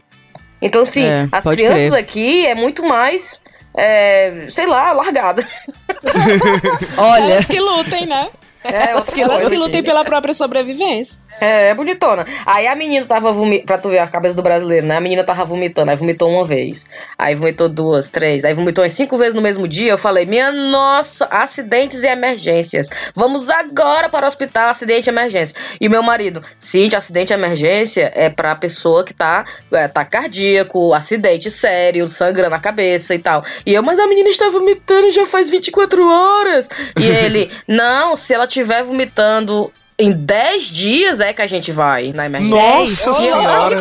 [0.62, 2.00] Então, sim, É, as crianças crer.
[2.00, 3.42] aqui é muito mais,
[3.76, 5.44] é, sei lá, largada.
[6.96, 8.28] Olha, Elas que lutem, né?
[8.62, 11.20] É, Elas coisa que lutem pela própria sobrevivência.
[11.40, 12.26] É, é bonitona.
[12.44, 14.96] Aí a menina tava vomitando, pra tu ver a cabeça do brasileiro, né?
[14.96, 16.86] A menina tava vomitando, aí vomitou uma vez.
[17.16, 19.92] Aí vomitou duas, três, aí vomitou umas cinco vezes no mesmo dia.
[19.92, 22.88] Eu falei, minha nossa, acidentes e emergências.
[23.14, 25.56] Vamos agora para o hospital, acidente e emergência.
[25.80, 30.04] E o meu marido, sim, acidente e emergência é pra pessoa que tá, é, tá
[30.04, 33.44] cardíaco, acidente sério, sangrando a cabeça e tal.
[33.64, 36.68] E eu, mas a menina está vomitando já faz 24 horas.
[36.98, 42.12] E ele, não, se ela tiver vomitando em 10 dias é que a gente vai
[42.12, 42.56] na emergência.
[42.56, 43.76] Nossa eu, Senhora.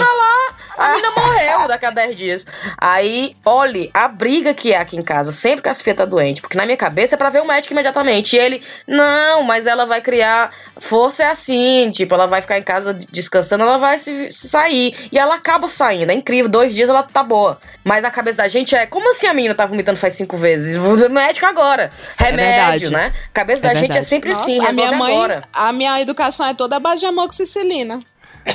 [0.77, 2.45] A menina morreu daqui a 10 dias.
[2.77, 6.41] Aí, olhe, a briga que é aqui em casa, sempre que a Sofia tá doente,
[6.41, 8.35] porque na minha cabeça é pra ver o médico imediatamente.
[8.35, 10.51] E ele, não, mas ela vai criar.
[10.79, 14.95] Força é assim, tipo, ela vai ficar em casa descansando, ela vai se, se sair.
[15.11, 16.49] E ela acaba saindo, é incrível.
[16.49, 17.59] Dois dias ela tá boa.
[17.83, 20.77] Mas a cabeça da gente é, como assim a menina tá vomitando faz cinco vezes?
[21.09, 21.89] Médico agora.
[22.17, 22.89] Remédio, verdade.
[22.91, 23.13] né?
[23.29, 24.05] A cabeça É da gente é verdade.
[24.05, 25.41] sempre Nossa, assim, a minha mãe, agora.
[25.51, 27.99] a minha educação é toda à base de amoxicilina.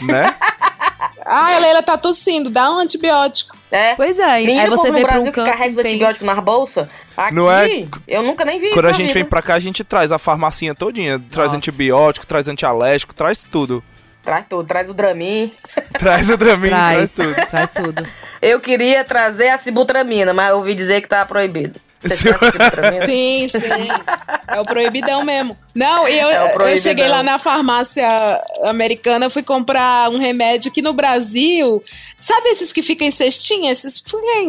[0.03, 0.35] Né?
[1.25, 3.57] Ah, a Leila tá tossindo, dá um antibiótico.
[3.71, 3.95] É.
[3.95, 6.39] Pois é, Menino, aí você no vê pra Brasil um que carrega os antibióticos nas
[6.45, 6.89] bolsas.
[7.17, 7.85] Aqui, Não é?
[8.07, 9.15] eu nunca nem vi Quando isso a na gente vida.
[9.21, 11.19] vem pra cá, a gente traz a farmacinha todinha.
[11.31, 11.57] Traz Nossa.
[11.57, 13.83] antibiótico, traz antialérgico, traz tudo.
[14.23, 15.53] Traz tudo, traz o Dramin.
[15.99, 17.47] Traz o Dramin, traz, Traz, tudo.
[17.51, 18.07] traz tudo.
[18.41, 21.81] Eu queria trazer a sibutramina, mas eu ouvi dizer que tá proibido.
[22.03, 23.49] Você Sim.
[23.49, 23.89] Sim, sim.
[24.49, 25.57] É o proibidão mesmo.
[25.75, 28.09] Não, e eu, É eu cheguei lá na farmácia
[28.65, 31.83] americana, fui comprar um remédio que no Brasil.
[32.19, 33.71] Sabe esses que ficam em cestinha?
[33.73, 34.03] Esses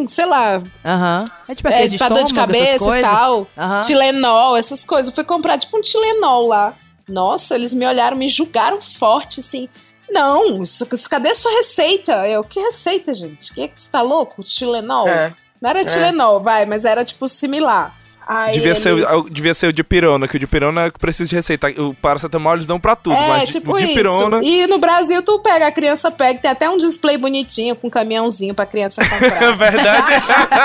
[0.08, 1.24] sei lá, Aham.
[1.48, 3.48] É tipo é, aquele de pra dor de estômago, cabeça e tal.
[3.56, 3.80] Aham.
[3.80, 5.08] Tilenol, essas coisas.
[5.08, 6.74] Eu fui comprar tipo um Tilenol lá.
[7.08, 9.68] Nossa, eles me olharam, me julgaram forte, assim.
[10.10, 12.28] Não, isso, isso- cadê a sua receita?
[12.28, 13.52] Eu, que receita, gente?
[13.54, 14.42] Que que você tá louco?
[14.42, 15.08] Tilenol?
[15.08, 15.34] É.
[15.64, 15.84] Não era É.
[15.84, 17.96] Tilenol, vai, mas era tipo similar.
[18.26, 21.28] Aí Devia, ser, eles- o- devia ser o de pirona, que o de pirona precisa
[21.28, 21.68] de receita.
[21.80, 23.94] O paracetamol eles dão pra tudo, É, mas de- tipo de isso.
[23.94, 24.40] pirona.
[24.42, 27.90] E no Brasil, tu pega, a criança pega, tem até um display bonitinho com um
[27.90, 29.52] caminhãozinho pra criança É comprar.
[29.56, 30.12] verdade.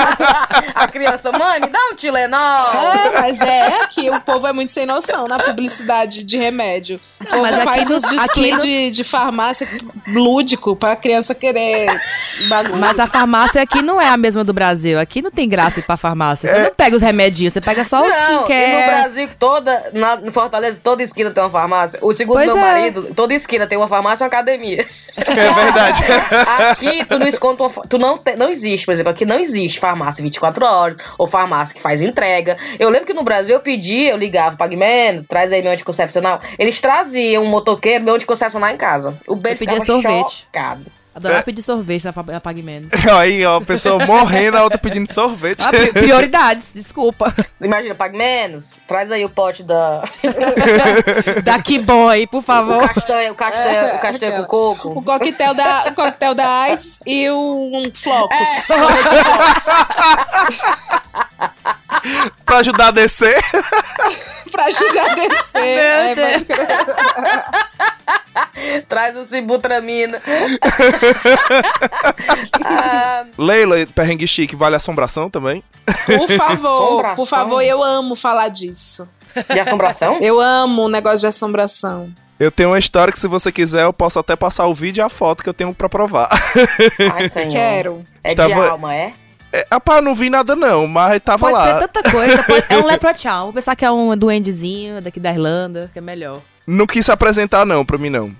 [0.75, 2.39] A criança, mãe, me dá um Tilenol.
[2.73, 6.99] É, mas é que o povo é muito sem noção na publicidade de remédio.
[7.19, 9.67] O povo mas faz uns display aqui no- de, de farmácia
[10.07, 11.87] lúdico pra criança querer
[12.47, 12.77] bagulho.
[12.77, 14.99] Mas a farmácia aqui não é a mesma do Brasil.
[14.99, 16.49] Aqui não tem graça ir pra farmácia.
[16.49, 17.01] Você não pega os
[17.49, 18.85] você pega só os Não, e no skincare.
[19.01, 21.99] Brasil, toda, na, em Fortaleza, toda esquina tem uma farmácia.
[22.01, 22.61] O segundo Pois meu é.
[22.61, 24.85] marido, toda esquina tem uma farmácia e uma academia.
[25.17, 26.03] É verdade.
[26.69, 29.79] Aqui, tu não esconde uma, tu não, te- não existe, por exemplo, aqui não existe
[29.79, 32.57] farmácia 24 horas, ou farmácia que faz entrega.
[32.79, 36.39] Eu lembro que no Brasil eu pedia, eu ligava, pague menos, traz aí meu anticoncepcional.
[36.57, 39.17] Eles traziam um motoqueiro, meu anticoncepcional em casa.
[39.27, 40.45] O Eu pedia sorvete.
[40.45, 40.85] chocado.
[41.13, 41.43] Adorava É.
[41.43, 42.91] pedir sorvete na, na Pague Menos.
[43.19, 45.61] Aí, ó, a pessoa morrendo, a outra pedindo sorvete.
[45.65, 47.33] Ah, pri- prioridades, desculpa.
[47.59, 50.03] Imagina, pague menos, traz aí o pote da...
[51.43, 52.87] Daqui boy, por o favor.
[52.93, 54.97] castanha, o castanha, o castanha com coco.
[54.97, 58.37] O coquetel da, o coquetel da AIDS e um flocos.
[58.39, 58.45] É.
[58.45, 59.65] sorvete de flocos.
[62.45, 63.41] pra ajudar a descer.
[64.51, 65.61] pra ajudar a descer.
[65.61, 66.43] Meu É, Deus.
[66.43, 66.69] crer.
[68.87, 70.21] Traz o Sibutramina.
[73.37, 75.63] Leila, perrengue chique, vale assombração também?
[76.05, 77.15] Por favor, Assombração?
[77.15, 79.07] por favor, eu amo falar disso.
[79.51, 80.17] de assombração?
[80.21, 82.09] Eu amo o negócio de assombração.
[82.39, 85.03] Eu tenho uma história que, se você quiser, eu posso até passar o vídeo e
[85.03, 86.29] a foto que eu tenho pra provar.
[87.13, 87.49] Ai, senhor.
[87.51, 88.03] Quero.
[88.23, 89.13] É de Estava- alma, é?
[89.51, 91.79] É, rapaz, não vi nada não, mas tava Pode lá.
[91.81, 92.43] ser tanta coisa.
[92.43, 93.45] pode- É um leprechaun.
[93.45, 96.39] Vou pensar que é um duendezinho daqui da Irlanda, que é melhor.
[96.67, 98.31] Não quis se apresentar não, pra mim não.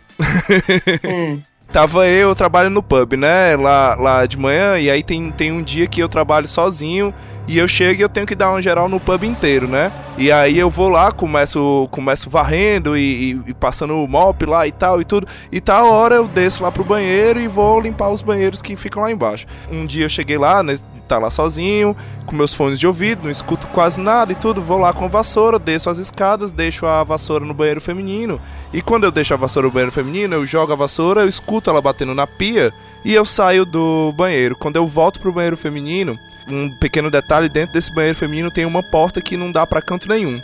[1.03, 1.41] Hum.
[1.71, 3.55] Tava eu, eu trabalho no pub, né?
[3.55, 7.13] Lá, lá de manhã, e aí tem, tem um dia que eu trabalho sozinho
[7.47, 9.91] e eu chego e eu tenho que dar uma geral no pub inteiro, né?
[10.17, 14.65] E aí eu vou lá, começo, começo varrendo e, e- e passando o mop lá
[14.67, 15.27] e tal e tudo.
[15.51, 19.03] E tal hora eu desço lá pro banheiro e vou limpar os banheiros que ficam
[19.03, 19.45] lá embaixo.
[19.71, 20.75] Um dia eu cheguei lá, né?
[21.09, 21.97] Tá lá sozinho,
[22.27, 24.61] com meus fones de ouvido, não escuto quase nada e tudo.
[24.61, 28.39] Vou lá com a vassoura, desço as escadas, deixo a vassoura no banheiro feminino.
[28.71, 31.67] E quando eu deixo a vassoura no banheiro feminino, eu jogo a vassoura, eu escuto
[31.67, 32.71] ela batendo na pia
[33.03, 34.55] e eu saio do banheiro.
[34.55, 36.15] Quando eu volto pro banheiro feminino,
[36.47, 40.07] um pequeno detalhe, dentro desse banheiro feminino tem uma porta que não dá pra canto
[40.07, 40.39] nenhum.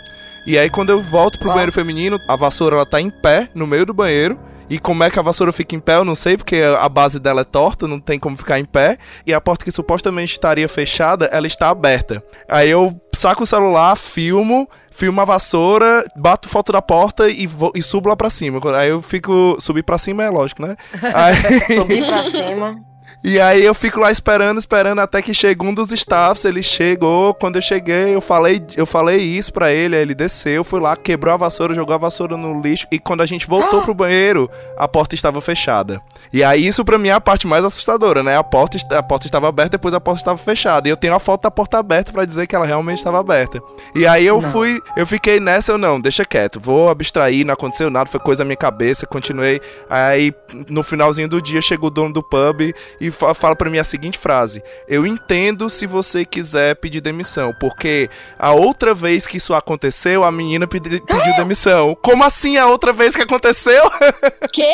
[0.48, 1.54] E aí quando eu volto pro Ah.
[1.54, 4.40] banheiro feminino, a vassoura ela tá em pé no meio do banheiro.
[4.70, 7.20] E como é que a vassoura fica em pé, eu não sei, porque a base
[7.20, 8.98] dela é torta, não tem como ficar em pé.
[9.26, 12.24] E a porta que supostamente estaria fechada, ela está aberta.
[12.50, 17.72] Aí eu saco o celular, filmo, filmo a vassoura, bato foto da porta e, vou,
[17.76, 18.60] e subo lá pra cima.
[18.78, 19.58] Aí eu fico.
[19.60, 20.76] Subir pra cima é lógico, né?
[21.14, 22.95] Aí, Subir pra cima.
[23.28, 27.34] E aí eu fico lá esperando, esperando até que chega um dos staffs, ele chegou,
[27.34, 30.96] quando eu cheguei, eu falei, eu falei isso pra ele, aí ele desceu, fui lá,
[30.96, 34.48] quebrou a vassoura, jogou a vassoura no lixo e quando a gente voltou pro banheiro,
[34.78, 36.00] a porta estava fechada.
[36.32, 38.38] E aí isso pra mim é a parte mais assustadora, né?
[38.38, 40.88] A porta, a porta estava aberta, depois a porta estava fechada.
[40.88, 43.60] E eu tenho a foto da porta aberta pra dizer que ela realmente estava aberta.
[43.96, 44.52] E aí eu Não.
[44.52, 48.44] fui, eu fiquei nessa, eu não, deixa quieto, vou abstrair, não aconteceu nada, foi coisa
[48.44, 49.60] da minha cabeça, continuei.
[49.90, 50.32] Aí
[50.70, 52.72] no finalzinho do dia chega o dono do pub
[53.02, 58.10] e fala pra mim a seguinte frase: Eu entendo se você quiser pedir demissão, porque
[58.38, 61.98] a outra vez que isso aconteceu, a menina pedi- pediu demissão.
[62.04, 63.84] Como assim a outra vez que aconteceu?
[64.54, 64.74] Quê?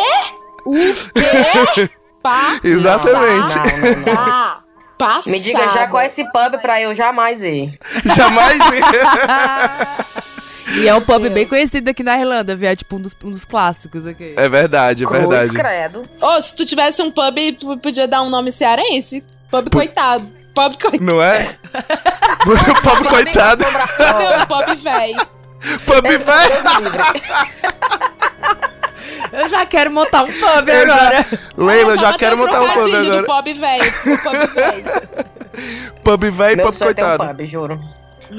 [0.65, 0.73] O
[1.13, 1.89] quê?
[2.21, 2.59] Pá.
[2.63, 3.55] Exatamente.
[4.97, 5.31] Passada.
[5.31, 7.75] Me diga já qual é esse pub pra eu jamais ir.
[8.15, 8.59] Jamais
[10.77, 12.69] E é um pub bem conhecido aqui na Irlanda, viu?
[12.69, 14.33] É tipo um dos, um dos clássicos aqui.
[14.37, 15.49] É verdade, é verdade.
[15.49, 16.07] credo.
[16.21, 19.23] Ô, se tu tivesse um pub, tu podia dar um nome cearense.
[19.49, 20.27] Pub coitado.
[20.53, 21.03] Pub coitado.
[21.03, 21.55] Não é?
[22.83, 23.63] Pobre coitado.
[23.63, 25.13] Não, pub véi.
[25.85, 26.21] Pub velho.
[29.33, 31.25] Eu já quero montar um pub Eu já- agora.
[31.57, 33.21] Leila, eu já quero um montar um pub agora.
[33.21, 33.79] do pub véi.
[33.81, 34.83] O pub véi.
[36.03, 37.27] Pub velho e Meu pub é ter um coitado.
[37.27, 37.79] pub, juro.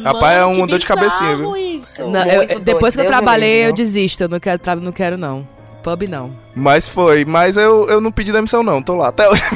[0.05, 1.57] Rapaz, é um dor de cabecinha, viu?
[1.57, 2.07] isso.
[2.09, 4.23] Não, eu- depois doido, que eu Deus trabalhei, eu desisto.
[4.23, 5.47] Eu não quero, tra- não quero não.
[5.83, 6.31] Pub não.
[6.55, 9.43] Mas foi, mas eu, eu não pedi demissão não, tô lá até hoje.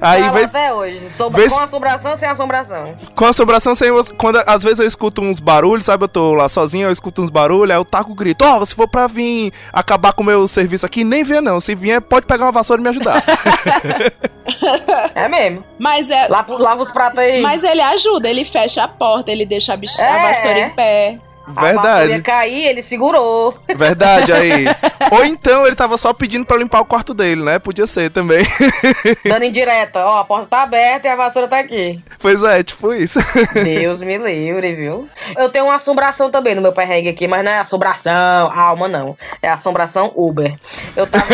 [0.00, 1.10] Aí Tá lá vez, até hoje.
[1.10, 2.94] Sombra- vez- Com assombração ou sem assombração?
[3.14, 3.88] com assombração sem
[4.18, 6.04] quando às vezes eu escuto uns barulhos, sabe?
[6.04, 8.74] Eu tô lá sozinho, eu escuto uns barulhos, aí eu taco o grito: "Ó, se
[8.74, 11.60] for pra vir acabar com o meu serviço aqui, nem venha não.
[11.60, 13.22] Se vier, pode pegar uma vassoura e me ajudar".
[15.14, 15.64] É mesmo.
[15.78, 16.28] Mas é.
[16.28, 17.40] Lava, lava os pratos aí.
[17.42, 20.22] Mas ele ajuda, ele fecha a porta, ele deixa a, bicha, a É.
[20.28, 21.18] vassoura em pé.
[21.46, 22.22] A vassoura ia Verdade.
[22.22, 23.56] cair, ele segurou.
[23.76, 24.64] Verdade aí.
[25.12, 27.58] Ou então ele tava só pedindo pra limpar o quarto dele, né?
[27.58, 28.44] Podia ser também.
[29.24, 30.04] Dando indireta.
[30.04, 32.00] Ó, a porta tá aberta e a vassoura tá aqui.
[32.18, 33.18] pois é, tipo isso.
[33.62, 35.08] Deus me livre, viu?
[35.36, 39.16] Eu tenho uma assombração também no meu perrengue aqui, mas não é assombração, alma não.
[39.40, 40.54] É assombração Uber.
[40.96, 41.26] Eu tava,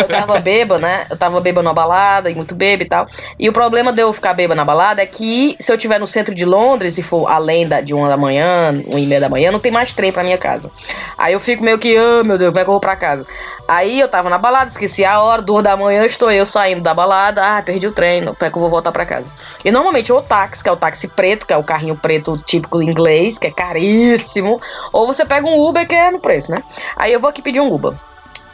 [0.00, 1.06] eu tava bêbada, né?
[1.08, 3.06] Eu tava bêbada numa balada e muito bêbada e tal.
[3.38, 6.06] E o problema de eu ficar bêbada na balada é que se eu estiver no
[6.06, 9.28] centro de Londres e for além da, de uma da manhã, uma e meia da
[9.28, 10.70] manhã, não tem mais trem pra minha casa.
[11.16, 13.26] Aí eu fico meio que, ah, meu Deus, como é que eu vou pra casa?
[13.68, 16.92] Aí eu tava na balada, esqueci a hora, duas da manhã, estou eu saindo da
[16.92, 19.32] balada, ah, perdi o trem, como é que eu vou voltar pra casa?
[19.64, 22.36] E normalmente ou o táxi, que é o táxi preto, que é o carrinho preto
[22.36, 24.60] típico inglês, que é caríssimo,
[24.92, 26.62] ou você pega um Uber, que é no preço, né?
[26.96, 27.92] Aí eu vou aqui pedir um Uber.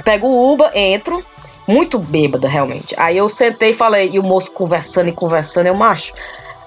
[0.04, 1.24] Pego o Uber, entro,
[1.66, 2.94] muito bêbada, realmente.
[2.96, 6.12] Aí eu sentei e falei, e o moço conversando e conversando, eu macho.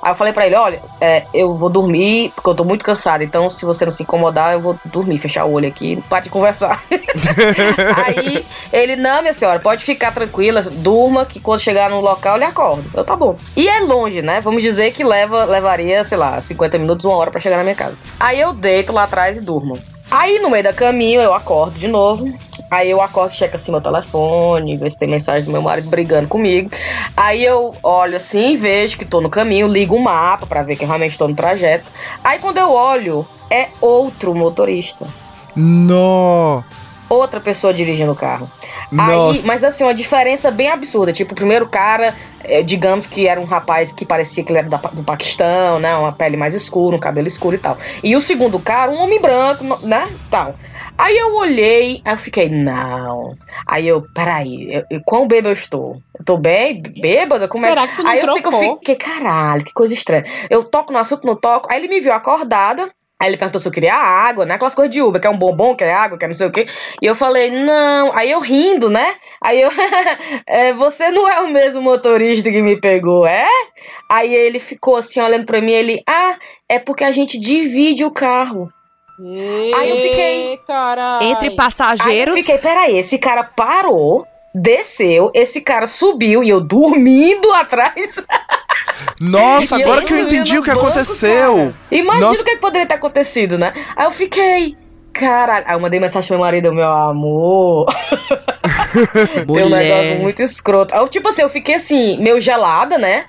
[0.02, 3.24] Aí eu falei pra ele, olha, é, eu vou dormir, porque eu tô muito cansada,
[3.24, 6.30] então se você não se incomodar, eu vou dormir, fechar o olho aqui, para de
[6.30, 6.84] conversar.
[8.06, 12.46] Aí ele, não, minha senhora, pode ficar tranquila, durma, que quando chegar no local ele
[12.46, 12.84] acorda.
[12.94, 13.36] Eu, tá bom.
[13.56, 14.40] E é longe, né?
[14.42, 17.76] Vamos dizer que leva, levaria, sei lá, 50 minutos, uma hora pra chegar na minha
[17.76, 17.96] casa.
[18.20, 19.78] Aí eu deito lá atrás e durmo.
[20.12, 22.32] Aí no meio da caminho eu acordo de novo.
[22.70, 26.28] Aí eu acordo, checo assim meu telefone, ver se tem mensagem do meu marido brigando
[26.28, 26.70] comigo.
[27.18, 30.84] Aí eu olho assim, vejo que tô no caminho, ligo o mapa pra ver que
[30.84, 31.92] eu realmente tô no trajeto.
[32.24, 35.08] Aí quando eu olho, é outro motorista.
[35.56, 36.64] Nó.
[37.10, 38.50] Outra pessoa dirigindo o carro.
[38.92, 39.46] Aí, Nossa.
[39.46, 41.14] mas assim, uma diferença bem absurda.
[41.14, 42.14] Tipo, o primeiro cara,
[42.44, 45.96] é, digamos que era um rapaz que parecia que ele era do Paquistão, né?
[45.96, 47.78] Uma pele mais escura, um cabelo escuro e tal.
[48.04, 50.08] E o segundo cara, um homem branco, né?
[50.30, 50.56] Tal.
[50.98, 53.38] Aí eu olhei, aí eu fiquei, não.
[53.66, 56.02] Aí eu, peraí, eu, eu, quão bêbado eu estou?
[56.18, 57.48] Eu tô bem bêbada?
[57.48, 58.78] Como é Será que tu não Aí eu trocou?
[58.80, 60.26] fiquei, caralho, que coisa estranha.
[60.50, 61.72] Eu toco no assunto, não toco.
[61.72, 62.92] Aí ele me viu acordada.
[63.22, 64.54] Aí ele perguntou se eu queria água, né?
[64.56, 66.66] Aquelas coisas de Uber, quer um bombom, quer água, quer não sei o quê.
[67.02, 68.16] E eu falei, não.
[68.16, 69.16] Aí eu rindo, né?
[69.44, 69.70] Aí eu,
[70.48, 73.46] "É, você não é o mesmo motorista que me pegou, é?
[74.10, 76.38] Aí ele ficou assim, olhando pra mim, ele, ah,
[76.70, 78.72] é porque a gente divide o carro.
[79.76, 80.60] Aí eu fiquei.
[80.66, 81.26] Caralho.
[81.28, 82.36] Entre Aí eu passageiros.
[82.36, 88.24] fiquei, peraí, esse cara parou, desceu, esse cara subiu e eu dormindo atrás.
[89.20, 91.74] Nossa, E agora eu que eu entendi no o que banco, aconteceu.
[91.92, 92.42] Imagina Nossa.
[92.42, 93.74] o que, poderia ter acontecido, né?
[93.96, 94.78] Aí eu fiquei.
[95.12, 95.66] Caralho.
[95.68, 97.86] Aí eu mandei mensagem pro meu marido, meu amor.
[99.48, 100.94] Tem um negócio muito escroto.
[100.94, 103.26] Aí, eu, tipo assim, eu fiquei assim, meio gelada, né?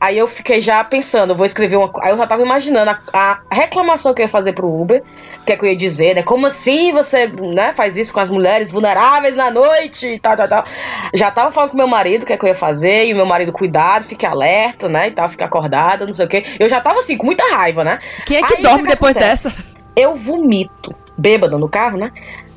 [0.00, 1.92] Aí eu fiquei já pensando, vou escrever uma.
[2.02, 5.02] Aí eu já tava imaginando a, a reclamação que eu ia fazer pro Uber.
[5.42, 6.22] O que é que eu ia dizer, né?
[6.22, 10.48] Como assim você né, faz isso com as mulheres vulneráveis na noite e tal, tal,
[10.48, 10.64] tal.
[11.12, 13.06] Já tava falando com meu marido o que é que eu ia fazer.
[13.06, 15.08] E o meu marido, cuidado, fique alerta, né?
[15.08, 16.44] E tal, fique acordado, não sei o quê.
[16.58, 17.98] Eu já tava assim, com muita raiva, né?
[18.24, 19.48] Quem é que Aí, dorme que depois acontece?
[19.48, 19.64] dessa?
[19.94, 22.10] Eu vomito, bêbada no carro, né?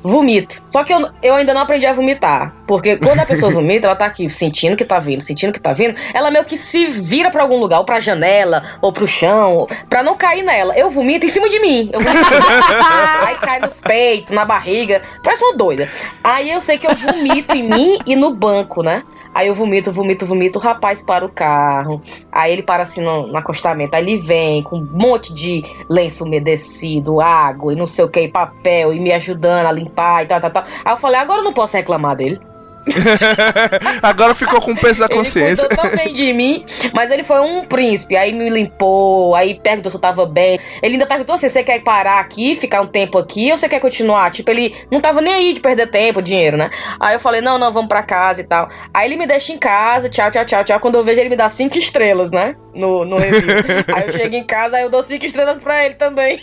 [0.04, 0.62] Vomito.
[0.68, 2.54] Só que eu, eu ainda não aprendi a vomitar.
[2.66, 5.72] Porque quando a pessoa vomita, ela tá aqui sentindo que tá vindo, sentindo que tá
[5.72, 9.66] vindo, ela meio que se vira pra algum lugar, ou pra janela, ou pro chão,
[9.88, 10.76] pra não cair nela.
[10.76, 11.90] Eu vomito em cima de mim.
[11.92, 12.84] Eu vomito em cima de mim.
[13.26, 15.02] Aí cai nos peitos, na barriga.
[15.22, 15.88] Parece uma doida.
[16.22, 19.02] Aí eu sei que eu vomito em mim e no banco, né?
[19.34, 22.00] Aí eu vomito, vomito, vomito, o rapaz para o carro.
[22.30, 23.94] Aí ele para assim no, no acostamento.
[23.94, 28.28] Aí ele vem com um monte de lenço umedecido, água e não sei o que,
[28.28, 30.64] papel, e me ajudando a limpar e tal, tal, tal.
[30.84, 32.40] Aí eu falei, agora eu não posso reclamar dele.
[34.02, 35.66] Agora ficou com o peso da consciência.
[35.66, 38.16] Ele cuidou bem de mim, mas ele foi um príncipe.
[38.16, 40.58] Aí me limpou, aí perguntou se eu tava bem.
[40.82, 43.80] Ele ainda perguntou se você quer parar aqui, ficar um tempo aqui, ou você quer
[43.80, 44.30] continuar?
[44.30, 46.70] Tipo, ele não tava nem aí de perder tempo, dinheiro, né?
[47.00, 48.68] Aí eu falei, não, não, vamos pra casa e tal.
[48.92, 50.80] Aí ele me deixa em casa, tchau, tchau, tchau, tchau.
[50.80, 52.54] Quando eu vejo, ele me dá cinco estrelas, né?
[52.74, 53.54] No, no review.
[53.94, 56.40] aí eu chego em casa, aí eu dou cinco estrelas pra ele também.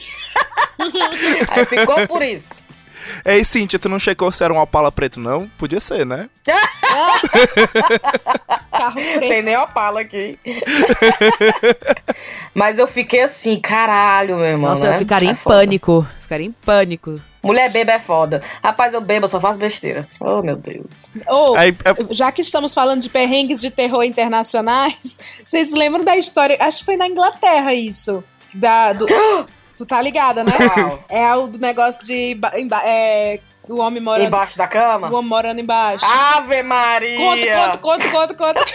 [1.50, 2.70] aí ficou por isso.
[3.26, 5.47] Ei, Cintia, tu não checou se era um Opala preto, não?
[5.57, 6.30] Podia ser, né?
[8.72, 9.20] Carro preto.
[9.20, 10.39] Tem nem opala aqui.
[12.53, 14.72] Mas eu fiquei assim, caralho, meu irmão.
[14.72, 14.95] Nossa, né?
[14.95, 15.55] eu ficaria É em foda.
[15.57, 16.07] pânico.
[16.22, 17.20] Ficaria em pânico.
[17.43, 18.41] Mulher beba é foda.
[18.64, 20.07] Rapaz, eu bebo, eu só faço besteira.
[20.20, 21.05] Oh, meu Deus.
[21.28, 21.76] Ô, Aí,
[22.12, 26.57] já que estamos falando de perrengues de terror internacionais, vocês lembram da história?
[26.59, 28.24] Acho que foi na Inglaterra isso.
[28.53, 29.05] Da, do,
[29.82, 30.52] tu tá ligada, né?
[31.10, 32.38] É o do negócio de.
[32.86, 34.28] é, o homem morando.
[34.28, 35.10] Embaixo da cama?
[35.10, 36.06] O homem morando embaixo.
[36.06, 37.18] Ave Maria!
[37.18, 38.66] Conta, conta, conta, conta, conta.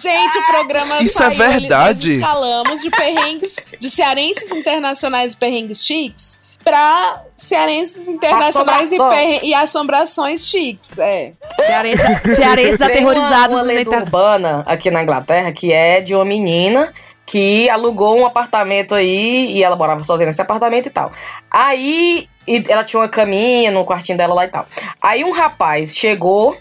[0.00, 2.06] Gente, o programa Isso é saiu, ele- verdade?
[2.08, 9.42] Nós escalamos de perrengues, de cearenses internacionais e perrengues chiques pra cearenses internacionais e, Assombrações.
[9.42, 10.98] e assombrações chiques.
[10.98, 11.32] É.
[11.64, 12.02] Cearense,
[12.36, 16.24] cearenses Tem aterrorizados uma, uma na lenda urbana aqui na Inglaterra que é de uma
[16.24, 16.92] menina
[17.30, 21.12] que alugou um apartamento aí e ela morava sozinha nesse apartamento e tal.
[21.48, 24.66] Aí e ela tinha uma caminha no quartinho dela lá e tal.
[25.00, 26.56] Aí um rapaz chegou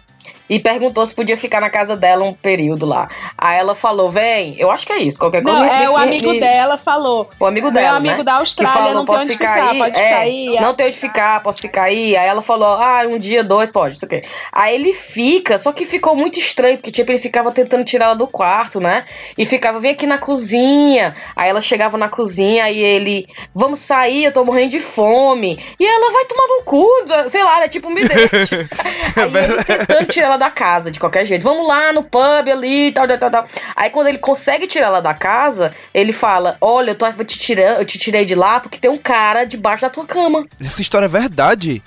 [0.49, 3.07] e perguntou se podia ficar na casa dela um período lá.
[3.37, 5.59] Aí ela falou: vem, eu acho que é isso, qualquer coisa.
[5.59, 7.29] Não, me- é o me- amigo me- dela falou.
[7.39, 7.97] O amigo Meu dela.
[7.97, 8.23] amigo né?
[8.23, 10.57] da Austrália, falou, não tem posso onde ficar, pode é, ficar aí.
[10.59, 12.15] Não tem onde ficar, posso ficar aí.
[12.17, 14.21] Aí ela falou, ah, um dia, dois, pode, isso aqui.
[14.51, 18.15] Aí ele fica, só que ficou muito estranho, porque tipo, ele ficava tentando tirar ela
[18.15, 19.05] do quarto, né?
[19.37, 21.13] E ficava, vem aqui na cozinha.
[21.35, 25.59] Aí ela chegava na cozinha e ele, vamos sair, eu tô morrendo de fome.
[25.79, 26.87] E ela vai tomar no cu,
[27.27, 27.67] sei lá, né?
[27.67, 28.67] Tipo, me deixa.
[29.15, 31.43] Aí ele tentando tirar ela da casa de qualquer jeito.
[31.43, 33.47] Vamos lá no pub ali, tal, tal, tal.
[33.75, 37.79] Aí quando ele consegue tirar ela da casa, ele fala: Olha, eu tô te tirando,
[37.79, 40.45] eu te tirei de lá porque tem um cara debaixo da tua cama.
[40.59, 41.83] Essa história é verdade?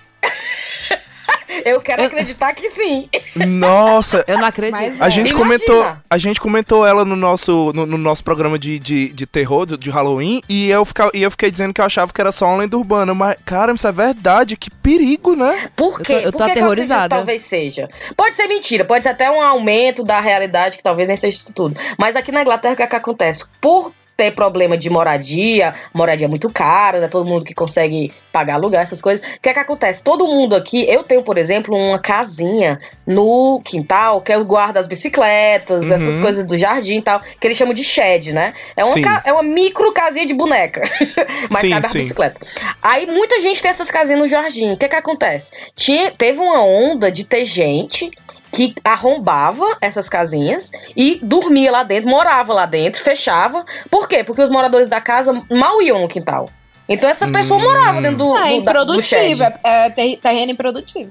[1.65, 3.09] Eu quero acreditar que sim.
[3.37, 4.73] Nossa, Eu não acredito.
[4.81, 5.11] Mas a é.
[5.11, 5.39] gente Imagina.
[5.43, 9.67] comentou, a gente comentou ela no nosso, no, no nosso programa de, de, de terror,
[9.67, 12.33] de, de Halloween, e eu, fica, e eu fiquei dizendo que eu achava que era
[12.33, 15.69] só uma lenda urbana, mas, cara, isso é verdade, que perigo, né?
[15.77, 16.13] Por quê?
[16.15, 17.09] Eu tô- eu tô Por que aterrorizada.
[17.09, 17.89] que talvez seja.
[18.17, 21.53] Pode ser mentira, pode ser até um aumento da realidade, que talvez nem seja isso
[21.53, 21.77] tudo.
[21.99, 23.45] Mas aqui na Inglaterra, o que, é que acontece?
[23.61, 23.93] Por
[24.23, 27.09] ter problema de moradia, moradia é muito cara, né?
[27.09, 29.25] Todo mundo que consegue pagar aluguel, essas coisas.
[29.27, 30.03] O que é que acontece?
[30.03, 34.87] Todo mundo aqui, eu tenho, por exemplo, uma casinha no quintal, que eu guardo as
[34.87, 35.95] bicicletas, Uhum.
[35.95, 38.53] essas coisas do jardim e tal, que eles chamam de shed, né?
[38.77, 40.83] É uma, ca- é uma micro casinha de boneca.
[41.51, 41.99] Mas Sim, cada sim.
[41.99, 42.41] bicicleta.
[42.81, 44.73] Aí muita gente tem essas casinhas no jardim.
[44.73, 45.53] O que que acontece?
[45.75, 48.11] Tinha, teve uma onda de ter gente
[48.53, 53.65] que arrombava essas casinhas e dormia lá dentro, morava lá dentro, fechava.
[53.91, 54.23] Por quê?
[54.23, 56.51] Porque os moradores da casa mal iam no quintal.
[56.89, 57.63] Então essa pessoa Hum.
[57.65, 59.41] morava dentro do, Ah, do, da- do improdutivo, shed.
[59.65, 61.11] é, é ter- terreno improdutivo.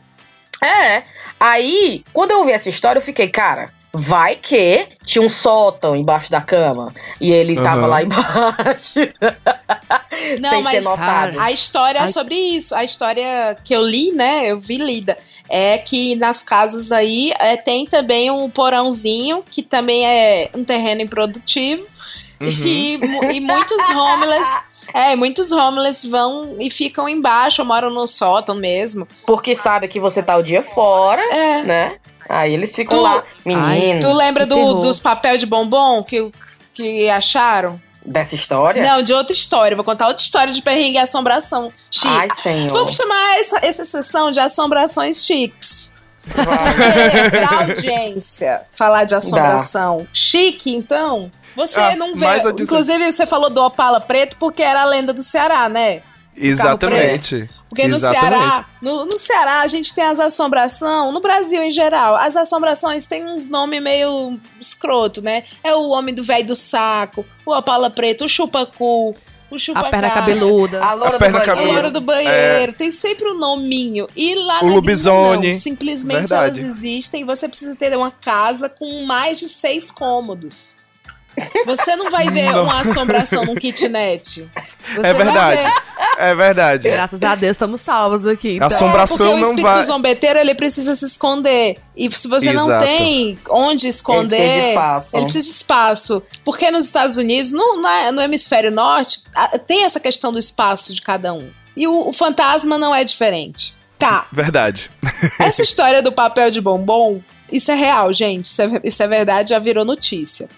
[0.64, 1.04] É.
[1.40, 6.30] Aí, quando eu ouvi essa história, eu fiquei, cara, vai que tinha um sótão embaixo
[6.30, 7.88] da cama e ele tava Aham.
[7.88, 9.00] lá embaixo.
[10.40, 11.40] Não, sem mas ser notado.
[11.40, 12.76] A história é sobre isso.
[12.76, 14.46] A história que eu li, né?
[14.52, 15.18] Eu vi lida.
[15.54, 21.02] É que nas casas aí é, tem também um porãozinho, que também é um terreno
[21.02, 21.86] improdutivo.
[22.40, 24.50] E, mu- e muitos homeless.
[24.94, 29.08] É, muitos homeless vão e ficam embaixo, moram no sótão mesmo.
[29.28, 31.64] Porque sabe que você tá o dia fora, É.
[31.64, 31.98] né?
[32.30, 36.32] Aí eles ficam Tu- lá, menino, Tu lembra do- dos papel de bombom que,
[36.74, 37.80] que acharam?
[38.06, 38.82] Dessa história.
[38.84, 39.76] Não, de outra história.
[39.76, 41.72] Vou contar outra história de perrengue e assombração.
[41.90, 42.08] Chique.
[42.08, 42.72] Ai, senhor.
[42.74, 45.94] Vamos chamar essa, essa sessão de assombrações chiques.
[46.26, 46.46] Vai.
[46.46, 52.26] Porque pra audiência falar de assombração chique, então, você Ah, não vê.
[52.60, 56.02] Inclusive, você falou do Opala Preto porque era a lenda do Ceará, né?
[56.36, 57.50] Exatamente.
[57.72, 57.98] Porque no.
[58.02, 63.08] Ceará, no, no Ceará a gente tem as assombração, no Brasil em geral, as assombrações
[63.08, 65.46] têm uns nomes meio escroto, né?
[65.64, 69.16] É o homem do velho do saco, o Opala Preto, o chupacu.
[69.50, 70.84] o chupa A perna cabeluda.
[70.84, 71.56] A loura A perna do A cabeluda.
[71.56, 71.74] banheiro.
[71.74, 72.74] loura do banheiro.
[72.74, 74.06] Tem sempre um nominho.
[74.18, 74.82] E lá O na
[75.38, 75.56] não.
[75.56, 76.60] Simplesmente Verdade.
[76.60, 77.24] elas existem.
[77.26, 80.81] Você precisa ter uma casa com mais de seis cômodos.
[81.66, 82.64] Você não vai ver Não.
[82.64, 84.50] uma assombração num kitnet.
[84.96, 85.62] Você É vai verdade.
[85.64, 85.74] ver.
[86.18, 86.90] É verdade.
[86.90, 88.56] Graças a Deus estamos salvos aqui.
[88.56, 88.68] Então.
[88.68, 89.84] Assombração Porque o não espírito vai.
[89.84, 91.78] zombeteiro, ele precisa se esconder.
[91.96, 92.86] E se você não Exato.
[92.86, 94.36] tem onde esconder...
[94.36, 95.16] Ele precisa de espaço.
[95.18, 96.24] ele precisa de espaço.
[96.44, 99.24] Porque nos Estados Unidos, no, na- no hemisfério norte,
[99.66, 101.50] tem essa questão do espaço de cada um.
[101.76, 103.74] E o, o fantasma não é diferente.
[103.98, 104.90] Tá, Verdade.
[105.40, 107.22] essa história do papel de bombom,
[107.52, 108.46] isso é real, gente.
[108.46, 110.50] Isso é, isso é verdade, já virou notícia.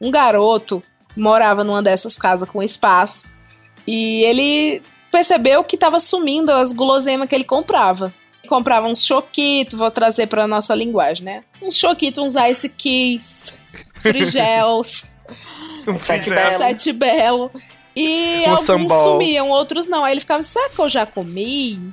[0.00, 0.82] Um garoto
[1.16, 3.34] morava numa dessas casas com espaço
[3.86, 8.12] e ele percebeu que estava sumindo as guloseimas que ele comprava.
[8.48, 11.44] Comprava uns choquitos, vou trazer para nossa linguagem, né?
[11.62, 13.54] Uns choquitos, uns ice keys,
[13.96, 15.10] frigels,
[15.98, 16.34] Sete É.
[16.34, 16.58] belo.
[16.58, 17.50] sete belo.
[17.94, 18.98] E Um alguns sambol.
[18.98, 20.04] sumiam, outros não.
[20.04, 21.92] Aí ele ficava, será que eu já comi?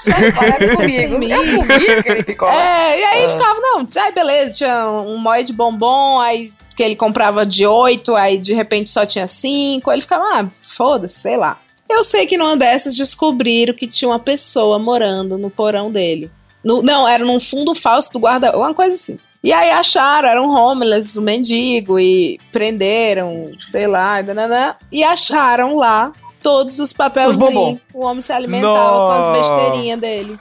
[0.00, 1.12] Será que Parece eu comigo.
[1.14, 1.30] comi?
[1.30, 2.54] Eu comi aquele picolé.
[2.54, 3.28] É, e aí Ah.
[3.28, 8.14] ficava, não, aí beleza, tinha um moe de bombom, aí que ele comprava de oito,
[8.14, 11.58] aí de repente só tinha cinco, aí ele ficava, ah, foda-se, sei lá.
[11.88, 16.30] Eu sei que numa dessas descobriram que tinha uma pessoa morando no porão dele.
[16.64, 19.18] No- não, era num fundo falso do guarda, uma coisa assim.
[19.42, 25.76] E aí acharam, era um homeless, um mendigo, e prenderam, sei lá, dananã, e acharam
[25.76, 27.52] lá todos os papelzinhos.
[27.52, 27.78] bombom.
[27.94, 30.38] O homem se alimentava com as besteirinhas dele.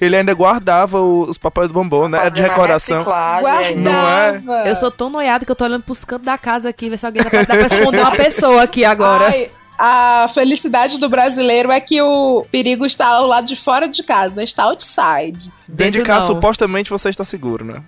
[0.00, 2.18] Ele ainda guardava os papéis do bombom, né?
[2.18, 2.98] Fazer De recordação.
[2.98, 3.76] reciclagem.
[3.76, 4.30] Não é?
[4.38, 4.68] Guardava.
[4.68, 7.06] Eu sou tão noiada que eu tô olhando pros cantos da casa aqui, ver se
[7.06, 9.24] alguém dá pra, dá pra esconder uma pessoa aqui agora.
[9.26, 14.02] Ai, a felicidade do brasileiro é que o perigo está ao lado de fora de
[14.02, 15.50] casa, não está outside.
[15.66, 16.34] Dentro de Dentro casa, não.
[16.34, 17.82] supostamente você está seguro, né?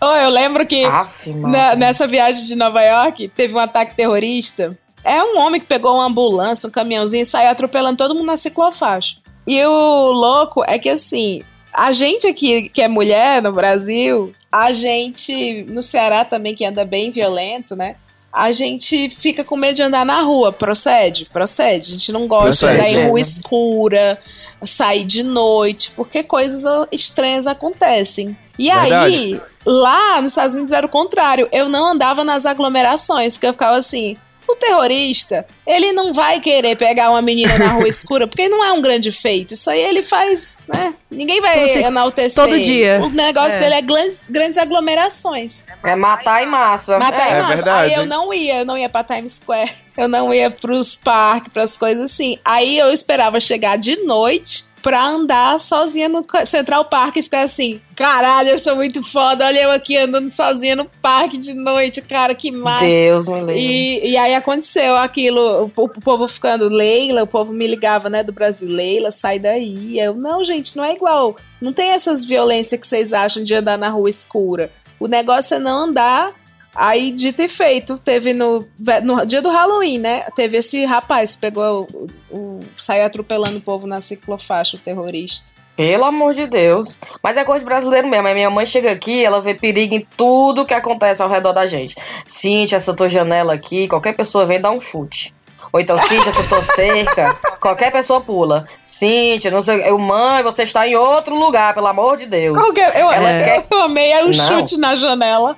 [0.00, 4.78] Oh, eu lembro que Aff, na- nessa viagem de Nova York teve um ataque terrorista.
[5.06, 8.36] É um homem que pegou uma ambulância, um caminhãozinho e saiu atropelando todo mundo na
[8.36, 9.18] ciclofaixa.
[9.46, 11.42] E o louco é que assim,
[11.72, 16.84] a gente aqui que é mulher no Brasil, a gente no Ceará também que anda
[16.84, 17.94] bem violento, né?
[18.32, 20.52] A gente fica com medo de andar na rua.
[20.52, 21.26] Procede?
[21.32, 21.90] Procede.
[21.90, 22.96] A gente não gosta de Procede.
[22.96, 24.18] andar em rua escura,
[24.64, 28.36] sair de noite, porque coisas estranhas acontecem.
[28.58, 29.42] E aí, Verdade.
[29.64, 31.48] lá nos Estados Unidos era o contrário.
[31.52, 34.16] Eu não andava nas aglomerações, porque eu ficava assim.
[34.48, 38.72] O terrorista, ele não vai querer pegar uma menina na rua escura, porque não é
[38.72, 39.54] um grande feito.
[39.54, 40.94] Isso aí ele faz, né?
[41.10, 42.44] Ninguém vai Todo se- enaltecer.
[42.44, 43.00] todo dia.
[43.02, 43.60] O negócio É.
[43.60, 45.66] dele é grandes, grandes aglomerações.
[45.84, 46.98] É matar em massa.
[46.98, 47.30] Matar é.
[47.30, 47.54] em É massa.
[47.56, 47.90] verdade.
[47.94, 49.72] Aí eu não ia, eu não ia pra Times Square.
[49.96, 52.38] Eu não ia pros parques, pras coisas assim.
[52.44, 57.80] Aí eu esperava chegar de noite pra andar sozinha no Central Park e ficar assim:
[57.96, 59.44] caralho, eu sou muito foda.
[59.44, 62.84] Olha eu aqui andando sozinha no parque de noite, cara, que massa.
[62.84, 63.58] Deus me livre.
[63.58, 68.22] E, e aí aconteceu aquilo, o, o povo ficando, Leila, o povo me ligava, né,
[68.22, 69.98] do Brasil, Leila, sai daí.
[69.98, 71.34] Eu, não, gente, não é igual.
[71.60, 74.70] Não tem essas violências que vocês acham de andar na rua escura.
[75.00, 76.32] O negócio é não andar.
[76.76, 78.66] Aí, dito e feito, teve no,
[79.02, 80.22] no dia do Halloween, né?
[80.34, 82.06] Teve esse rapaz, pegou o,
[82.36, 85.54] o- saiu atropelando o povo na ciclofaixa, o terrorista.
[85.76, 86.98] Pelo amor de Deus.
[87.22, 88.26] Mas é coisa de brasileiro mesmo.
[88.26, 91.66] A minha mãe chega aqui, ela vê perigo em tudo que acontece ao redor da
[91.66, 91.94] gente.
[92.26, 95.34] Cíntia, essa tua janela aqui, qualquer pessoa vem dar um chute.
[95.76, 98.66] Ou então, Cíntia, essa tua cerca, qualquer pessoa pula.
[98.82, 99.82] Cíntia, não sei.
[99.86, 102.56] Eu, mãe, você está em outro lugar, pelo amor de Deus.
[102.56, 103.02] Qual que é?
[103.02, 104.32] Eu, Ela eu, quer- eu amei aí o Não.
[104.32, 105.54] chute na janela.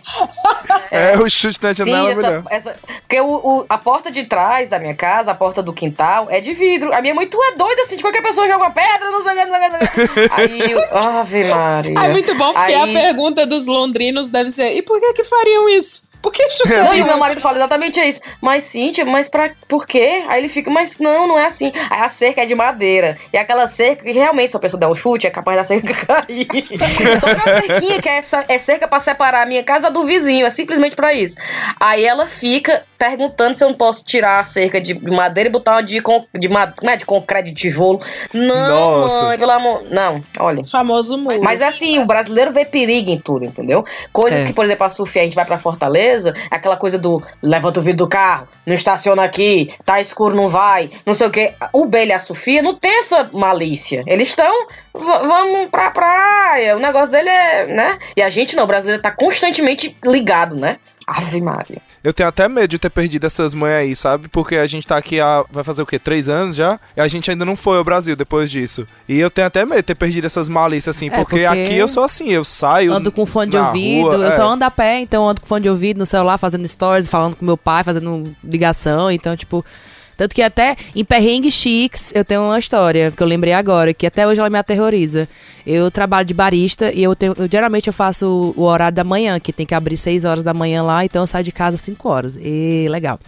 [0.91, 2.43] É, o chute na janela é Sim, melhor.
[2.51, 3.29] essa, essa- porque o,
[3.61, 6.93] o- a porta de trás da minha casa, a porta do quintal, é de vidro.
[6.93, 9.33] A minha mãe, tu é doida assim, de qualquer pessoa joga uma pedra, não sei
[9.33, 10.33] o que, não sei o.
[10.33, 11.99] Aí, eu- Ave Maria.
[12.01, 15.23] É muito bom, porque Aí- a pergunta dos londrinos deve ser: e por que que
[15.23, 16.08] fariam isso?
[16.21, 18.21] Por que Não, e o meu marido fala exatamente isso.
[18.41, 20.25] Mas, Cíntia, mas pra por quê?
[20.29, 21.71] Aí ele fica, mas não, não é assim.
[21.91, 23.17] Aí a cerca é de madeira.
[23.33, 25.95] E aquela cerca que realmente, se a pessoa der um chute, é capaz da cerca
[26.07, 26.47] cair.
[27.21, 30.05] Só que a cerquinha que é, essa, é cerca pra separar a minha casa do
[30.07, 30.47] vizinho.
[30.47, 31.37] É simplesmente pra isso.
[31.79, 35.73] Aí ela fica perguntando se eu não posso tirar a cerca de madeira e botar
[35.73, 38.01] uma de, con- de, ma- é, de concreto, de tijolo.
[38.35, 39.23] Não, Nossa.
[39.25, 39.85] mãe, pelo amor.
[39.91, 40.61] Não, olha.
[40.61, 41.41] O famoso muro.
[41.43, 43.85] Mas assim, o brasileiro vê perigo em tudo, entendeu?
[44.13, 44.47] Coisas É.
[44.47, 46.08] que, por exemplo, a Sofia, a gente vai pra Fortaleza,
[46.51, 50.91] aquela coisa do levanta o vidro do carro, não estaciona aqui, tá escuro, não vai,
[51.05, 51.55] não sei o quê.
[51.73, 54.03] O Bela e a Sofia não tem essa malícia.
[54.07, 57.99] Eles estão, "V- vamos pra praia, o negócio dele é, né?
[58.17, 60.79] E a gente não, o brasileiro tá constantemente ligado, né?
[61.07, 61.81] Ave Maria.
[62.09, 64.29] Eu tenho até medo de ter perdido essas mães aí, sabe?
[64.29, 65.45] Porque a gente tá aqui há.
[65.53, 65.99] Vai fazer o quê?
[65.99, 66.81] Três anos já?
[66.97, 68.87] E a gente ainda não foi ao Brasil depois disso.
[69.07, 71.09] E eu tenho até medo de ter perdido essas malícias, assim.
[71.09, 72.95] É, porque, porque aqui eu sou assim, eu saio.
[72.95, 74.31] Ando com fone de ouvido, rua, eu é.
[74.31, 77.37] só ando a pé, então ando com fone de ouvido no celular, fazendo stories, falando
[77.37, 79.63] com meu pai, fazendo ligação, então, tipo.
[80.19, 84.05] Tanto que até em perrengue chiques eu tenho uma história que eu lembrei agora, que
[84.05, 85.29] até hoje ela me aterroriza.
[85.65, 87.35] Eu trabalho de barista e eu tenho.
[87.39, 90.53] eu- geralmente eu faço o horário da manhã, que tem que abrir 6 horas da
[90.53, 92.37] manhã lá, então eu saio de casa às 5 horas.
[92.43, 93.19] E legal.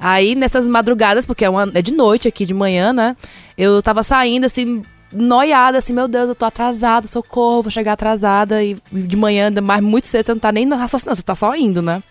[0.00, 3.16] Aí nessas madrugadas, porque é, uma- é de noite aqui de manhã, né?
[3.56, 4.82] Eu tava saindo assim,
[5.12, 8.64] noiada, assim, meu Deus, eu tô atrasada, socorro, vou chegar atrasada.
[8.64, 11.54] E de manhã, mais muito cedo, você não tá nem na raciocinando, você tá só
[11.54, 12.02] indo, né?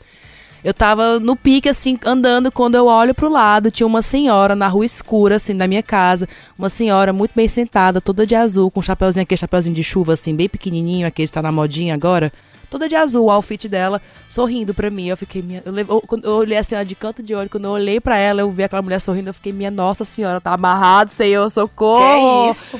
[0.63, 4.67] Eu tava no pique, assim, andando, quando eu olho pro lado, tinha uma senhora na
[4.67, 6.27] rua escura, assim, da minha casa.
[6.57, 10.13] Uma senhora muito bem sentada, toda de azul, com um chapeuzinho, aquele chapeuzinho de chuva,
[10.13, 12.31] assim, bem pequenininho, aquele que tá na modinha agora.
[12.69, 15.07] Toda de azul, o outfit dela, sorrindo pra mim.
[15.07, 15.61] Eu fiquei, minha...
[15.65, 18.49] Eu, eu- eu olhei assim, de canto de olho, quando eu olhei pra ela, eu
[18.51, 22.53] vi aquela mulher sorrindo, eu fiquei, minha nossa senhora, tá amarrado, senhor, socorro.
[22.53, 22.79] Que isso?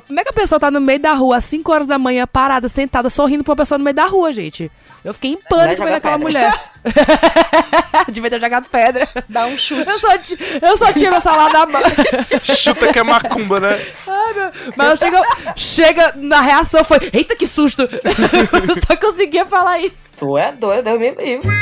[0.00, 2.26] Como é que a pessoa tá no meio da rua, às 5 horas da manhã,
[2.26, 4.70] parada, sentada, sorrindo pra uma pessoa no meio da rua, gente?
[5.04, 6.50] Eu fiquei em pânico vendo aquela mulher.
[8.10, 9.06] Devia ter jogado pedra.
[9.28, 9.86] Dá um chute.
[9.86, 10.08] Eu só,
[10.62, 11.82] eu só tinha meu celular na mão.
[12.42, 13.86] Chuta que é macumba, né?
[14.06, 15.22] Ai, meu- Mas chega,
[15.56, 17.82] chega na reação, foi: Eita, que susto!
[17.82, 19.94] Eu só conseguia falar isso.
[20.16, 21.54] Tu é doido, Deus me livre.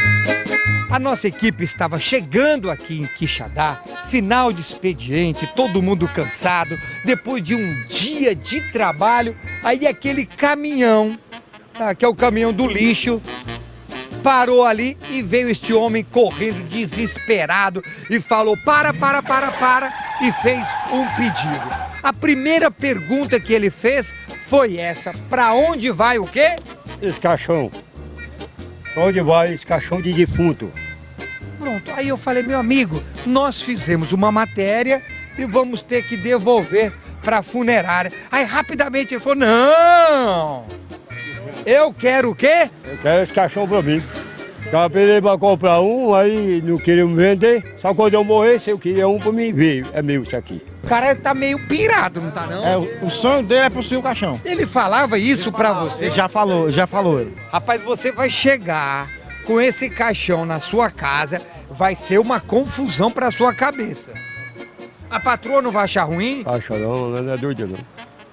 [0.92, 7.42] A nossa equipe estava chegando aqui em Quixadá, final de expediente, todo mundo cansado, depois
[7.42, 9.36] de um dia de trabalho.
[9.65, 11.19] Aí aquele caminhão,
[11.74, 13.20] tá, que é o caminhão do lixo,
[14.23, 19.93] parou ali e veio este homem correndo desesperado e falou: para, para, para, para,
[20.23, 21.93] e fez um pedido.
[22.03, 24.15] A primeira pergunta que ele fez
[24.49, 26.57] foi essa: para onde vai o quê?
[27.01, 27.70] Esse caixão.
[28.97, 30.70] Onde vai esse caixão de defunto?
[31.59, 35.03] Pronto, aí eu falei, meu amigo, nós fizemos uma matéria
[35.39, 36.93] e vamos ter que devolver
[37.23, 38.12] para a funerária.
[38.31, 40.65] Aí rapidamente ele falou, não,
[41.65, 42.69] eu quero o quê?
[42.85, 44.03] Eu quero esse caixão pra mim.
[44.70, 47.77] Tava pedindo pra comprar um, aí não queriam me vender.
[47.78, 49.86] Só quando eu morresse, eu queria um pra mim ver.
[49.93, 50.62] É meu isso aqui.
[50.82, 52.66] O cara tá meio pirado, não tá não?
[52.66, 54.40] É, o sonho dele é possuir o caixão.
[54.43, 56.11] Ele falava isso pra você?
[56.11, 57.36] Já falou, já falou ele.
[57.53, 59.09] Rapaz, você vai chegar
[59.47, 64.12] com esse caixão na sua casa, vai ser uma confusão pra sua cabeça.
[65.12, 66.43] A patroa não vai achar ruim?
[66.47, 67.78] Acha não, não é doido não.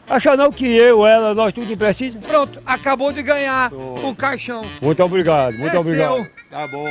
[0.07, 2.17] Acha não que eu, ela, nós tudo precisa?
[2.25, 4.61] Pronto, acabou de ganhar o caixão.
[4.81, 6.15] Muito obrigado, muito É obrigado.
[6.15, 6.31] seu.
[6.49, 6.87] Tá bom.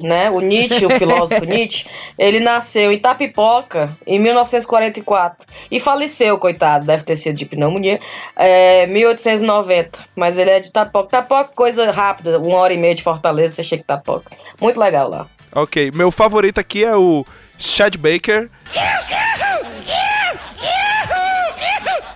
[0.01, 0.29] Né?
[0.31, 1.85] O Nietzsche, o filósofo Nietzsche,
[2.17, 7.99] ele nasceu em Tapipoca em 1944 e faleceu, coitado, deve ter sido de pneumonia,
[8.35, 9.99] é, 1890.
[10.15, 11.09] Mas ele é de Tapipoca.
[11.09, 14.31] Tapipoca, coisa rápida, uma hora e meia de Fortaleza, você chega em Tapipoca.
[14.61, 15.27] Muito legal lá.
[15.53, 17.25] Ok, meu favorito aqui é o
[17.63, 18.49] Chad Baker.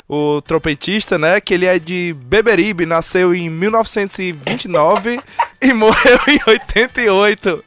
[0.09, 1.41] O trompetista, né?
[1.41, 5.19] Que ele é de Beberibe, nasceu em 1929
[5.61, 7.63] e morreu em 88.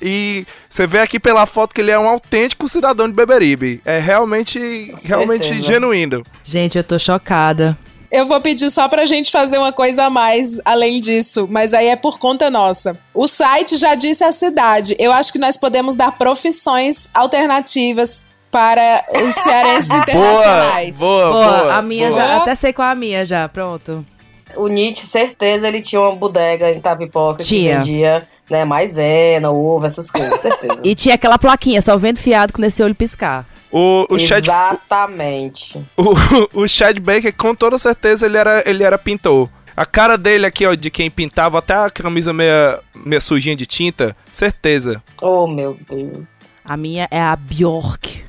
[0.00, 3.80] E você vê aqui pela foto que ele é um autêntico cidadão de Beberibe.
[3.84, 6.22] É realmente, realmente genuíno.
[6.42, 7.76] Gente, eu tô chocada.
[8.14, 11.88] Eu vou pedir só pra gente fazer uma coisa a mais além disso, mas aí
[11.88, 12.96] é por conta nossa.
[13.12, 14.94] O site já disse a cidade.
[15.00, 20.96] Eu acho que nós podemos dar profissões alternativas para os cearenses internacionais.
[20.96, 21.74] Boa, Boa, boa.
[21.74, 22.20] a minha boa.
[22.22, 22.36] já.
[22.36, 24.06] Até sei qual é a minha já, pronto.
[24.54, 27.72] O Nietzsche, certeza, ele tinha uma bodega em Tapipoca Tinha.
[27.72, 30.78] que vendia né, maisena, ovo, essas coisas, certeza.
[30.84, 33.44] E tinha aquela plaquinha, só vendo fiado com esse olho piscar.
[33.76, 35.84] O, o Chad, Exatamente.
[35.96, 39.48] o, o Chad Baker, com toda certeza, ele era, ele era pintor.
[39.76, 43.66] A cara dele aqui, ó, de quem pintava até a camisa meia, meia sujinha de
[43.66, 45.02] tinta, certeza.
[45.20, 46.18] Oh, meu Deus.
[46.64, 48.24] A minha é a Bjork.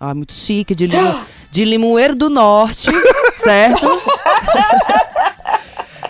[0.00, 1.20] Ah, muito chique, de, limo,
[1.52, 2.90] de Limoeiro do Norte,
[3.38, 3.86] certo?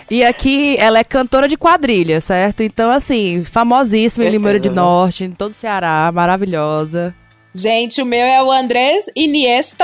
[0.09, 2.63] E aqui ela é cantora de quadrilha, certo?
[2.63, 4.75] Então, assim, famosíssima em Certeza, Limoeiro do né?
[4.75, 7.13] Norte, em todo o Ceará, maravilhosa.
[7.59, 9.83] Gente, o meu é o Andrés Iniesta.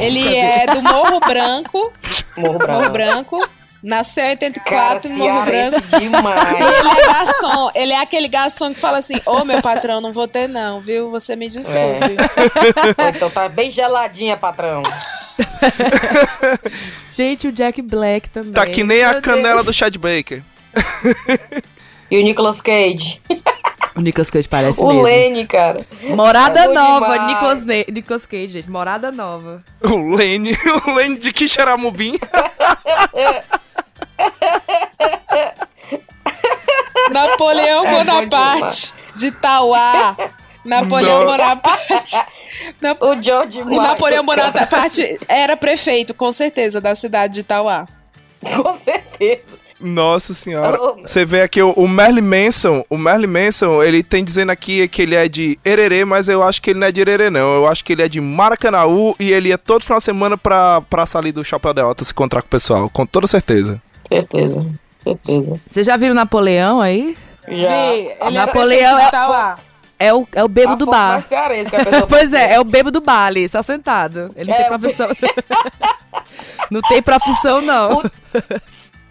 [0.00, 1.92] Ele é do Morro Branco.
[2.36, 2.72] Morro Branco.
[2.72, 3.48] Morro Branco.
[3.80, 4.64] Nasceu em 84
[5.02, 5.80] Cara, no Morro Branco.
[5.98, 6.52] demais.
[6.52, 7.70] E ele é garçom.
[7.74, 11.10] Ele é aquele garçom que fala assim: Ô meu patrão, não vou ter, não, viu?
[11.12, 12.16] Você me desculpe.
[12.98, 14.82] Ou então tá bem geladinha, patrão.
[17.16, 18.52] Gente, o Jack Black também.
[18.52, 19.66] Tá que nem a Meu canela Deus.
[19.66, 20.42] do Chad Baker.
[22.10, 23.20] E o Nicolas Cage.
[23.94, 25.02] O Nicolas Cage parece o mesmo.
[25.02, 25.80] Lenny, cara.
[26.14, 27.26] Morada É Nova.
[27.26, 28.70] Nicolas, Ne Nicolas Cage, gente.
[28.70, 29.62] Morada Nova.
[29.82, 30.56] O Lane,
[30.86, 32.18] o Lane de Quixeramobim.
[37.10, 40.16] Napoleão É Bonaparte de Tauá.
[40.64, 41.24] Napoleão.
[41.26, 42.16] Bonaparte.
[43.00, 44.24] O George O Michael, Napoleão.
[44.24, 47.86] Bonaparte era prefeito, com certeza, da cidade de Tauá.
[48.62, 49.58] Com certeza.
[49.80, 50.80] Nossa senhora.
[50.80, 50.96] Oh.
[51.02, 55.02] Você vê aqui o, o Merlin Manson, o Merlin Manson, ele tem dizendo aqui que
[55.02, 57.54] ele é de Hererê, mas eu acho que ele não é de Hererê não.
[57.54, 60.80] Eu acho que ele é de Maracanaú e ele ia todo final de semana pra
[60.82, 63.80] praça ali do Chapéu de Alta se encontrar com o pessoal, com toda certeza.
[64.08, 64.66] Certeza.
[65.02, 65.60] Certeza.
[65.66, 67.16] Vocês já viram Napoleão aí?
[67.46, 69.16] Vi, ele Napoleão prefeito de
[70.00, 71.24] é, é o, é o bebo A do bar.
[72.08, 74.30] pois é, é o bebo do bar ali, só sentado.
[74.36, 75.08] Ele não É, tem profissão.
[76.70, 78.02] não tem profissão, não.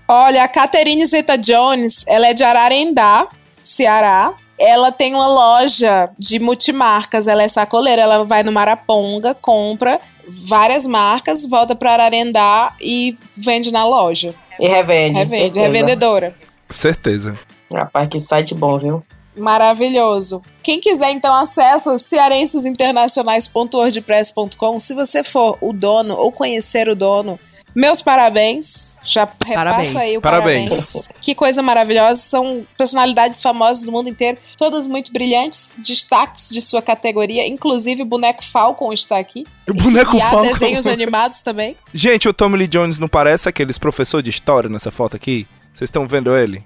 [0.08, 3.28] Olha, a Catherine Zeta Jones, ela é de Ararendá,
[3.62, 4.34] Ceará.
[4.60, 10.88] Ela tem uma loja de multimarcas, ela é sacoleira, ela vai no Maraponga, compra várias
[10.88, 14.34] marcas, volta pra Ararendá e vende na loja.
[14.60, 15.20] E revende.
[15.20, 16.36] Revende, revendedora.
[16.70, 17.38] Certeza.
[17.72, 19.04] Rapaz, que site bom, viu?
[19.36, 20.42] Maravilhoso.
[20.64, 24.80] Quem quiser, então, acessa cearensesinternacionais.wordpress.com.
[24.80, 27.40] Se você for o dono ou conhecer o dono,
[27.76, 28.87] meus parabéns.
[29.08, 29.88] Já Parabéns.
[29.88, 30.70] repassa aí o Parabéns.
[30.70, 31.10] parabéns.
[31.22, 32.20] Que coisa maravilhosa.
[32.22, 37.48] São personalidades famosas do mundo inteiro, todas muito brilhantes, destaques de sua categoria.
[37.48, 39.46] Inclusive, o boneco Falcon está aqui.
[39.70, 40.52] O boneco e há Falcon.
[40.52, 41.78] desenhos animados também.
[41.94, 45.48] Gente, o Tommy Lee Jones não parece aqueles professor de história nessa foto aqui?
[45.74, 46.64] Vocês estão vendo ele?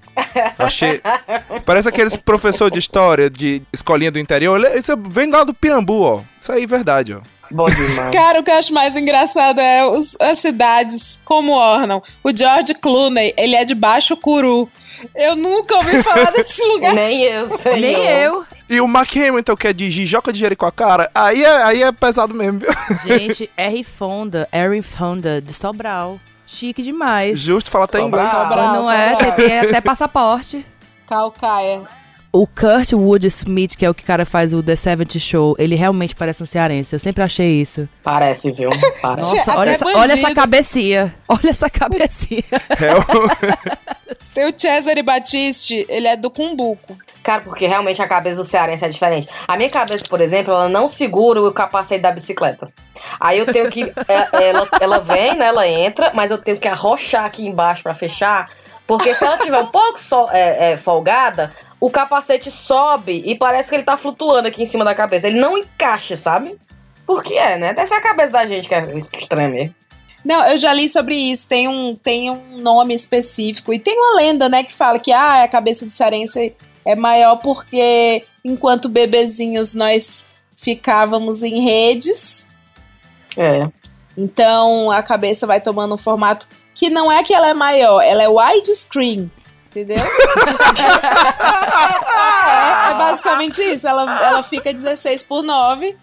[0.58, 1.02] Achei.
[1.66, 4.56] Parece aqueles professor de história de escolinha do interior.
[4.64, 6.22] Ele- Isso vem lá do Pirambu, ó.
[6.40, 7.20] Isso aí é verdade, ó.
[7.52, 8.12] Bom demais.
[8.12, 12.02] Cara, o que eu acho mais engraçado é os- as cidades como ornam.
[12.24, 14.70] O George Clooney, ele é de Baixo Curu.
[15.16, 16.94] Eu nunca ouvi falar desse lugar.
[16.94, 17.78] Nem eu, senhor.
[17.78, 18.46] Nem eu.
[18.70, 22.34] E o Mark Hamilton, que é de Jijoca de Jericoacoara, aí é, aí é pesado
[22.34, 22.70] mesmo, viu?
[23.06, 23.84] Gente, R.
[23.84, 26.20] Fonda, Erin Fonda, de Sobral.
[26.48, 27.40] Chique demais.
[27.40, 28.24] Justo falar até Sobral.
[28.24, 28.30] inglês.
[28.44, 29.10] Sobral, Não é?
[29.12, 29.32] Sobral.
[29.36, 30.66] Tem, tem até passaporte.
[31.08, 31.82] Calcaia.
[32.34, 35.76] O Kurt Wood Smith, que é o que cara faz o The 70 Show, ele
[35.76, 36.96] realmente parece um cearense.
[36.96, 37.90] Eu sempre achei isso.
[38.02, 38.70] Parece, viu?
[39.02, 39.36] Parece.
[39.36, 41.14] Nossa, olha essa, olha essa cabecinha.
[41.28, 42.44] Olha essa cabecinha.
[42.80, 46.98] É o- Tem o Cesare Battisti, ele é do Cumbuco.
[47.22, 49.28] Cara, porque realmente a cabeça do cearense é diferente.
[49.46, 52.72] A minha cabeça, por exemplo, ela não segura o capacete da bicicleta.
[53.20, 53.84] Aí eu tenho que.
[54.08, 55.48] é, Ela, ela vem, né?
[55.48, 58.50] Ela entra, mas eu tenho que arrochar aqui embaixo pra fechar.
[58.88, 61.52] Porque se ela tiver um pouco só, é, é, folgada,
[61.82, 65.28] o capacete sobe e parece que ele tá flutuando aqui em cima da cabeça.
[65.28, 66.56] Ele não encaixa, sabe?
[67.08, 67.74] Por que é, né?
[67.74, 69.74] Deve ser a cabeça da gente que é estranha.
[70.24, 71.50] Não, eu já li sobre isso.
[71.50, 73.74] Tem um, tem um nome específico.
[73.74, 76.56] E tem uma lenda, né, que fala que ah, a cabeça de cearense
[76.86, 82.52] é maior porque enquanto bebezinhos nós ficávamos em redes.
[83.36, 83.68] É.
[84.16, 88.22] Então a cabeça vai tomando um formato que não é que ela é maior, ela
[88.22, 89.32] é widescreen.
[89.72, 89.98] Entendeu?
[89.98, 90.02] é,
[92.92, 93.88] é basicamente isso.
[93.88, 95.96] Ela, ela fica 16 por 9,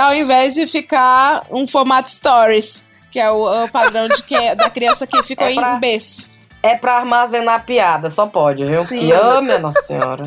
[0.00, 4.70] ao invés de ficar um formato stories, que é o, o padrão de que, da
[4.70, 6.30] criança que ficou É pra- em berço.
[6.62, 8.84] É pra armazenar piada, só pode, viu?
[8.84, 9.10] Sim.
[9.14, 10.24] Oh, minha nossa senhora.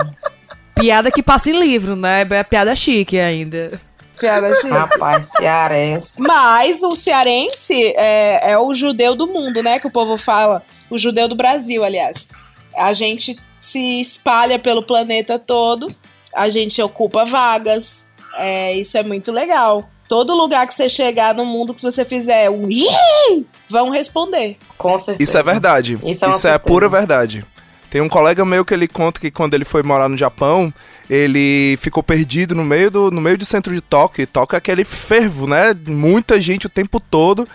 [0.75, 2.21] Piada que passa em livro, né?
[2.29, 3.79] É piada chique ainda.
[4.19, 4.73] piada chique.
[4.73, 6.19] Rapaz, cearense.
[6.23, 9.77] Mas o cearense é, é o judeu do mundo, né?
[9.79, 10.63] Que o povo fala.
[10.89, 12.29] O judeu do Brasil, aliás.
[12.77, 15.87] A gente se espalha pelo planeta todo,
[16.33, 18.11] a gente ocupa vagas.
[18.35, 19.89] É, isso é muito legal.
[20.07, 22.67] Todo lugar que você chegar no mundo que se você fizer um
[23.69, 24.57] vão responder.
[24.77, 25.23] Com certeza.
[25.29, 25.93] Isso é verdade.
[25.95, 26.59] Isso Isso é é, uma certeza.
[26.59, 27.45] pura verdade.
[27.89, 30.73] Tem um colega meu que ele conta que quando ele foi morar no Japão,
[31.09, 34.23] ele ficou perdido no meio do, no meio do centro de Tóquio.
[34.23, 35.75] E Tóquio é aquele fervo, né?
[35.87, 37.47] Muita gente o tempo todo.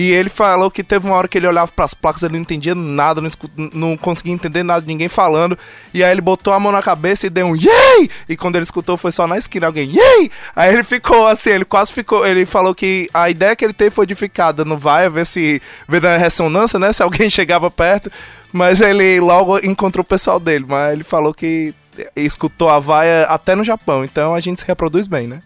[0.00, 2.74] E ele falou que teve uma hora que ele olhava pras placas, ele não entendia
[2.74, 5.58] nada, não, escu- não conseguia entender nada de ninguém falando.
[5.92, 8.08] E aí ele botou a mão na cabeça e deu um yay!
[8.26, 10.30] E quando ele escutou foi só na esquina alguém yay!
[10.56, 12.26] Aí ele ficou assim, ele quase ficou.
[12.26, 15.60] Ele falou que a ideia que ele teve foi de ficar dando vai, ver se.
[15.86, 16.92] ver a ressonância, né?
[16.94, 18.10] Se alguém chegava perto.
[18.52, 20.64] Mas ele logo encontrou o pessoal dele.
[20.66, 21.74] Mas ele falou que
[22.16, 24.02] escutou a vaia até no Japão.
[24.02, 25.40] Então a gente se reproduz bem, né?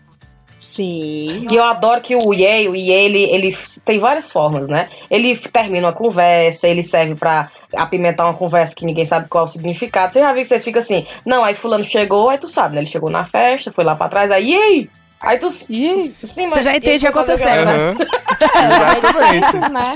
[0.65, 1.47] Sim.
[1.51, 4.89] E eu adoro que o Yay, o Yay, ele, ele tem várias formas, né?
[5.11, 9.47] Ele termina uma conversa, ele serve pra apimentar uma conversa que ninguém sabe qual é
[9.47, 10.15] o significado.
[10.15, 12.81] Você já viu que vocês ficam assim, não, aí fulano chegou, aí tu sabe, né?
[12.81, 14.89] Ele chegou na festa, foi lá pra trás, aí Yay!
[15.21, 15.51] Aí tu...
[15.51, 17.97] Sim, Você já entende o que aconteceu, Aham.
[19.03, 19.93] Reticências, né?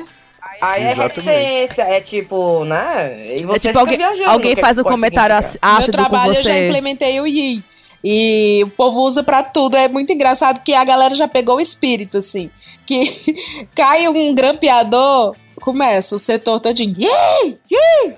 [0.61, 1.15] Aí é Exatamente.
[1.31, 3.37] reticência, é tipo, né?
[3.39, 6.05] E É você tipo fica alguém, viajando alguém faz que um comentário meu ácido com
[6.05, 6.69] trabalho eu já você.
[6.69, 7.63] implementei o Yi.
[8.03, 9.77] E o povo usa pra tudo.
[9.77, 12.51] É muito engraçado que a galera já pegou o espírito, assim.
[12.87, 13.03] Que
[13.75, 16.95] cai um grampeador, começa o setor todinho.
[16.99, 17.57] Yi!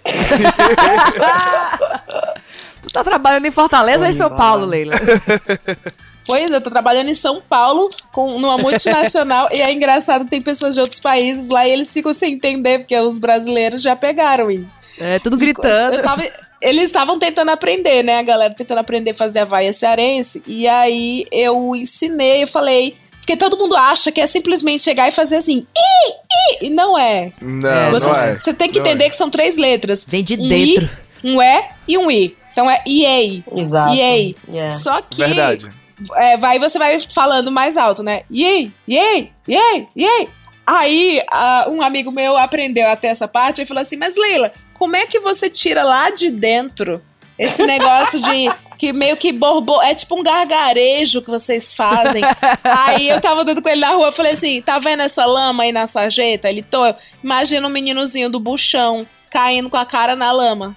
[2.82, 4.94] Tu tá trabalhando em Fortaleza ou em São Paulo, Leila?
[6.26, 10.30] Pois é, eu tô trabalhando em São Paulo, com, numa multinacional, e é engraçado que
[10.30, 13.96] tem pessoas de outros países lá e eles ficam sem entender, porque os brasileiros já
[13.96, 14.78] pegaram isso.
[14.98, 15.96] É, tudo gritando.
[15.96, 16.22] Eu tava-
[16.60, 18.18] eles estavam tentando aprender, né?
[18.18, 20.42] A galera tentando aprender a fazer a vaia cearense.
[20.46, 22.96] E aí eu ensinei, eu falei.
[23.20, 25.66] Porque todo mundo acha que é simplesmente chegar e fazer assim.
[25.76, 27.32] "Ih, ih", e não é.
[27.40, 28.36] Não, você, não é.
[28.36, 29.10] você tem que Não entender é.
[29.10, 30.04] que são três letras.
[30.08, 30.88] Vem de um dentro.
[31.22, 32.36] I, um E e um I.
[32.52, 33.42] Então é EA.
[33.54, 33.94] Exato.
[33.94, 34.34] EA.
[34.48, 34.70] Yeah.
[34.70, 35.18] Só que.
[35.18, 35.68] Verdade.
[36.16, 38.22] É, vai você vai falando mais alto, né?
[38.32, 40.28] Yay, yay, yay, yay.
[40.66, 44.96] Aí, ah, um amigo meu aprendeu até essa parte e falou assim: Mas Leila, como
[44.96, 47.02] é que você tira lá de dentro
[47.38, 52.22] esse negócio de que meio que borbo é tipo um gargarejo que vocês fazem?
[52.64, 55.70] aí eu tava andando com ele na rua, falei assim: Tá vendo essa lama aí
[55.72, 56.48] na sarjeta?
[56.48, 56.80] Ele tô.
[57.22, 60.74] Imagina um meninozinho do buchão caindo com a cara na lama.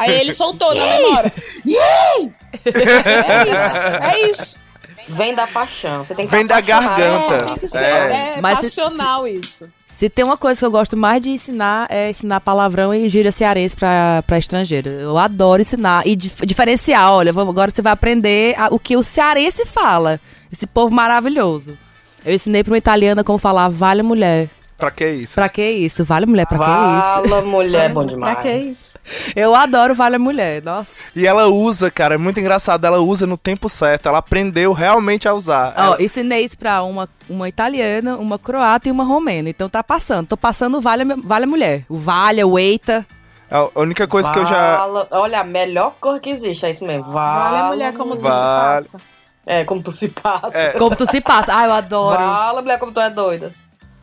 [0.00, 1.32] Aí ele soltou na memória.
[1.64, 2.32] Yay!
[2.64, 4.62] É isso, é isso.
[5.10, 6.04] Vem da paixão.
[6.04, 7.34] Você tem que Vem da garganta.
[7.34, 8.34] É, tem que ser É.
[8.36, 9.72] é, Mas se- passional isso.
[9.98, 13.32] Se tem uma coisa que eu gosto mais de ensinar é ensinar palavrão e gíria
[13.32, 14.88] cearense pra, pra estrangeiro.
[14.88, 17.12] Eu adoro ensinar e dif- diferenciar.
[17.12, 20.20] Olha, agora você vai aprender a- o que o cearense fala.
[20.52, 21.76] Esse povo maravilhoso.
[22.24, 24.48] Eu ensinei pra uma italiana como falar vale mulher.
[24.78, 25.34] Pra que isso?
[25.34, 26.04] Pra que isso?
[26.04, 27.28] Vale mulher, pra que isso?
[27.28, 28.32] Fala, mulher, é bom demais.
[28.34, 29.00] Pra que isso?
[29.34, 31.10] Eu adoro vale mulher, nossa.
[31.16, 32.84] E ela usa, cara, é muito engraçado.
[32.84, 34.08] Ela usa no tempo certo.
[34.08, 35.74] Ela aprendeu realmente a usar.
[35.76, 39.50] Ó, Ela- ensinei isso pra uma, uma italiana, uma croata e uma romena.
[39.50, 40.28] Então tá passando.
[40.28, 41.84] Tô passando o vale, vale mulher.
[41.88, 43.04] O vale, o eita.
[43.50, 44.86] A única coisa que eu já.
[45.10, 47.02] Olha, a melhor cor que existe, é isso mesmo.
[47.10, 48.74] Vale, Vale a mulher como tu se Vale.
[48.76, 48.98] passa.
[49.44, 50.56] É, como tu se passa.
[50.56, 50.70] É.
[50.72, 51.52] Como tu se passa.
[51.56, 52.18] Ah, eu adoro.
[52.18, 53.52] Fala, mulher, como tu é doida.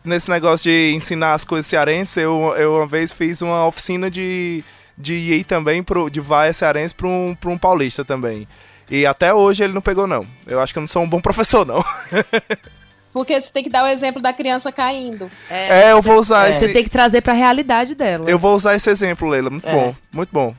[0.06, 4.64] Nesse negócio de ensinar as coisas cearenses, eu, eu uma vez fiz uma oficina de,
[4.98, 8.48] de EA também, pro, de vaia cearense pra um, pra um paulista também.
[8.90, 10.26] E até hoje ele não pegou, não.
[10.45, 11.84] Eu acho que eu não sou um bom professor, não.
[13.11, 15.30] Porque você tem que dar o exemplo da criança caindo.
[15.49, 16.73] É, eu vou usar Você esse.
[16.73, 18.30] tem que trazer pra realidade dela.
[18.30, 19.49] Eu vou usar esse exemplo, Leila.
[19.49, 19.73] Muito É.
[19.73, 20.53] bom, muito bom.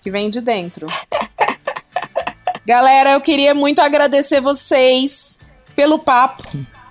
[0.00, 0.86] Que vem de dentro.
[2.66, 5.38] Galera, eu queria muito agradecer vocês
[5.76, 6.42] pelo papo,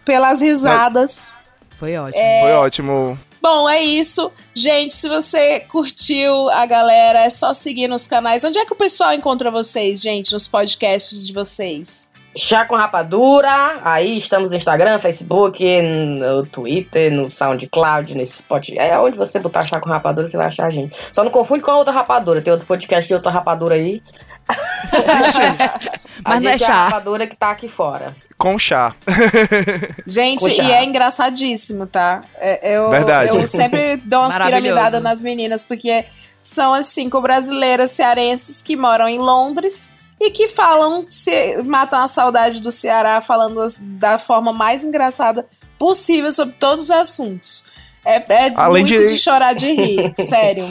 [0.06, 1.38] pelas risadas.
[1.80, 2.24] Foi ótimo.
[2.42, 3.20] Foi ótimo.
[3.42, 4.34] Bom, é isso.
[4.54, 8.44] Gente, se você curtiu a galera, é só seguir nos canais.
[8.44, 12.12] Onde é que o pessoal encontra vocês, gente, nos podcasts de vocês?
[12.36, 18.78] Chá com Rapadura, aí estamos no Instagram, Facebook, no Twitter, no SoundCloud, no Spotify.
[18.78, 20.96] É onde você botar Chá com Rapadura, você vai achar a gente.
[21.14, 24.04] Só não confunde com a outra rapadura, tem outro podcast de outra rapadura aí.
[26.24, 26.84] a Mas não é gente a chá.
[26.86, 28.16] rapadura que tá aqui fora.
[28.38, 28.96] Com chá.
[30.08, 30.64] Gente, Puxa.
[30.64, 32.22] e é engraçadíssimo, tá?
[32.38, 33.38] É- Eu, Verdade.
[33.38, 36.06] eu sempre dou umas piramidadas nas meninas, porque
[36.42, 42.08] são as cinco brasileiras cearenses que moram em Londres e que falam, se, matam a
[42.08, 45.46] saudade do Ceará falando as- da forma mais engraçada
[45.78, 47.72] possível sobre todos os assuntos.
[48.06, 49.18] É, é Além muito de- de...
[49.20, 50.66] chorar de rir, sério.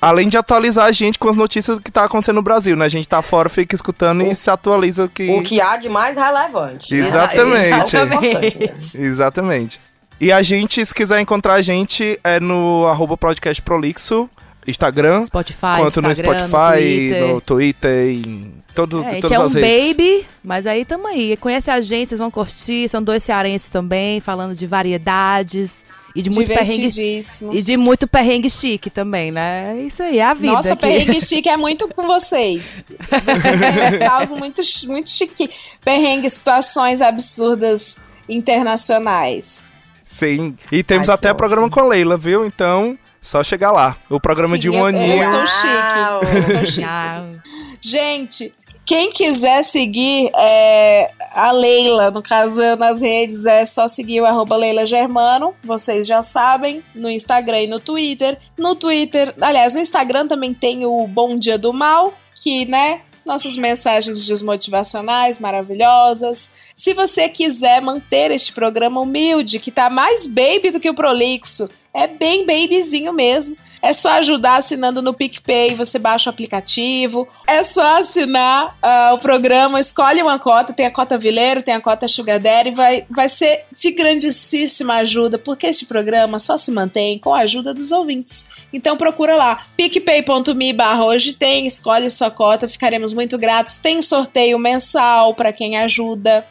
[0.00, 2.84] Além de atualizar a gente com as notícias que tá acontecendo no Brasil, né?
[2.84, 5.30] A gente tá fora, fica escutando e se atualiza o que.
[5.30, 6.94] O que há de mais relevante.
[6.94, 7.96] Exatamente.
[7.96, 9.00] O mesmo.
[9.04, 9.80] Exatamente.
[10.20, 14.28] E a gente, se quiser encontrar a gente, é no arroba podcast prolixo,
[14.66, 15.24] Instagram.
[15.24, 17.26] Spotify, quanto no Instagram, no Spotify, Twitter.
[17.28, 19.96] no Twitter, em todo, É, a gente todas é um as redes.
[19.96, 21.36] baby, mas aí tamo aí.
[21.36, 22.88] Conhece a gente, vocês vão curtir.
[22.88, 25.84] São dois cearenses também, falando de variedades.
[26.14, 27.20] E de muito perrengue.
[27.52, 29.76] E de muito perrengue chique também, né?
[29.78, 30.52] É Isso aí, é a vida.
[30.52, 30.82] Nossa, aqui.
[30.82, 32.88] perrengue chique é muito com vocês.
[33.24, 35.48] Vocês têm casos muito, muito chique.
[35.84, 39.72] Perrengue, situações absurdas internacionais.
[40.06, 40.56] Sim.
[40.70, 42.44] E temos Ai, até programa com a Leila, viu?
[42.44, 43.96] Então, só chegar lá.
[44.10, 45.12] O programa de Sim, um eu- aninho.
[45.12, 46.34] Eu estou chique.
[46.34, 46.86] Eu estou chique.
[47.80, 48.52] Gente,
[48.84, 54.26] quem quiser seguir é, a Leila, no caso eu nas redes, é só seguir o
[54.26, 58.38] arroba Leila Germano, vocês já sabem, no Instagram e no Twitter.
[58.58, 63.56] No Twitter, aliás, no Instagram também tem o Bom Dia do Mal, que, né, nossas
[63.56, 66.54] mensagens desmotivacionais maravilhosas.
[66.74, 71.68] Se você quiser manter este programa humilde, que tá mais baby do que o prolixo,
[71.94, 73.56] é bem babyzinho mesmo.
[73.82, 77.26] É só ajudar assinando no PicPay, você baixa o aplicativo.
[77.48, 81.80] É só assinar ah, o programa, escolhe uma cota, tem a cota Vileiro, tem a
[81.80, 87.18] cota Sugar Daddy, vai, vai ser de grandíssima ajuda, porque este programa só se mantém
[87.18, 88.50] com a ajuda dos ouvintes.
[88.72, 93.78] Então procura lá, picpay.me barra hoje tem, escolhe sua cota, ficaremos muito gratos.
[93.78, 96.46] Tem sorteio mensal para quem ajuda,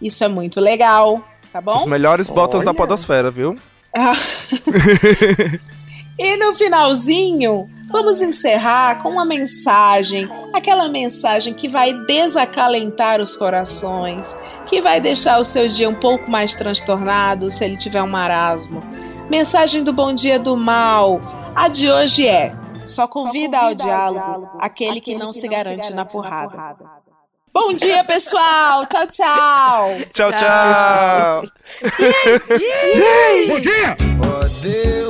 [0.00, 1.76] isso é muito legal, tá bom?
[1.76, 2.76] Os melhores botas da Olha.
[2.76, 3.56] podosfera, viu?
[6.18, 14.36] E no finalzinho, vamos encerrar com uma mensagem, aquela mensagem que vai desacalentar os corações,
[14.66, 18.82] que vai deixar o seu dia um pouco mais transtornado se ele tiver um marasmo.
[19.30, 21.20] Mensagem do Bom Dia do Mal.
[21.54, 22.52] A de hoje é:
[22.84, 26.74] só convida ao diálogo aquele que não se garante na porrada.
[27.52, 28.86] Bom dia, pessoal!
[28.86, 29.88] Tchau, tchau!
[30.12, 31.42] Tchau, tchau!
[33.48, 33.96] Bom dia!
[34.22, 35.07] Ó Deus,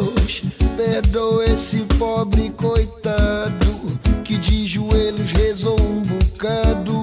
[0.78, 7.02] perdoa esse pobre coitado que de joelhos rezou um bocado,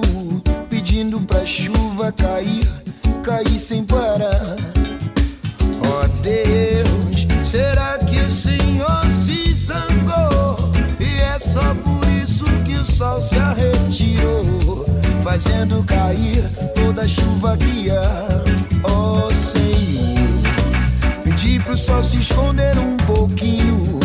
[0.70, 2.66] pedindo pra chuva cair,
[3.22, 4.56] cair sem parar.
[5.82, 10.72] Ó Deus, será que o Senhor se zangou?
[10.98, 14.86] E é só por isso que o sol se retirou,
[15.22, 16.42] fazendo cair
[16.74, 18.42] toda a chuva que há.
[18.84, 20.15] Ó Senhor, pedi
[21.66, 23.98] pro sol se esconder um pouquinho.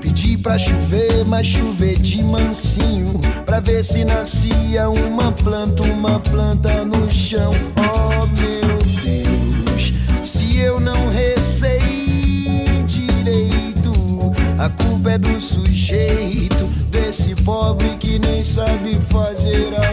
[0.00, 3.20] Pedi pra chover, mas chover de mansinho.
[3.44, 7.52] Pra ver se nascia uma planta, uma planta no chão.
[7.76, 9.92] Oh meu Deus,
[10.24, 18.96] se eu não rezei direito, a culpa é do sujeito, desse pobre que nem sabe
[19.10, 19.90] fazer a